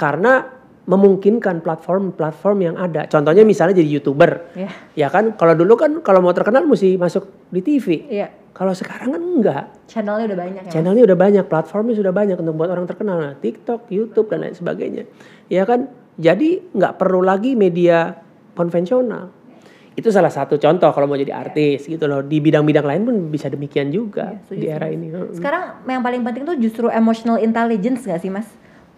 karena 0.00 0.48
memungkinkan 0.86 1.60
platform-platform 1.60 2.58
yang 2.62 2.76
ada. 2.78 3.04
Contohnya 3.04 3.44
misalnya 3.44 3.76
jadi 3.76 3.90
youtuber, 3.90 4.48
Ya. 4.56 4.70
ya 4.96 5.08
kan? 5.12 5.36
Kalau 5.36 5.52
dulu 5.52 5.76
kan 5.76 6.00
kalau 6.00 6.24
mau 6.24 6.32
terkenal 6.32 6.64
mesti 6.64 6.96
masuk 6.96 7.28
di 7.52 7.60
TV. 7.60 8.06
Iya. 8.08 8.32
Kalau 8.56 8.72
sekarang 8.72 9.12
kan 9.12 9.20
enggak. 9.20 9.64
Channelnya 9.84 10.32
udah 10.32 10.38
banyak 10.40 10.62
ya. 10.64 10.70
Channelnya 10.72 11.04
udah 11.04 11.18
banyak, 11.20 11.44
platformnya 11.44 11.92
sudah 11.92 12.08
banyak 12.08 12.40
untuk 12.40 12.56
buat 12.56 12.72
orang 12.72 12.88
terkenal. 12.88 13.20
Nah, 13.20 13.36
TikTok, 13.36 13.92
YouTube 13.92 14.32
dan 14.32 14.48
lain 14.48 14.56
sebagainya. 14.56 15.04
Ya 15.52 15.68
kan? 15.68 15.92
Jadi 16.16 16.72
nggak 16.72 16.96
perlu 16.96 17.20
lagi 17.20 17.52
media 17.52 18.16
konvensional. 18.56 19.28
Itu 19.92 20.08
salah 20.08 20.32
satu 20.32 20.56
contoh 20.56 20.88
kalau 20.88 21.04
mau 21.04 21.20
jadi 21.20 21.36
artis 21.36 21.84
gitu 21.84 22.08
loh. 22.08 22.24
Di 22.24 22.40
bidang-bidang 22.40 22.88
lain 22.88 23.02
pun 23.04 23.16
bisa 23.28 23.52
demikian 23.52 23.92
juga 23.92 24.32
Iya, 24.32 24.40
setuju 24.48 24.60
di 24.60 24.66
era 24.72 24.86
ini. 24.88 25.06
Sekarang 25.36 25.84
yang 25.84 26.00
paling 26.00 26.24
penting 26.24 26.48
tuh 26.48 26.56
justru 26.56 26.88
emotional 26.88 27.36
intelligence 27.36 28.08
gak 28.08 28.24
sih 28.24 28.32
mas? 28.32 28.48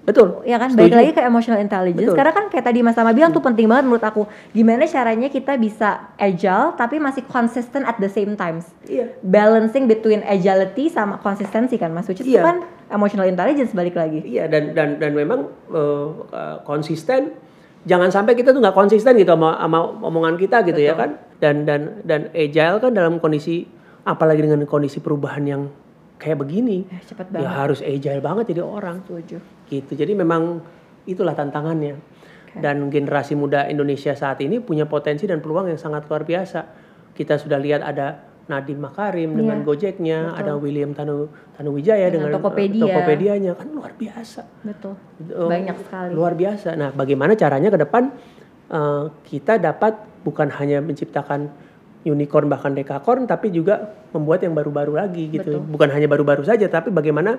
Betul. 0.04 0.40
Ya 0.42 0.56
kan, 0.56 0.72
Setuju. 0.72 0.88
balik 0.88 0.94
lagi 0.96 1.10
ke 1.12 1.20
emotional 1.20 1.60
intelligence. 1.60 2.00
Betul. 2.00 2.16
Karena 2.16 2.32
kan 2.32 2.44
kayak 2.48 2.64
tadi 2.64 2.80
Mas 2.80 2.96
Tama 2.96 3.12
bilang 3.12 3.28
tuh 3.28 3.44
penting 3.44 3.68
banget 3.68 3.84
menurut 3.84 4.00
aku. 4.00 4.24
Gimana 4.50 4.88
caranya 4.88 5.28
kita 5.28 5.54
bisa 5.54 6.10
agile 6.16 6.72
tapi 6.74 6.96
masih 6.96 7.22
consistent 7.24 7.84
at 7.84 7.96
the 7.96 8.08
same 8.08 8.32
times. 8.32 8.72
Iya. 8.84 9.12
Balancing 9.20 9.84
between 9.84 10.24
agility 10.24 10.88
sama 10.88 11.18
konsistensi 11.18 11.76
kan 11.76 11.92
Mas. 11.92 12.08
Which 12.08 12.18
is 12.18 12.26
itu 12.26 12.34
Iya. 12.34 12.42
kan 12.42 12.56
emotional 12.88 13.28
intelligence 13.28 13.70
balik 13.70 13.94
lagi. 13.94 14.24
Iya 14.24 14.46
dan 14.46 14.72
dan 14.72 14.96
dan 14.96 15.12
memang 15.12 15.52
eh, 15.68 16.08
konsisten. 16.62 17.36
Jangan 17.84 18.08
sampai 18.08 18.32
kita 18.32 18.50
tuh 18.50 18.60
nggak 18.60 18.74
konsisten 18.74 19.12
gitu 19.12 19.28
sama, 19.28 19.54
sama 19.56 19.78
omongan 20.02 20.34
kita 20.34 20.60
gitu 20.62 20.76
ya 20.78 20.96
Betul. 20.96 21.02
kan. 21.04 21.10
Dan 21.36 21.54
dan 21.64 21.80
dan 22.02 22.20
agile 22.32 22.80
kan 22.80 22.92
dalam 22.92 23.16
kondisi 23.18 23.68
apalagi 24.02 24.40
dengan 24.40 24.64
kondisi 24.64 24.98
perubahan 24.98 25.44
yang 25.44 25.62
kayak 26.16 26.40
begini. 26.40 26.88
Eh, 26.88 27.00
cepet 27.04 27.28
Ya 27.28 27.44
banget. 27.44 27.52
harus 27.52 27.80
agile 27.80 28.20
banget 28.20 28.44
jadi 28.50 28.64
orang 28.64 29.04
Setuju. 29.04 29.57
Gitu. 29.68 29.92
Jadi 29.94 30.16
memang 30.16 30.64
itulah 31.04 31.36
tantangannya. 31.36 32.00
Dan 32.58 32.88
generasi 32.90 33.36
muda 33.38 33.68
Indonesia 33.68 34.16
saat 34.16 34.40
ini 34.42 34.58
punya 34.58 34.88
potensi 34.88 35.28
dan 35.28 35.38
peluang 35.38 35.68
yang 35.70 35.78
sangat 35.78 36.08
luar 36.08 36.24
biasa. 36.24 36.64
Kita 37.12 37.36
sudah 37.36 37.60
lihat 37.60 37.84
ada 37.84 38.28
Nadiem 38.48 38.80
Makarim 38.80 39.36
dengan 39.36 39.60
Iya, 39.60 39.66
Gojeknya, 39.68 40.18
betul. 40.32 40.40
ada 40.40 40.52
William 40.56 40.90
Tanu 40.96 41.28
Tanuwijaya 41.54 42.08
Dengan 42.08 42.12
dengan, 42.12 42.28
eh, 42.32 42.34
Tokopedia. 42.40 42.82
Tokopedianya 42.88 43.52
kan 43.52 43.68
luar 43.76 43.92
biasa. 43.92 44.40
Betul. 44.64 44.94
Oh, 45.36 45.48
Banyak 45.52 45.76
sekali. 45.84 46.12
Luar 46.16 46.32
biasa. 46.32 46.68
Nah, 46.74 46.90
bagaimana 46.96 47.36
caranya 47.36 47.68
ke 47.68 47.78
depan 47.78 48.08
eh, 48.72 49.04
kita 49.28 49.60
dapat 49.60 50.00
bukan 50.24 50.48
hanya 50.56 50.80
menciptakan 50.80 51.52
unicorn 52.08 52.48
bahkan 52.48 52.72
dekakorn 52.72 53.28
tapi 53.28 53.52
juga 53.52 53.92
membuat 54.16 54.40
yang 54.40 54.56
baru-baru 54.56 54.96
lagi 54.96 55.28
gitu. 55.28 55.60
Betul. 55.60 55.68
Bukan 55.68 55.88
hanya 55.92 56.08
baru-baru 56.08 56.42
saja 56.48 56.64
tapi 56.72 56.88
bagaimana 56.88 57.36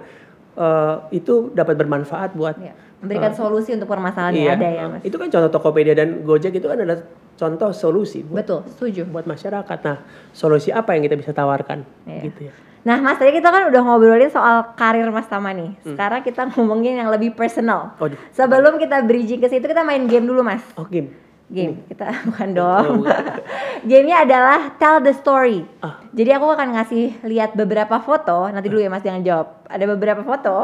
eh, 0.60 0.96
itu 1.16 1.50
dapat 1.52 1.76
bermanfaat 1.76 2.36
buat 2.36 2.60
Ya. 2.60 2.76
Memberikan 3.00 3.32
solusi 3.32 3.72
untuk 3.72 3.88
permasalahan 3.88 4.36
yang 4.36 4.44
Iya. 4.44 4.56
ada 4.60 4.68
ya, 4.68 4.84
Mas. 4.92 5.02
Itu 5.08 5.16
kan 5.16 5.32
contoh 5.32 5.48
Tokopedia 5.50 5.96
dan 5.96 6.20
Gojek 6.20 6.52
itu 6.52 6.68
kan 6.68 6.76
adalah 6.76 7.00
contoh 7.34 7.72
solusi 7.72 8.28
buat, 8.28 8.44
Betul, 8.44 8.60
setuju. 8.68 9.08
buat 9.08 9.24
masyarakat. 9.24 9.78
Nah, 9.88 9.98
solusi 10.36 10.76
apa 10.76 10.92
yang 10.94 11.08
kita 11.08 11.16
bisa 11.16 11.32
tawarkan 11.32 11.88
Iya. 12.04 12.28
gitu 12.28 12.52
ya. 12.52 12.54
Nah, 12.80 13.00
Mas, 13.00 13.16
tadi 13.16 13.32
kita 13.32 13.48
kan 13.48 13.68
udah 13.68 13.82
ngobrolin 13.82 14.28
soal 14.28 14.76
karir 14.76 15.08
Mas 15.12 15.28
Tama 15.28 15.52
nih. 15.52 15.80
Sekarang 15.80 16.20
kita 16.20 16.48
ngomongin 16.52 17.00
yang 17.00 17.08
lebih 17.08 17.32
personal. 17.32 17.96
Sebelum 18.32 18.76
kita 18.76 19.00
bridging 19.04 19.40
ke 19.40 19.48
situ, 19.48 19.64
kita 19.64 19.84
main 19.84 20.04
game 20.04 20.24
dulu, 20.24 20.44
Mas. 20.44 20.64
Oh, 20.76 20.84
game. 20.84 21.12
Game. 21.50 21.82
Kita 21.90 22.14
bukan 22.30 22.50
dong. 22.54 23.02
Gamenya 23.90 24.22
adalah 24.22 24.60
tell 24.78 25.02
the 25.02 25.14
story. 25.18 25.66
Ah. 25.82 25.98
Jadi 26.14 26.30
aku 26.30 26.46
akan 26.54 26.78
ngasih 26.78 27.26
lihat 27.26 27.58
beberapa 27.58 27.98
foto. 28.06 28.46
Nanti 28.54 28.70
dulu 28.70 28.86
ya 28.86 28.94
Mas 28.94 29.02
jangan 29.02 29.26
jawab. 29.26 29.66
Ada 29.66 29.86
beberapa 29.90 30.22
foto. 30.22 30.56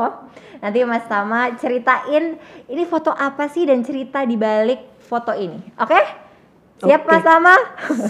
Nanti 0.61 0.77
Mas 0.86 1.05
Tama 1.09 1.57
ceritain 1.57 2.38
ini 2.69 2.83
foto 2.86 3.09
apa 3.09 3.49
sih 3.49 3.65
dan 3.65 3.81
cerita 3.81 4.21
di 4.21 4.38
balik 4.38 5.01
foto 5.01 5.33
ini. 5.33 5.57
Oke? 5.81 5.99
Siap 6.86 7.01
Oke. 7.01 7.09
Mas 7.09 7.23
Tama? 7.25 7.55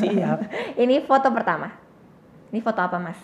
Siap. 0.04 0.40
ini 0.84 1.00
foto 1.00 1.32
pertama. 1.32 1.72
Ini 2.52 2.60
foto 2.60 2.80
apa 2.84 3.00
Mas? 3.00 3.20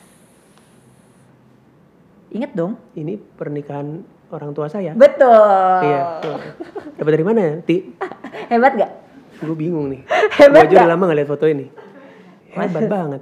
Ingat 2.31 2.55
dong. 2.55 2.79
Ini 2.95 3.19
pernikahan 3.35 3.99
orang 4.31 4.55
tua 4.55 4.71
saya. 4.71 4.95
Betul. 4.95 5.83
Iya. 5.83 6.23
Dapat 6.95 7.11
dari 7.11 7.25
mana 7.27 7.39
ya? 7.43 7.53
Ti, 7.59 7.75
Hebat 8.47 8.79
gak? 8.79 9.00
Gue 9.41 9.55
bingung 9.57 9.89
nih. 9.89 10.01
Hebat 10.37 10.69
Gue 10.69 10.77
aja 10.77 10.85
udah 10.85 10.91
lama 10.93 11.03
gak 11.09 11.17
lihat 11.17 11.29
foto 11.29 11.45
ini. 11.49 11.65
Hebat 12.53 12.85
banget. 12.87 13.21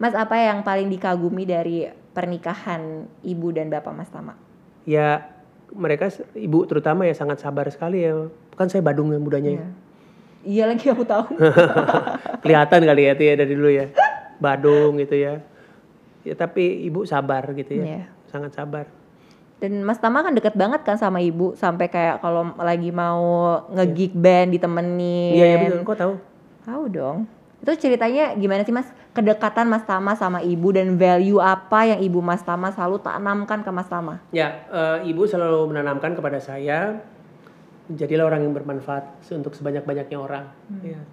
Mas 0.00 0.16
apa 0.16 0.34
yang 0.40 0.64
paling 0.64 0.88
dikagumi 0.88 1.44
dari 1.44 1.84
pernikahan 2.16 3.04
ibu 3.20 3.52
dan 3.52 3.68
bapak 3.68 3.92
Mas 3.92 4.08
Tama? 4.08 4.34
Ya 4.88 5.28
mereka 5.76 6.08
ibu 6.34 6.64
terutama 6.64 7.04
ya 7.04 7.12
sangat 7.12 7.44
sabar 7.44 7.68
sekali 7.68 8.08
ya. 8.08 8.32
Kan 8.56 8.72
saya 8.72 8.80
Badung 8.80 9.12
ya 9.12 9.20
mudanya 9.20 9.60
ya. 9.60 9.66
Iya 10.40 10.64
lagi 10.72 10.88
aku 10.88 11.04
tahu. 11.04 11.36
Kelihatan 12.42 12.80
kali 12.88 13.02
ya 13.06 13.12
ya 13.12 13.34
dari 13.36 13.52
dulu 13.52 13.68
ya. 13.68 13.92
Badung 14.40 14.96
gitu 14.96 15.20
ya. 15.20 15.44
Ya 16.24 16.34
tapi 16.36 16.88
ibu 16.88 17.04
sabar 17.04 17.44
gitu 17.52 17.76
ya. 17.76 17.84
Iya. 17.84 18.02
Sangat 18.32 18.56
sabar. 18.56 18.88
Dan 19.60 19.84
Mas 19.84 20.00
Tama 20.00 20.24
kan 20.24 20.32
deket 20.32 20.56
banget 20.56 20.80
kan 20.88 20.96
sama 20.96 21.20
ibu 21.20 21.52
sampai 21.52 21.92
kayak 21.92 22.24
kalau 22.24 22.56
lagi 22.56 22.88
mau 22.88 23.60
nge-gig 23.68 24.16
band 24.16 24.56
ditemenin. 24.56 25.36
Iya, 25.36 25.46
iya 25.46 25.56
betul. 25.68 25.80
Kok 25.84 25.98
tahu? 26.00 26.14
Tahu 26.64 26.82
dong. 26.88 27.18
Itu 27.60 27.76
ceritanya 27.76 28.32
gimana 28.40 28.64
sih 28.64 28.72
Mas? 28.72 28.88
Kedekatan 29.12 29.68
Mas 29.68 29.84
Tama 29.84 30.16
sama 30.16 30.40
ibu 30.40 30.72
dan 30.72 30.96
value 30.96 31.44
apa 31.44 31.92
yang 31.92 32.00
ibu 32.00 32.24
Mas 32.24 32.40
Tama 32.40 32.72
selalu 32.72 33.04
tanamkan 33.04 33.60
ke 33.60 33.68
Mas 33.68 33.84
Tama? 33.84 34.24
Ya, 34.32 34.64
eh, 34.72 35.12
ibu 35.12 35.28
selalu 35.28 35.68
menanamkan 35.68 36.16
kepada 36.16 36.40
saya, 36.40 37.04
jadilah 37.92 38.32
orang 38.32 38.48
yang 38.48 38.56
bermanfaat 38.56 39.28
untuk 39.28 39.52
sebanyak-banyaknya 39.52 40.16
orang. 40.16 40.48
Ya. 40.80 41.04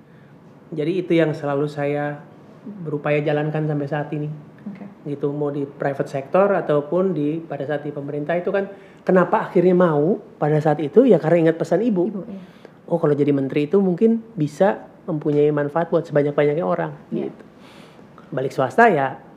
Jadi 0.72 1.04
itu 1.04 1.20
yang 1.20 1.36
selalu 1.36 1.68
saya 1.68 2.24
berupaya 2.64 3.20
jalankan 3.20 3.68
sampai 3.68 3.88
saat 3.88 4.08
ini. 4.16 4.32
Oke. 4.68 4.86
Gitu 5.08 5.28
mau 5.32 5.50
di 5.50 5.64
private 5.64 6.10
sector 6.10 6.52
ataupun 6.52 7.16
di 7.16 7.40
pada 7.40 7.64
saat 7.64 7.88
di 7.88 7.92
pemerintah 7.96 8.36
itu 8.36 8.52
kan 8.52 8.68
kenapa 9.08 9.48
akhirnya 9.48 9.74
mau 9.74 10.20
pada 10.38 10.60
saat 10.60 10.84
itu 10.84 11.08
ya 11.08 11.18
karena 11.18 11.50
ingat 11.50 11.58
pesan 11.60 11.82
ibu. 11.84 12.12
Ibu 12.12 12.22
ya. 12.28 12.42
Oh 12.88 13.00
kalau 13.00 13.16
jadi 13.16 13.36
menteri 13.36 13.68
itu 13.68 13.80
mungkin 13.84 14.24
bisa 14.36 14.88
mempunyai 15.08 15.52
manfaat 15.52 15.92
buat 15.92 16.08
sebanyak-banyaknya 16.08 16.64
orang. 16.64 16.92
Iya. 17.12 17.32
Gitu. 17.32 17.44
Balik 18.32 18.52
swasta 18.52 18.92
ya 18.92 19.28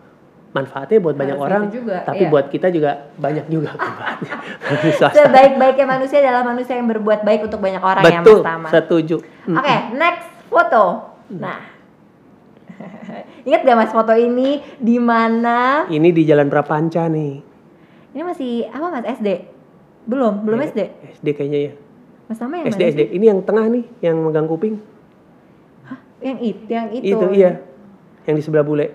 manfaatnya 0.50 0.98
buat 0.98 1.14
banyak 1.14 1.38
Harus 1.38 1.46
orang, 1.46 1.62
juga, 1.70 2.02
tapi 2.02 2.26
iya. 2.26 2.30
buat 2.30 2.46
kita 2.50 2.74
juga 2.74 3.14
banyak 3.22 3.46
juga 3.46 3.70
manfaatnya. 3.78 4.34
Sebaik-baiknya 5.22 5.86
manusia 5.86 6.18
adalah 6.18 6.42
manusia 6.42 6.74
yang 6.74 6.90
berbuat 6.90 7.22
baik 7.22 7.46
untuk 7.46 7.62
banyak 7.62 7.78
orang 7.78 8.02
ya 8.02 8.18
Betul, 8.18 8.42
Mas 8.42 8.50
Tama. 8.50 8.68
setuju. 8.74 9.16
Hmm. 9.46 9.56
Oke, 9.62 9.76
next 9.94 10.26
foto. 10.50 11.14
Nah. 11.30 11.79
Ingat 13.48 13.60
gak 13.64 13.78
Mas 13.78 13.92
foto 13.92 14.12
ini 14.16 14.60
di 14.80 14.96
mana? 15.00 15.88
Ini 15.88 16.08
di 16.12 16.22
Jalan 16.24 16.48
Prapanca 16.48 17.08
nih. 17.08 17.40
Ini 18.16 18.22
masih 18.26 18.66
apa 18.68 18.86
Mas 18.90 19.06
SD? 19.20 19.28
Belum, 20.08 20.42
belum 20.42 20.58
SD. 20.64 20.80
SD 21.20 21.26
kayaknya 21.36 21.60
ya. 21.70 21.72
Mas 22.26 22.38
Tama 22.38 22.62
yang 22.62 22.66
SD 22.70 22.82
mana 22.82 22.92
SD. 22.94 23.02
Ini 23.16 23.24
yang 23.30 23.40
tengah 23.44 23.66
nih, 23.68 23.84
yang 24.02 24.16
megang 24.22 24.48
kuping. 24.48 24.80
Yang 26.20 26.38
itu, 26.44 26.62
yang 26.68 26.88
itu. 26.92 27.16
Itu, 27.16 27.26
iya. 27.32 27.64
Yang 28.28 28.34
di 28.36 28.42
sebelah 28.44 28.64
bule. 28.64 28.86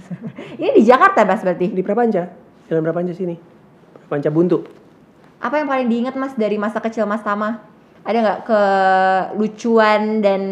Ini 0.60 0.72
di 0.72 0.82
Jakarta 0.88 1.28
Mas 1.28 1.44
berarti. 1.44 1.68
Di 1.68 1.82
Prapanca. 1.84 2.32
Jalan 2.68 2.82
Prapanca 2.82 3.12
sini. 3.12 3.36
Prapanca 4.00 4.32
Buntu. 4.32 4.64
Apa 5.42 5.60
yang 5.60 5.68
paling 5.68 5.88
diingat 5.90 6.14
Mas 6.16 6.32
dari 6.32 6.56
masa 6.56 6.80
kecil 6.80 7.04
Mas 7.04 7.20
Tama? 7.20 7.60
Ada 8.02 8.18
nggak 8.18 8.40
kelucuan 8.48 10.24
dan 10.24 10.42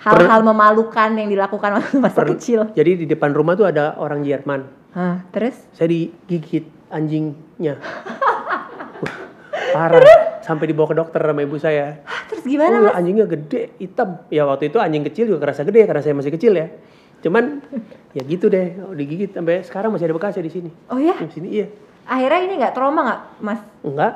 hal-hal 0.00 0.40
memalukan 0.42 1.10
yang 1.14 1.28
dilakukan 1.30 1.70
waktu 1.80 1.96
masa 2.04 2.18
Per- 2.22 2.30
kecil? 2.36 2.70
Jadi 2.74 3.04
di 3.04 3.06
depan 3.06 3.30
rumah 3.30 3.54
tuh 3.54 3.68
ada 3.68 3.94
orang 3.98 4.24
Jerman. 4.26 4.66
Hah, 4.94 5.26
terus? 5.34 5.58
Saya 5.74 5.90
digigit 5.90 6.70
anjingnya. 6.90 7.78
Parah. 9.74 10.02
Sampai 10.44 10.70
dibawa 10.70 10.92
ke 10.92 10.96
dokter 10.96 11.18
sama 11.18 11.40
ibu 11.42 11.56
saya. 11.58 12.04
Hah, 12.06 12.22
terus 12.30 12.44
gimana 12.46 12.78
oh, 12.78 12.82
Mas? 12.86 12.94
anjingnya 12.94 13.26
gede, 13.26 13.74
hitam. 13.80 14.22
Ya 14.30 14.46
waktu 14.46 14.70
itu 14.70 14.78
anjing 14.78 15.02
kecil 15.02 15.24
juga 15.34 15.50
kerasa 15.50 15.66
gede 15.66 15.82
karena 15.88 16.02
saya 16.04 16.14
masih 16.14 16.30
kecil 16.30 16.52
ya. 16.54 16.68
Cuman 17.24 17.64
ya 18.12 18.22
gitu 18.28 18.52
deh, 18.52 18.76
digigit 18.94 19.32
sampai 19.32 19.64
sekarang 19.64 19.90
masih 19.96 20.06
ada 20.06 20.14
bekasnya 20.14 20.44
di 20.44 20.52
sini. 20.52 20.70
Oh 20.92 21.00
ya, 21.00 21.16
Di 21.16 21.32
sini 21.32 21.48
iya. 21.50 21.66
akhirnya 22.04 22.40
ini 22.44 22.54
nggak 22.60 22.74
trauma 22.76 23.00
nggak 23.00 23.20
Mas? 23.40 23.60
Enggak. 23.80 24.12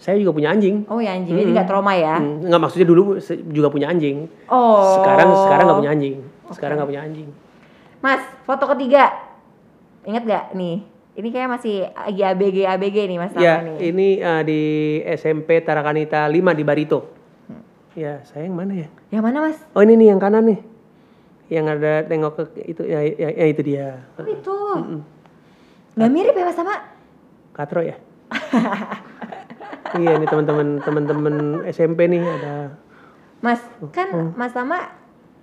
Saya 0.00 0.16
juga 0.16 0.32
punya 0.32 0.48
anjing. 0.48 0.88
Oh 0.88 0.96
ya 0.96 1.12
anjing, 1.12 1.36
jadi 1.36 1.50
nggak 1.52 1.68
trauma 1.68 1.92
ya? 1.92 2.16
Hmm, 2.16 2.40
Enggak 2.48 2.60
maksudnya 2.64 2.88
dulu 2.88 3.20
juga 3.52 3.68
punya 3.68 3.92
anjing. 3.92 4.32
Oh. 4.48 4.96
Sekarang 4.96 5.28
sekarang 5.44 5.64
nggak 5.68 5.80
punya 5.84 5.92
anjing. 5.92 6.16
Sekarang 6.50 6.74
nggak 6.80 6.88
punya 6.88 7.02
anjing. 7.04 7.28
Mas, 8.00 8.24
foto 8.48 8.64
ketiga. 8.72 9.12
Ingat 10.08 10.24
gak 10.24 10.44
nih? 10.56 10.80
Ini 11.20 11.28
kayak 11.28 11.48
masih 11.52 11.84
lagi 11.92 12.22
ABG 12.24 12.56
ABG 12.64 12.96
nih 13.12 13.18
Mas 13.20 13.36
Ya, 13.36 13.60
nih. 13.60 13.76
ini 13.92 14.08
uh, 14.24 14.40
di 14.40 14.60
SMP 15.04 15.60
Tarakanita 15.60 16.24
5 16.24 16.32
di 16.56 16.64
Barito. 16.64 17.12
Ya, 17.92 18.24
saya 18.24 18.48
yang 18.48 18.56
mana 18.56 18.72
ya? 18.72 18.88
Yang 19.12 19.22
mana 19.28 19.38
Mas? 19.44 19.58
Oh, 19.76 19.84
ini 19.84 20.00
nih 20.00 20.16
yang 20.16 20.20
kanan 20.22 20.48
nih. 20.48 20.60
Yang 21.52 21.66
ada 21.76 21.92
tengok 22.08 22.32
ke 22.32 22.42
itu 22.64 22.82
ya, 22.88 23.04
ya, 23.04 23.28
ya 23.36 23.46
itu 23.52 23.60
dia. 23.60 24.00
Oh 24.16 24.24
itu. 24.24 24.56
Nggak 25.92 26.08
mirip 26.08 26.32
ya 26.32 26.44
Mas 26.48 26.56
Tama? 26.56 26.76
Katro 27.52 27.84
ya? 27.84 28.00
iya, 29.98 30.18
ini 30.18 30.26
teman-teman 30.26 30.78
teman-teman 30.80 31.34
SMP 31.66 32.06
nih 32.06 32.22
ada 32.22 32.76
Mas, 33.40 33.60
kan 33.90 34.36
Mas 34.36 34.52
Tama 34.52 35.00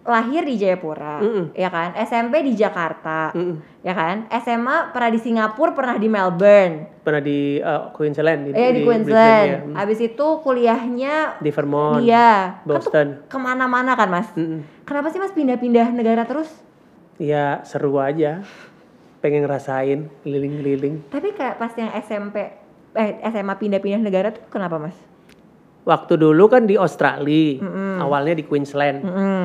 lahir 0.08 0.48
di 0.48 0.56
Jayapura, 0.56 1.20
Mm-mm. 1.20 1.52
ya 1.52 1.68
kan? 1.68 1.92
SMP 2.00 2.40
di 2.40 2.56
Jakarta, 2.56 3.36
Mm-mm. 3.36 3.84
ya 3.84 3.92
kan? 3.92 4.24
SMA 4.40 4.96
pernah 4.96 5.12
di 5.12 5.20
Singapura, 5.20 5.76
pernah 5.76 6.00
di 6.00 6.08
Melbourne, 6.08 7.04
pernah 7.04 7.20
di 7.20 7.60
uh, 7.60 7.92
Queensland 7.92 8.48
eh 8.48 8.72
di, 8.72 8.88
Brisbane, 8.88 8.88
Queensland. 8.88 9.48
ya. 9.52 9.60
Mm. 9.68 9.76
Habis 9.76 10.00
itu 10.00 10.28
kuliahnya 10.40 11.44
Di 11.44 11.52
Vermont. 11.52 12.00
Iya, 12.00 12.64
kan 12.64 12.64
Boston. 12.64 13.08
ke 13.28 13.38
mana-mana 13.38 14.00
kan 14.00 14.08
Mas? 14.08 14.32
Mm-mm. 14.32 14.64
Kenapa 14.88 15.12
sih 15.12 15.20
Mas 15.20 15.36
pindah-pindah 15.36 15.92
negara 15.92 16.24
terus? 16.24 16.48
Ya 17.20 17.60
seru 17.68 18.00
aja. 18.00 18.48
Pengen 19.20 19.44
ngerasain 19.44 20.08
keliling-keliling. 20.24 21.04
Tapi 21.12 21.36
kayak 21.36 21.60
pas 21.60 21.74
yang 21.76 21.92
SMP, 22.00 22.48
eh 22.94 23.10
SMA 23.26 23.54
pindah-pindah 23.54 24.00
negara 24.00 24.30
tuh 24.30 24.44
kenapa 24.48 24.78
Mas? 24.78 24.96
Waktu 25.84 26.14
dulu 26.16 26.48
kan 26.48 26.64
di 26.64 26.76
Australia, 26.76 27.60
Mm-mm. 27.60 27.98
awalnya 27.98 28.34
di 28.34 28.44
Queensland. 28.44 29.02
Mm-mm. 29.02 29.44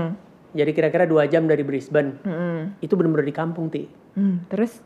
Jadi 0.53 0.71
kira-kira 0.71 1.05
dua 1.05 1.25
jam 1.25 1.47
dari 1.47 1.63
Brisbane. 1.63 2.19
Mm-mm. 2.21 2.79
Itu 2.79 2.93
bener-bener 2.93 3.25
di 3.25 3.33
kampung 3.33 3.67
ti, 3.69 3.87
Hmm, 4.13 4.45
terus? 4.47 4.83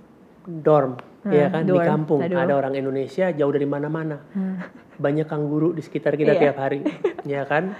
dorm, 0.47 0.95
Hmm, 1.21 1.33
ya 1.33 1.51
kan 1.51 1.65
di 1.65 1.73
dorm. 1.73 1.83
kampung. 1.83 2.19
Aduh. 2.21 2.39
Ada 2.39 2.55
orang 2.55 2.77
Indonesia 2.77 3.27
jauh 3.29 3.51
dari 3.51 3.65
mana-mana. 3.65 4.23
Hmm. 4.31 4.63
Banyak 4.95 5.27
kanguru 5.27 5.73
di 5.73 5.83
sekitar 5.83 6.15
kita 6.15 6.33
Iya. 6.33 6.41
tiap 6.41 6.57
hari, 6.57 6.87
ya 7.27 7.43
kan. 7.43 7.75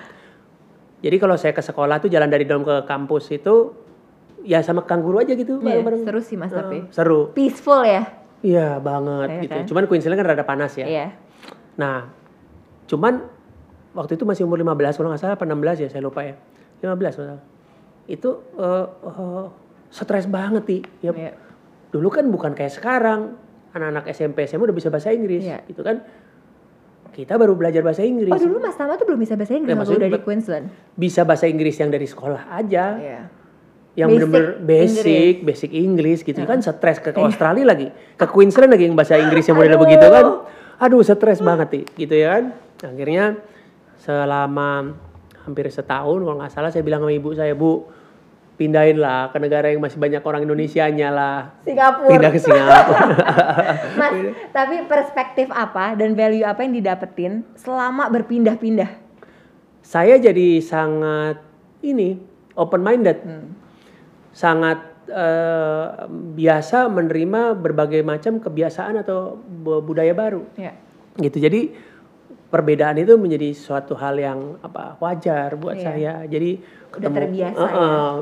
Jadi 0.99 1.17
kalau 1.17 1.37
saya 1.37 1.53
ke 1.53 1.61
sekolah 1.61 2.01
tuh 2.01 2.09
jalan 2.09 2.27
dari 2.27 2.43
dorm 2.43 2.65
ke 2.65 2.83
kampus 2.83 3.31
itu 3.31 3.71
ya 4.43 4.59
sama 4.61 4.83
kanguru 4.83 5.21
aja 5.21 5.31
gitu 5.31 5.61
Iya, 5.61 5.79
bareng-bareng. 5.79 6.03
seru 6.03 6.21
sih 6.21 6.35
Mas 6.35 6.51
tapi. 6.51 6.83
Eh, 6.83 6.91
seru. 6.91 7.31
Peaceful 7.31 7.85
ya? 7.85 8.03
Iya 8.47 8.79
banget 8.79 9.29
Iya 9.29 9.43
gitu. 9.43 9.53
kan? 9.53 9.65
Cuman 9.67 9.85
Queensland 9.87 10.15
kan 10.15 10.27
rada 10.29 10.45
panas 10.45 10.73
ya. 10.73 10.87
Iya. 10.87 11.07
Nah, 11.75 12.07
cuman 12.87 13.27
waktu 13.93 14.15
itu 14.15 14.23
masih 14.23 14.45
umur 14.45 14.57
15 14.57 14.95
kalau 14.95 15.11
nggak 15.11 15.21
salah 15.21 15.35
apa 15.35 15.45
16 15.45 15.83
ya 15.83 15.89
saya 15.89 16.01
lupa 16.01 16.23
ya. 16.23 16.39
15 16.79 16.87
kalau 17.13 17.27
nggak 17.27 17.35
salah. 17.35 17.45
Itu 18.07 18.31
eh, 18.55 18.87
eh, 18.87 19.47
stres 19.89 20.27
banget 20.27 20.63
sih. 20.65 20.81
Ya, 21.03 21.11
Iya. 21.11 21.33
dulu 21.89 22.09
kan 22.09 22.25
bukan 22.27 22.53
kayak 22.53 22.71
sekarang 22.71 23.35
anak-anak 23.73 24.07
SMP 24.09 24.45
SMA 24.45 24.63
udah 24.65 24.75
bisa 24.75 24.89
bahasa 24.89 25.11
Inggris 25.11 25.43
Iya. 25.43 25.61
gitu 25.65 25.81
kan 25.81 26.01
kita 27.09 27.35
baru 27.35 27.53
belajar 27.53 27.81
bahasa 27.81 28.01
Inggris 28.01 28.29
Oh 28.29 28.37
dulu 28.37 28.57
Mas 28.59 28.73
Tama 28.75 28.93
tuh 28.95 29.05
belum 29.05 29.17
bisa 29.19 29.33
bahasa 29.35 29.53
Inggris 29.53 29.73
Ya, 29.73 29.79
waktu 29.79 29.97
dari 29.99 30.13
be- 30.13 30.21
Queensland. 30.21 30.69
bisa 30.93 31.25
bahasa 31.25 31.45
Inggris 31.45 31.73
yang 31.75 31.89
dari 31.89 32.05
sekolah 32.05 32.49
aja 32.51 32.85
Iya. 32.95 33.21
Yang 33.97 34.13
Basic 34.13 34.29
bener-bener 34.29 34.61
basic 34.61 35.35
basic 35.41 35.71
Inggris 35.73 36.21
gitu 36.21 36.45
kan 36.45 36.61
stres 36.61 37.01
ke, 37.01 37.17
ke 37.17 37.21
Australia 37.21 37.65
lagi 37.65 37.89
ke 38.21 38.27
Queensland 38.29 38.77
lagi 38.77 38.85
yang 38.85 38.97
bahasa 38.97 39.17
Inggrisnya 39.17 39.57
model 39.57 39.81
begitu 39.81 40.05
kan. 40.05 40.45
Aduh 40.77 41.01
stres 41.01 41.41
banget 41.41 41.69
nih 41.73 41.85
gitu 42.05 42.15
ya 42.15 42.29
kan. 42.37 42.45
Akhirnya 42.85 43.25
selama 44.05 44.93
hampir 45.49 45.65
setahun 45.73 46.21
kalau 46.21 46.37
nggak 46.37 46.53
salah 46.53 46.69
saya 46.69 46.85
bilang 46.85 47.01
sama 47.01 47.17
ibu 47.17 47.33
saya 47.33 47.57
bu 47.57 47.89
pindahin 48.61 49.01
lah 49.01 49.33
ke 49.33 49.41
negara 49.41 49.73
yang 49.73 49.81
masih 49.81 49.97
banyak 49.97 50.21
orang 50.21 50.45
Indonesianya 50.45 51.09
lah. 51.09 51.37
Singapura. 51.65 52.09
pindah 52.13 52.31
ke 52.33 52.41
Singapura. 52.41 53.05
Mas, 54.01 54.13
tapi 54.53 54.75
perspektif 54.85 55.49
apa 55.53 55.97
dan 55.97 56.13
value 56.13 56.45
apa 56.45 56.65
yang 56.65 56.77
didapetin 56.77 57.45
selama 57.57 58.13
berpindah-pindah? 58.13 59.07
saya 59.87 60.19
jadi 60.19 60.59
sangat 60.59 61.39
ini 61.87 62.19
open 62.59 62.83
minded 62.83 63.23
sangat 64.37 64.79
eh, 65.07 65.87
biasa 66.11 66.87
menerima 66.87 67.55
berbagai 67.55 68.03
macam 68.03 68.37
kebiasaan 68.37 69.01
atau 69.01 69.33
bu- 69.39 69.81
budaya 69.81 70.13
baru. 70.13 70.45
Ya. 70.55 70.77
gitu. 71.17 71.41
Jadi 71.41 71.73
perbedaan 72.47 72.95
itu 72.97 73.17
menjadi 73.17 73.51
suatu 73.51 73.95
hal 73.95 74.15
yang 74.15 74.61
apa 74.61 74.99
wajar 74.99 75.57
buat 75.57 75.75
Iya. 75.75 75.85
saya. 75.85 76.15
Jadi 76.27 76.51
Udah 76.93 77.11
terbiasa 77.11 77.57
Eh, 77.57 77.73
eh, 77.73 78.15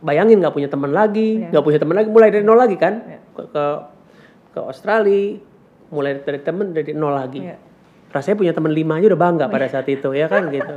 bayangin 0.00 0.36
nggak 0.38 0.52
punya 0.52 0.66
teman 0.66 0.90
lagi 0.90 1.38
Iya. 1.38 1.48
nggak 1.50 1.64
punya 1.64 1.78
teman 1.78 1.94
lagi 1.94 2.08
mulai 2.08 2.28
dari 2.28 2.40
nol 2.42 2.56
lagi 2.56 2.76
kan? 2.76 2.94
Iya. 3.00 3.18
ke, 3.30 3.42
ke 3.48 3.64
ke 4.50 4.60
Australia 4.60 5.40
mulai 5.88 6.18
dari 6.18 6.40
teman 6.40 6.70
dari 6.70 6.92
nol 6.92 7.12
lagi. 7.12 7.40
Iya. 7.42 7.56
rasanya 8.10 8.36
punya 8.38 8.52
teman 8.52 8.70
lima 8.70 8.94
aja 8.94 9.06
udah 9.06 9.18
bangga 9.20 9.46
pada 9.48 9.66
saat 9.66 9.86
itu 9.88 10.06
ya 10.10 10.26
kan? 10.26 10.46
Gitu. 10.48 10.74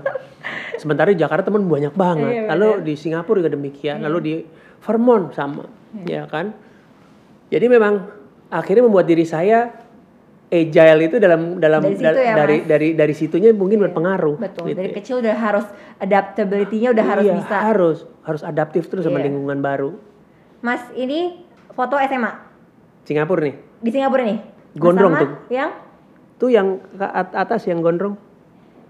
Sementara 0.75 1.09
di 1.09 1.17
Jakarta 1.17 1.47
teman 1.47 1.65
banyak 1.65 1.93
banget. 1.93 2.31
Iya, 2.31 2.43
lalu 2.49 2.69
di 2.81 2.93
Singapura 2.93 3.37
juga 3.37 3.51
demikian. 3.51 4.01
Lalu 4.01 4.17
di 4.19 4.35
Vermont 4.87 5.29
sama 5.31 5.67
Iya. 5.97 6.23
ya 6.23 6.23
kan 6.25 6.55
jadi 7.47 7.67
memang 7.67 8.07
akhirnya 8.47 8.83
membuat 8.83 9.05
diri 9.05 9.23
saya 9.23 9.71
agile 10.47 11.01
itu 11.05 11.15
dalam 11.17 11.59
dalam 11.59 11.83
Dari 11.83 11.95
situ 11.95 12.07
da- 12.07 12.15
ya, 12.17 12.35
dari 12.37 12.57
Mas? 12.57 12.65
dari 12.65 12.87
dari 12.93 13.13
situnya 13.13 13.51
mungkin 13.51 13.83
berpengaruh 13.83 14.35
Betul. 14.37 14.71
gitu 14.71 14.77
Dari 14.77 14.89
ya. 14.89 14.95
kecil 14.95 15.15
udah 15.19 15.35
harus 15.35 15.65
adaptability-nya 15.97 16.89
udah 16.89 17.05
harus 17.05 17.25
Iya, 17.25 17.35
bisa. 17.35 17.57
harus 17.61 17.97
harus 18.23 18.41
adaptif 18.41 18.87
terus 18.87 19.03
sama 19.03 19.19
Iya. 19.19 19.27
lingkungan 19.27 19.59
baru 19.59 19.91
Mas, 20.57 20.81
ini 20.93 21.43
foto 21.69 21.99
SMA 21.99 22.31
Singapura 23.03 23.43
nih 23.43 23.55
di 23.77 23.89
Singapura 23.89 24.23
nih. 24.23 24.39
Mas 24.39 24.79
Gondrong 24.79 25.11
Tama 25.11 25.21
tuh. 25.21 25.29
Yang 25.49 25.69
tuh 26.37 26.49
yang 26.49 26.67
ke 26.87 27.05
at- 27.05 27.35
atas 27.35 27.61
yang 27.65 27.79
gondrong 27.79 28.15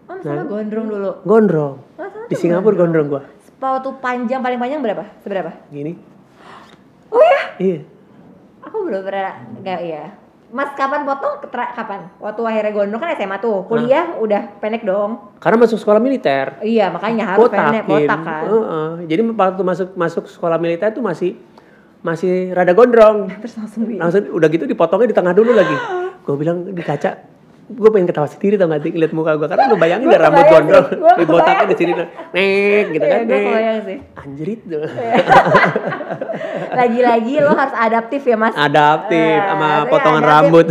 Oh, 0.05 0.13
Mas 0.13 0.23
Tama 0.23 0.43
gondrong 0.45 0.85
dulu. 0.87 1.11
gondrong 1.23 1.73
Mas 1.95 2.07
Tama 2.07 2.27
di 2.27 2.35
Singapura 2.35 2.75
gondrong 2.75 3.07
gua 3.07 3.21
Foto 3.57 3.97
panjang 3.97 4.39
paling 4.39 4.55
panjang 4.55 4.79
berapa? 4.79 5.03
Seberapa? 5.19 5.49
gini 5.67 5.97
Oh 7.07 7.17
ya? 7.17 7.41
iya 7.57 7.79
Aku 8.61 8.83
belum 8.83 8.99
pernah 9.01 9.33
enggak 9.53 9.79
ya. 9.81 10.03
Mas 10.47 10.71
kapan 10.73 11.03
foto? 11.03 11.39
Ketra- 11.41 11.73
kapan? 11.73 12.07
Waktu 12.17 12.41
akhirnya 12.41 12.71
gondrong 12.73 12.99
kan 12.99 13.11
SMA 13.13 13.37
tuh. 13.37 13.63
Kuliah 13.63 14.15
udah 14.15 14.59
pendek 14.59 14.83
dong. 14.83 15.35
karena 15.37 15.57
masuk 15.57 15.77
sekolah 15.77 15.97
militer 15.97 16.57
Iya, 16.59 16.87
makanya 16.87 17.23
harus 17.31 17.45
pendek 17.45 17.83
botakin 17.83 18.07
botak 18.07 18.19
kan. 18.21 18.43
Heeh. 18.43 18.89
jadi 19.05 19.21
waktu 19.27 19.61
masuk 19.61 19.87
masuk 19.93 20.23
sekolah 20.27 20.57
militer 20.57 20.89
tuh 20.89 21.01
masih 21.01 21.37
masih 21.99 22.53
rada 22.53 22.71
gondrong 22.71 23.27
Terus 23.35 23.53
langsung 23.55 23.83
di 23.83 23.97
langsung 23.97 24.23
udah 24.29 24.47
gitu 24.47 24.63
dipotongnya 24.63 25.07
di 25.07 25.15
tengah 25.15 25.33
dulu 25.33 25.51
lagi 25.51 25.75
gue 26.19 26.35
bilang 26.35 26.63
di 26.65 26.79
kaca 26.79 27.26
gue 27.68 27.89
pengen 27.89 28.07
ketawa 28.07 28.26
sendiri 28.26 28.55
tau 28.55 28.68
gak 28.68 28.80
sih? 28.82 28.91
Lihat 28.91 29.11
muka 29.11 29.36
gue 29.36 29.43
karena 29.45 29.68
lu 29.68 29.76
bayangin 29.76 30.07
Gua 30.07 30.13
deh 30.13 30.22
rambut 30.22 30.45
gondrong. 30.45 30.86
kebayang. 31.20 31.68
di 31.68 31.76
sini 31.76 31.91
nek 31.93 32.07
gitu 32.89 33.01
Iya, 33.01 33.11
kan 33.11 33.20
gue 33.22 33.39
nek. 33.84 33.99
anjrit 34.15 34.59
tuh 34.63 34.84
Lagi-lagi 36.70 37.34
lo 37.38 37.51
harus 37.51 37.76
adaptif 37.76 38.22
ya 38.24 38.36
mas. 38.36 38.53
adaptif 38.53 39.18
Eh, 39.18 39.41
sama 39.41 39.70
potongan 39.86 40.22
adaptif, 40.22 40.32
rambut. 40.32 40.65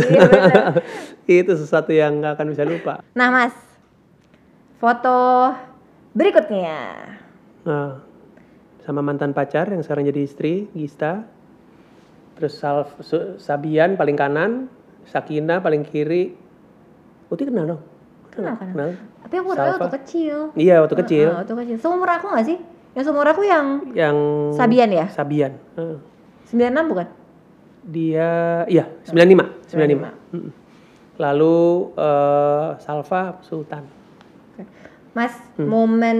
iya 1.25 1.39
itu 1.43 1.53
sesuatu 1.53 1.91
yang 1.91 2.17
gak 2.17 2.33
akan 2.33 2.47
bisa 2.49 2.63
lupa. 2.63 3.03
Nah 3.13 3.29
mas, 3.29 3.55
foto 4.75 5.53
berikutnya. 6.11 6.77
nah, 7.61 8.01
sama 8.81 9.01
mantan 9.01 9.31
pacar 9.31 9.67
yang 9.67 9.81
sekarang 9.81 10.07
jadi 10.07 10.23
istri 10.23 10.65
Gista. 10.71 11.27
Terus 12.33 12.53
Salf, 12.53 12.93
Sabian 13.37 13.93
paling 13.93 14.13
kanan 14.13 14.69
Sakina 15.03 15.57
paling 15.57 15.81
kiri 15.81 16.37
Uti 17.27 17.43
kenal 17.43 17.65
dong 17.67 17.81
Kenal, 18.29 18.53
kenal. 18.55 18.71
kenal 18.71 18.89
Tapi 19.23 19.33
aku 19.35 19.47
udah 19.51 19.65
waktu 19.75 19.89
kecil. 19.99 20.37
iya 20.53 20.79
waktu 20.79 20.95
kecil 20.97 21.27
Ah, 21.29 21.41
waktu 21.41 21.53
kecil. 21.57 21.77
Seumur 21.79 22.07
aku 22.07 22.25
gak 22.29 22.45
sih? 22.45 22.57
Yang 22.93 23.03
seumur 23.05 23.25
aku 23.25 23.41
yang 23.43 23.65
yang 23.91 24.17
Sabian 24.53 24.89
ya? 24.89 25.05
Sabian 25.07 25.53
Heeh. 25.75 25.97
96 26.47 26.87
bukan? 26.87 27.07
dia 27.83 28.29
iya 28.67 28.83
95 29.07 29.47
95 29.71 30.11
Mm. 30.35 30.51
lalu 31.17 31.57
eh, 31.95 32.69
Salva 32.77 33.39
Sultan 33.41 33.83
Mas, 35.11 35.33
Hmm. 35.55 35.65
momen 35.65 36.17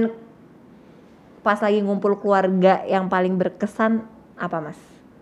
pas 1.40 1.58
lagi 1.58 1.80
ngumpul 1.80 2.18
keluarga 2.18 2.82
yang 2.84 3.06
paling 3.06 3.36
berkesan 3.36 4.02
apa 4.34 4.58
mas? 4.60 4.80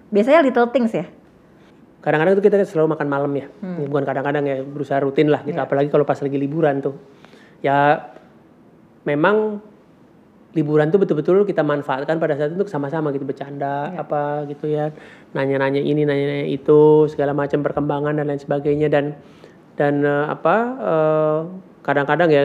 Biasanya 0.08 0.42
little 0.42 0.70
things 0.70 0.90
ya? 0.90 1.06
Kadang-kadang 2.06 2.38
tuh 2.38 2.46
kita 2.46 2.62
selalu 2.64 2.94
makan 2.94 3.08
malam 3.10 3.32
ya 3.34 3.50
Hmm. 3.60 3.82
Ya, 3.82 3.88
bukan 3.90 4.06
kadang-kadang 4.06 4.44
ya 4.46 4.58
berusaha 4.62 5.02
rutin 5.02 5.28
lah 5.28 5.42
gitu 5.42 5.58
Iya. 5.58 5.66
apalagi 5.66 5.90
kalau 5.90 6.06
pas 6.06 6.22
lagi 6.22 6.38
liburan 6.38 6.80
tuh 6.80 6.94
ya 7.60 7.98
memang 9.04 9.60
liburan 10.56 10.88
tuh 10.88 11.04
betul-betul 11.04 11.44
kita 11.44 11.68
manfaatkan 11.68 12.16
pada 12.16 12.40
saat 12.40 12.56
itu 12.56 12.64
untuk 12.64 12.72
sama-sama 12.72 13.12
gitu 13.12 13.28
bercanda 13.28 13.92
Iya. 13.92 14.06
apa 14.06 14.22
gitu 14.48 14.66
ya 14.70 14.94
nanya-nanya 15.34 15.82
ini 15.82 16.06
nanya-nanya 16.06 16.48
itu 16.48 17.10
segala 17.12 17.34
macam 17.34 17.60
perkembangan 17.60 18.16
dan 18.16 18.30
lain 18.30 18.40
sebagainya 18.40 18.88
dan 18.88 19.18
dan 19.76 20.06
eh, 20.06 20.26
apa 20.30 20.56
eh, 20.80 21.40
kadang-kadang 21.84 22.30
ya 22.32 22.44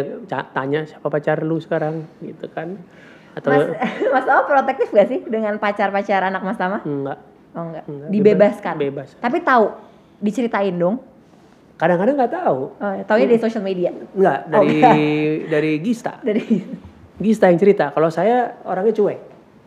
tanya 0.50 0.84
siapa 0.84 1.06
pacar 1.06 1.40
lu 1.40 1.56
sekarang 1.56 2.04
gitu 2.20 2.50
kan 2.50 2.76
atau 3.38 3.48
Mas, 3.54 3.62
mas 4.12 4.24
Tama 4.26 4.42
protektif 4.42 4.90
gak 4.90 5.06
sih 5.06 5.22
dengan 5.22 5.54
pacar-pacar 5.56 6.26
anak 6.26 6.42
Mas 6.42 6.58
Tama? 6.58 6.82
enggak 6.82 7.18
Oh 7.50 7.64
enggak, 7.64 7.84
Enggak, 7.84 8.08
dibebaskan. 8.08 8.74
bebas. 8.76 9.08
Tapi 9.16 9.38
tahu, 9.40 9.66
diceritain 10.18 10.74
dong. 10.74 11.02
kadang-kadang 11.74 12.12
nggak 12.14 12.34
tahu 12.34 12.76
Oh, 12.76 12.92
taunya 13.04 13.24
dari 13.24 13.40
social 13.40 13.60
media. 13.60 13.88
enggak 13.88 14.38
Oh, 14.46 14.60
dari 14.60 14.68
enggak. 14.76 14.96
dari 15.48 15.72
Gista 15.80 16.12
Dari 16.28 16.44
Gista 17.16 17.48
yang 17.48 17.56
cerita 17.56 17.88
kalau 17.88 18.06
saya 18.06 18.60
orangnya 18.62 18.92
cuek 18.92 19.20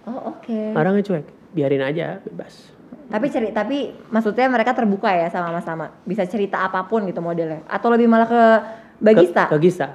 Oh, 0.05 0.29
oke. 0.29 0.59
orangnya 0.71 1.01
cuek 1.01 1.25
biarin 1.51 1.81
aja 1.81 2.21
bebas 2.21 2.69
Tapi 3.03 3.25
ceri 3.27 3.49
tapi 3.49 3.77
maksudnya 4.07 4.45
mereka 4.47 4.73
terbuka 4.73 5.09
ya 5.09 5.27
sama 5.27 5.49
Mas 5.49 5.61
Tama. 5.63 5.89
Bisa 6.01 6.21
cerita 6.23 6.61
apa 6.61 6.81
pun 6.83 7.01
gitu 7.03 7.19
modelnya. 7.19 7.61
Atau 7.67 7.89
lebih 7.89 8.05
malah 8.05 8.25
ke 8.25 8.41
Bagista? 8.99 9.45
ke, 9.45 9.53
ke 9.53 9.63
Gista 9.63 9.87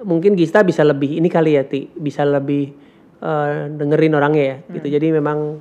mungkin 0.00 0.34
Gista 0.34 0.62
bisa 0.62 0.82
lebih 0.82 1.16
ini 1.16 1.26
kali 1.26 1.54
ya 1.54 1.62
ti 1.62 1.86
bisa 1.88 2.22
lebih 2.22 2.70
eh, 3.18 3.54
dengerin 3.72 4.12
orangnya 4.12 4.44
ya 4.44 4.56
Hmm. 4.60 4.74
gitu 4.74 4.86
jadi 4.88 5.06
memang 5.12 5.58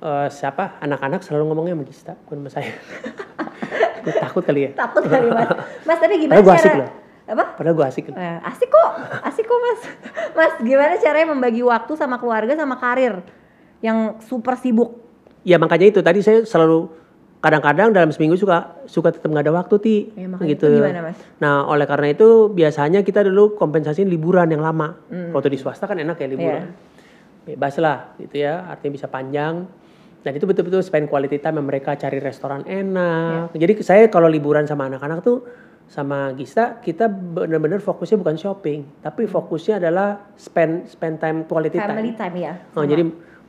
eh, 0.00 0.28
siapa 0.28 0.78
anak-anak 0.78 1.20
selalu 1.20 1.44
ngomongnya 1.46 1.74
sama 1.74 1.84
Gista 1.84 2.12
bukan 2.18 2.36
sama 2.40 2.50
saya 2.52 2.72
Gue 4.00 4.16
takut 4.16 4.40
kali 4.40 4.60
ya 4.64 4.70
Takut 4.72 5.04
kali 5.04 5.28
Mas. 5.28 5.48
Mas 5.84 5.98
tapi 5.98 6.14
gimana 6.18 6.36
Padahal 6.36 6.48
cara 6.48 6.58
asik 6.58 6.74
loh. 6.74 6.90
Apa? 7.30 7.44
padahal 7.54 7.74
gue 7.76 7.86
asik 7.86 8.04
Eh, 8.10 8.38
asik 8.42 8.68
kok, 8.68 8.90
asik 9.22 9.44
kok 9.44 9.58
mas. 9.60 9.80
Mas, 10.32 10.52
gimana 10.58 10.98
caranya 10.98 11.28
membagi 11.28 11.62
waktu 11.62 11.92
sama 11.94 12.16
keluarga 12.16 12.52
sama 12.52 12.74
karir 12.74 13.22
yang 13.80 14.18
super 14.20 14.56
sibuk? 14.56 14.98
ya 15.40 15.56
makanya 15.56 15.88
itu 15.88 16.00
tadi 16.00 16.20
saya 16.20 16.42
selalu 16.42 16.90
kadang-kadang 17.40 17.88
dalam 17.90 18.10
seminggu 18.10 18.36
suka 18.36 18.76
suka 18.84 19.08
tetap 19.08 19.24
nggak 19.26 19.40
ada 19.42 19.54
waktu 19.54 19.74
ti 19.78 19.96
Ya, 20.12 20.28
gitu 20.44 20.68
itu 20.68 20.76
gimana, 20.76 21.00
Mas? 21.02 21.16
nah 21.36 21.64
oleh 21.64 21.84
karena 21.84 22.10
itu 22.10 22.28
biasanya 22.48 23.00
kita 23.00 23.22
dulu 23.22 23.54
kompensasiin 23.54 24.04
liburan 24.04 24.44
yang 24.46 24.60
lama 24.60 25.00
Hmm. 25.08 25.32
waktu 25.32 25.48
di 25.48 25.56
swasta 25.56 25.84
kan 25.84 25.96
enak 25.96 26.18
ya 26.18 26.28
liburan 26.28 26.76
bebas 27.42 27.72
lah 27.78 28.12
gitu 28.16 28.36
ya 28.38 28.68
artinya 28.68 28.92
bisa 28.92 29.08
panjang 29.08 29.64
dan 30.20 30.32
itu 30.32 30.44
betul-betul 30.44 30.80
spend 30.80 31.06
quality 31.06 31.36
time 31.36 31.60
mereka 31.60 31.94
cari 31.94 32.18
restoran 32.18 32.60
enak 32.62 33.52
Iya. 33.52 33.58
jadi 33.58 33.72
saya 33.80 34.02
kalau 34.06 34.26
liburan 34.26 34.64
sama 34.64 34.86
anak-anak 34.86 35.20
tuh 35.20 35.44
sama 35.86 36.30
Gista 36.32 36.78
kita 36.78 37.10
benar-benar 37.10 37.78
fokusnya 37.78 38.14
bukan 38.16 38.36
shopping 38.36 38.86
tapi 39.00 39.26
fokusnya 39.26 39.78
adalah 39.78 40.30
spend 40.34 40.86
spend 40.86 41.18
time 41.18 41.42
quality 41.44 41.74
time 41.74 41.90
Family 41.90 42.14
time 42.14 42.36
ya. 42.36 42.52
Oh, 42.70 42.80
sama. 42.80 42.86
jadi 42.86 43.02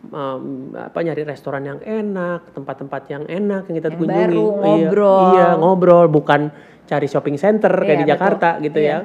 um, 0.10 0.44
apa 0.74 1.00
nyari 1.00 1.22
restoran 1.22 1.62
yang 1.62 1.78
enak, 1.80 2.50
tempat-tempat 2.52 3.02
yang 3.08 3.24
enak 3.26 3.70
yang 3.70 3.76
kita 3.78 3.90
Yang 3.90 4.00
kunjungi. 4.00 4.18
baru, 4.18 4.42
Iya, 4.42 4.58
ngobrol. 4.58 5.22
Iya, 5.30 5.48
ngobrol, 5.56 6.06
bukan 6.10 6.42
cari 6.84 7.06
shopping 7.06 7.38
center 7.38 7.70
kayak 7.78 7.94
Iya, 7.94 8.02
di 8.02 8.10
Jakarta 8.10 8.50
betul. 8.52 8.66
gitu 8.66 8.80
Iya. 8.82 8.90
ya. 8.90 9.00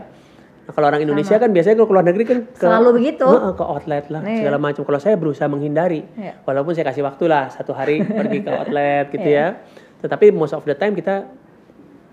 Nah, 0.67 0.75
kalau 0.75 0.87
orang 0.91 0.99
Indonesia 0.99 1.39
kan 1.39 1.55
biasanya 1.55 1.79
kalau 1.79 1.89
keluar 1.89 2.03
negeri 2.03 2.25
kan 2.27 2.39
ke, 2.51 2.67
Selalu 2.67 2.89
begitu. 2.99 3.23
Heeh, 3.23 3.53
ke 3.55 3.65
outlet 3.65 4.05
lah 4.11 4.21
Iya. 4.21 4.37
segala 4.43 4.59
macam. 4.59 4.83
Kalau 4.83 4.99
saya 4.99 5.15
berusaha 5.15 5.47
menghindari, 5.47 6.03
Iya. 6.13 6.43
walaupun 6.43 6.75
saya 6.75 6.91
kasih 6.91 7.07
waktu 7.07 7.25
lah 7.27 7.47
satu 7.49 7.71
hari 7.71 8.03
pergi 8.19 8.43
ke 8.43 8.51
outlet 8.51 9.07
gitu 9.15 9.23
Iya. 9.25 9.63
ya. 9.63 9.63
Tetapi 10.03 10.35
most 10.35 10.53
of 10.53 10.67
the 10.67 10.75
time 10.75 10.93
kita 10.93 11.31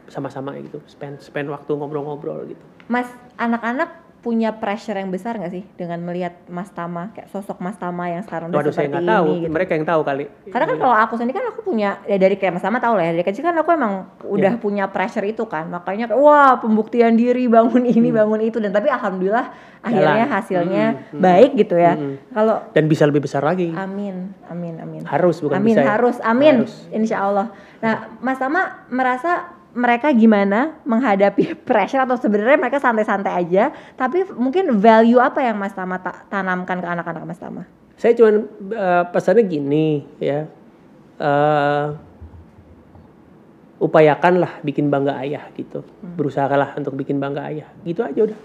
sama-sama 0.06 0.54
gitu, 0.60 0.78
spend 0.86 1.18
spend 1.18 1.50
waktu 1.50 1.74
ngobrol-ngobrol 1.74 2.46
gitu. 2.46 2.62
Mas, 2.86 3.10
anak-anak 3.34 4.03
punya 4.24 4.56
pressure 4.56 4.96
yang 4.96 5.12
besar 5.12 5.36
nggak 5.36 5.52
sih 5.52 5.68
dengan 5.76 6.00
melihat 6.00 6.32
Mas 6.48 6.72
Tama 6.72 7.12
kayak 7.12 7.28
sosok 7.28 7.60
Mas 7.60 7.76
Tama 7.76 8.08
yang 8.08 8.24
sekarang 8.24 8.50
udah 8.50 8.56
Waduh 8.56 8.72
saya 8.72 8.88
seperti 8.88 9.04
tahu, 9.06 9.26
ini 9.28 9.36
gitu. 9.44 9.52
mereka 9.52 9.72
yang 9.76 9.84
tahu 9.84 10.02
kali. 10.02 10.26
Karena 10.48 10.66
kan 10.66 10.78
kalau 10.80 10.96
aku 10.96 11.14
sendiri 11.20 11.36
kan 11.36 11.46
aku 11.52 11.60
punya 11.62 12.00
ya 12.08 12.16
dari 12.16 12.40
kayak 12.40 12.56
Mas 12.56 12.64
Tama 12.64 12.80
tahu 12.80 12.96
lah 12.96 13.04
ya 13.04 13.12
dari 13.12 13.26
kecil 13.28 13.44
kan 13.44 13.52
aku 13.54 13.70
emang 13.70 13.94
udah 14.24 14.54
punya 14.58 14.88
pressure 14.88 15.28
itu 15.28 15.44
kan 15.44 15.68
makanya 15.68 16.08
wah 16.16 16.56
pembuktian 16.56 17.14
diri 17.14 17.52
bangun 17.52 17.84
ini 17.84 18.10
bangun 18.10 18.40
itu 18.40 18.64
dan 18.64 18.72
tapi 18.72 18.88
alhamdulillah 18.88 19.52
akhirnya 19.84 20.26
hasilnya 20.32 20.86
baik 21.12 21.60
gitu 21.60 21.76
ya. 21.76 22.00
Kalau 22.32 22.64
Dan 22.72 22.88
bisa 22.88 23.04
lebih 23.04 23.20
besar 23.20 23.44
lagi. 23.44 23.76
amin 23.76 24.32
amin 24.48 24.80
amin. 24.80 25.02
Harus 25.04 25.44
bukan 25.44 25.60
amin 25.60 25.76
bisa. 25.76 25.84
ya? 25.84 25.88
harus 26.00 26.18
amin 26.24 26.64
Harus. 26.64 26.88
insya 26.90 27.18
Allah. 27.20 27.52
Nah 27.84 28.08
Mas 28.24 28.40
Tama 28.40 28.88
merasa 28.88 29.52
mereka 29.74 30.14
gimana 30.14 30.78
menghadapi 30.86 31.58
pressure 31.68 32.06
atau 32.06 32.16
sebenarnya 32.16 32.58
mereka 32.62 32.78
santai-santai 32.78 33.34
aja 33.34 33.74
tapi 33.98 34.24
mungkin 34.38 34.70
value 34.78 35.20
apa 35.20 35.42
yang 35.42 35.58
Mas 35.58 35.74
Tama 35.74 35.98
ta- 36.00 36.26
tanamkan 36.30 36.80
ke 36.80 36.88
anak-anak 36.88 37.24
Mas 37.26 37.42
Tama? 37.42 37.66
Saya 37.98 38.14
cuman 38.18 38.46
eh, 38.74 39.04
pesannya 39.10 39.44
gini 39.46 40.06
ya. 40.18 40.46
Eh, 41.18 41.88
upayakanlah 43.84 44.64
bikin 44.64 44.88
bangga 44.88 45.20
ayah 45.20 45.44
gitu. 45.58 45.84
Berusahakanlah 46.16 46.80
untuk 46.80 46.96
bikin 46.96 47.20
bangga 47.20 47.52
ayah. 47.52 47.68
Gitu 47.84 48.00
aja 48.00 48.32
udah. 48.32 48.40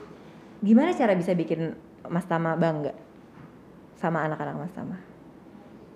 Gimana 0.59 0.91
cara 0.91 1.15
bisa 1.15 1.33
bikin 1.37 1.77
Mas 2.11 2.27
Tama 2.27 2.59
bangga 2.59 2.93
sama 3.99 4.25
anak-anak 4.27 4.55
Mas 4.59 4.75
Tama? 4.75 4.97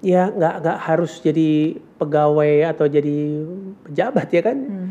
Ya 0.03 0.31
nggak 0.31 0.55
nggak 0.67 0.79
harus 0.83 1.23
jadi 1.23 1.79
pegawai 1.99 2.75
atau 2.75 2.87
jadi 2.91 3.47
pejabat 3.87 4.29
ya 4.35 4.43
kan. 4.43 4.59
Hmm. 4.59 4.91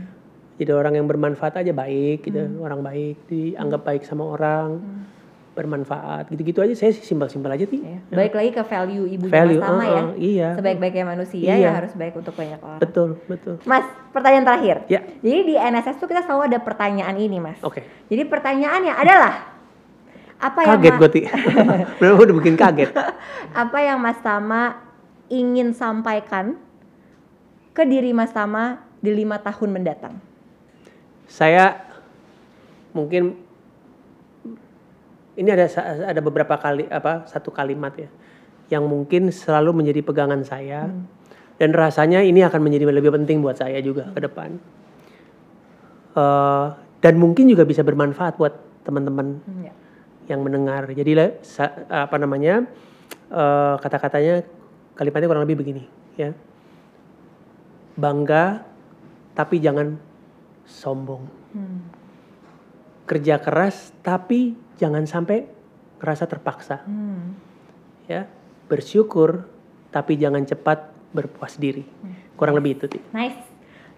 Jadi 0.61 0.71
orang 0.71 0.93
yang 0.93 1.09
bermanfaat 1.09 1.57
aja 1.57 1.73
baik 1.73 2.21
gitu. 2.21 2.37
Orang 2.61 2.85
baik 2.85 3.17
dianggap 3.25 3.81
baik 3.81 4.05
sama 4.05 4.29
orang. 4.29 4.77
Bermanfaat 5.51 6.29
gitu-gitu 6.29 6.61
aja. 6.61 6.71
Saya 6.71 6.93
sih 6.93 7.03
simpel-simpel 7.03 7.51
aja 7.51 7.65
sih. 7.65 7.81
Ya. 7.81 7.99
Baik 8.07 8.31
lagi 8.31 8.53
ke 8.53 8.63
value 8.63 9.03
ibunya 9.03 9.33
Value, 9.33 9.57
Mas 9.57 9.67
Tama 9.67 9.75
uh, 9.75 9.83
ya. 9.83 9.99
uh, 9.99 10.11
iya. 10.15 10.49
Sebaik-baiknya 10.55 11.03
manusia 11.03 11.43
Iya. 11.43 11.57
ya 11.59 11.71
harus 11.75 11.91
baik 11.91 12.13
untuk 12.15 12.31
banyak 12.31 12.55
orang. 12.55 12.79
Betul 12.79 13.19
betul. 13.25 13.59
Mas, 13.65 13.83
pertanyaan 14.15 14.47
terakhir. 14.47 14.87
Ya. 14.87 15.03
Jadi 15.19 15.39
di 15.43 15.55
NSS 15.57 15.99
tuh 15.99 16.07
kita 16.07 16.23
selalu 16.23 16.47
ada 16.47 16.59
pertanyaan 16.61 17.19
ini, 17.19 17.43
Mas. 17.43 17.59
Oke. 17.59 17.83
Jadi 18.07 18.23
pertanyaannya 18.23 18.93
adalah 18.95 19.33
apa 20.39 20.59
yang 20.61 20.69
Kaget 20.77 20.93
Ma- 20.93 20.99
gue 20.99 21.09
ti. 21.11 21.21
Udah 22.23 22.35
bikin 22.37 22.55
kaget. 22.55 22.89
apa 23.51 23.77
yang 23.81 23.99
Mas 23.99 24.23
Tama 24.23 24.79
ingin 25.27 25.75
sampaikan 25.75 26.55
ke 27.71 27.83
diri 27.83 28.15
Mas 28.15 28.31
Tama 28.31 28.79
di 28.97 29.11
lima 29.11 29.35
tahun 29.35 29.67
mendatang? 29.73 30.15
Saya 31.27 31.81
mungkin 32.91 33.37
ini 35.39 35.49
ada 35.49 35.65
ada 36.05 36.21
beberapa 36.21 36.59
kali 36.59 36.85
apa 36.91 37.25
satu 37.25 37.49
kalimat 37.49 37.95
ya 37.95 38.09
yang 38.71 38.87
mungkin 38.87 39.27
selalu 39.29 39.83
menjadi 39.83 39.99
pegangan 39.99 40.41
saya. 40.47 40.87
Dan 41.59 41.77
rasanya 41.77 42.25
ini 42.25 42.41
akan 42.41 42.57
menjadi 42.57 42.89
lebih 42.89 43.13
penting 43.13 43.43
buat 43.43 43.53
saya 43.53 43.77
juga 43.85 44.09
ke 44.15 44.19
depan. 44.23 44.57
Eh, 46.17 46.67
dan 47.03 47.13
mungkin 47.21 47.45
juga 47.51 47.67
bisa 47.67 47.85
bermanfaat 47.85 48.39
buat 48.39 48.55
teman-teman 48.81 49.37
Ya. 49.61 49.75
yang 50.31 50.41
mendengar. 50.41 50.89
Jadi 50.89 51.19
apa 51.91 52.15
namanya 52.17 52.65
eh, 53.29 53.75
kata-katanya 53.77 54.41
kalimatnya 54.97 55.27
kurang 55.29 55.45
lebih 55.45 55.59
begini 55.61 55.83
ya. 56.17 56.33
Bangga 57.99 58.65
tapi 59.35 59.59
jangan 59.61 59.99
sombong 60.71 61.27
Hmm. 61.51 61.83
kerja 63.03 63.37
keras 63.37 63.91
tapi 63.99 64.55
jangan 64.79 65.03
sampai 65.03 65.43
ngerasa 65.99 66.23
terpaksa 66.25 66.79
Hmm. 66.87 67.35
ya 68.07 68.23
bersyukur 68.65 69.51
tapi 69.91 70.15
jangan 70.15 70.47
cepat 70.47 70.87
berpuas 71.11 71.59
diri 71.59 71.83
kurang 72.39 72.55
lebih 72.55 72.79
itu 72.79 72.87
Ti. 72.87 72.99
Nice. 73.11 73.50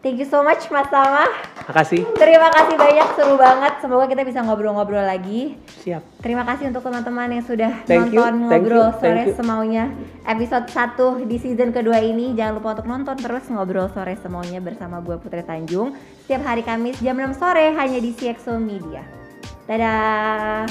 Thank 0.04 0.20
you 0.20 0.28
so 0.28 0.44
much 0.44 0.68
Mas 0.68 0.92
Tama. 0.92 1.32
makasih 1.64 2.04
Terima 2.20 2.52
kasih 2.52 2.76
banyak, 2.76 3.08
seru 3.16 3.40
banget. 3.40 3.80
Semoga 3.80 4.04
kita 4.12 4.28
bisa 4.28 4.44
ngobrol-ngobrol 4.44 5.00
lagi. 5.00 5.56
siap 5.80 6.04
Terima 6.20 6.44
kasih 6.44 6.76
untuk 6.76 6.84
teman-teman 6.84 7.32
yang 7.32 7.46
sudah 7.48 7.72
Thank 7.88 8.12
you, 8.12 8.20
nonton 8.20 8.52
thank 8.52 8.68
ngobrol 8.68 8.92
you, 8.92 9.00
sore 9.00 9.16
thank 9.16 9.32
you. 9.32 9.40
semaunya 9.40 9.88
episode 10.28 10.68
1 10.68 11.24
di 11.24 11.38
season 11.40 11.72
kedua 11.72 12.04
ini. 12.04 12.36
Jangan 12.36 12.60
lupa 12.60 12.76
untuk 12.76 12.88
nonton 12.92 13.16
terus 13.16 13.48
ngobrol 13.48 13.88
sore 13.96 14.20
semaunya 14.20 14.60
bersama 14.60 15.00
gue 15.00 15.16
Putri 15.16 15.40
Tanjung 15.40 15.96
setiap 16.28 16.52
hari 16.52 16.68
Kamis 16.68 17.00
jam 17.00 17.16
6 17.16 17.40
sore 17.40 17.72
hanya 17.72 18.04
di 18.04 18.12
CXO 18.12 18.60
Media. 18.60 19.08
Dadah. 19.72 20.68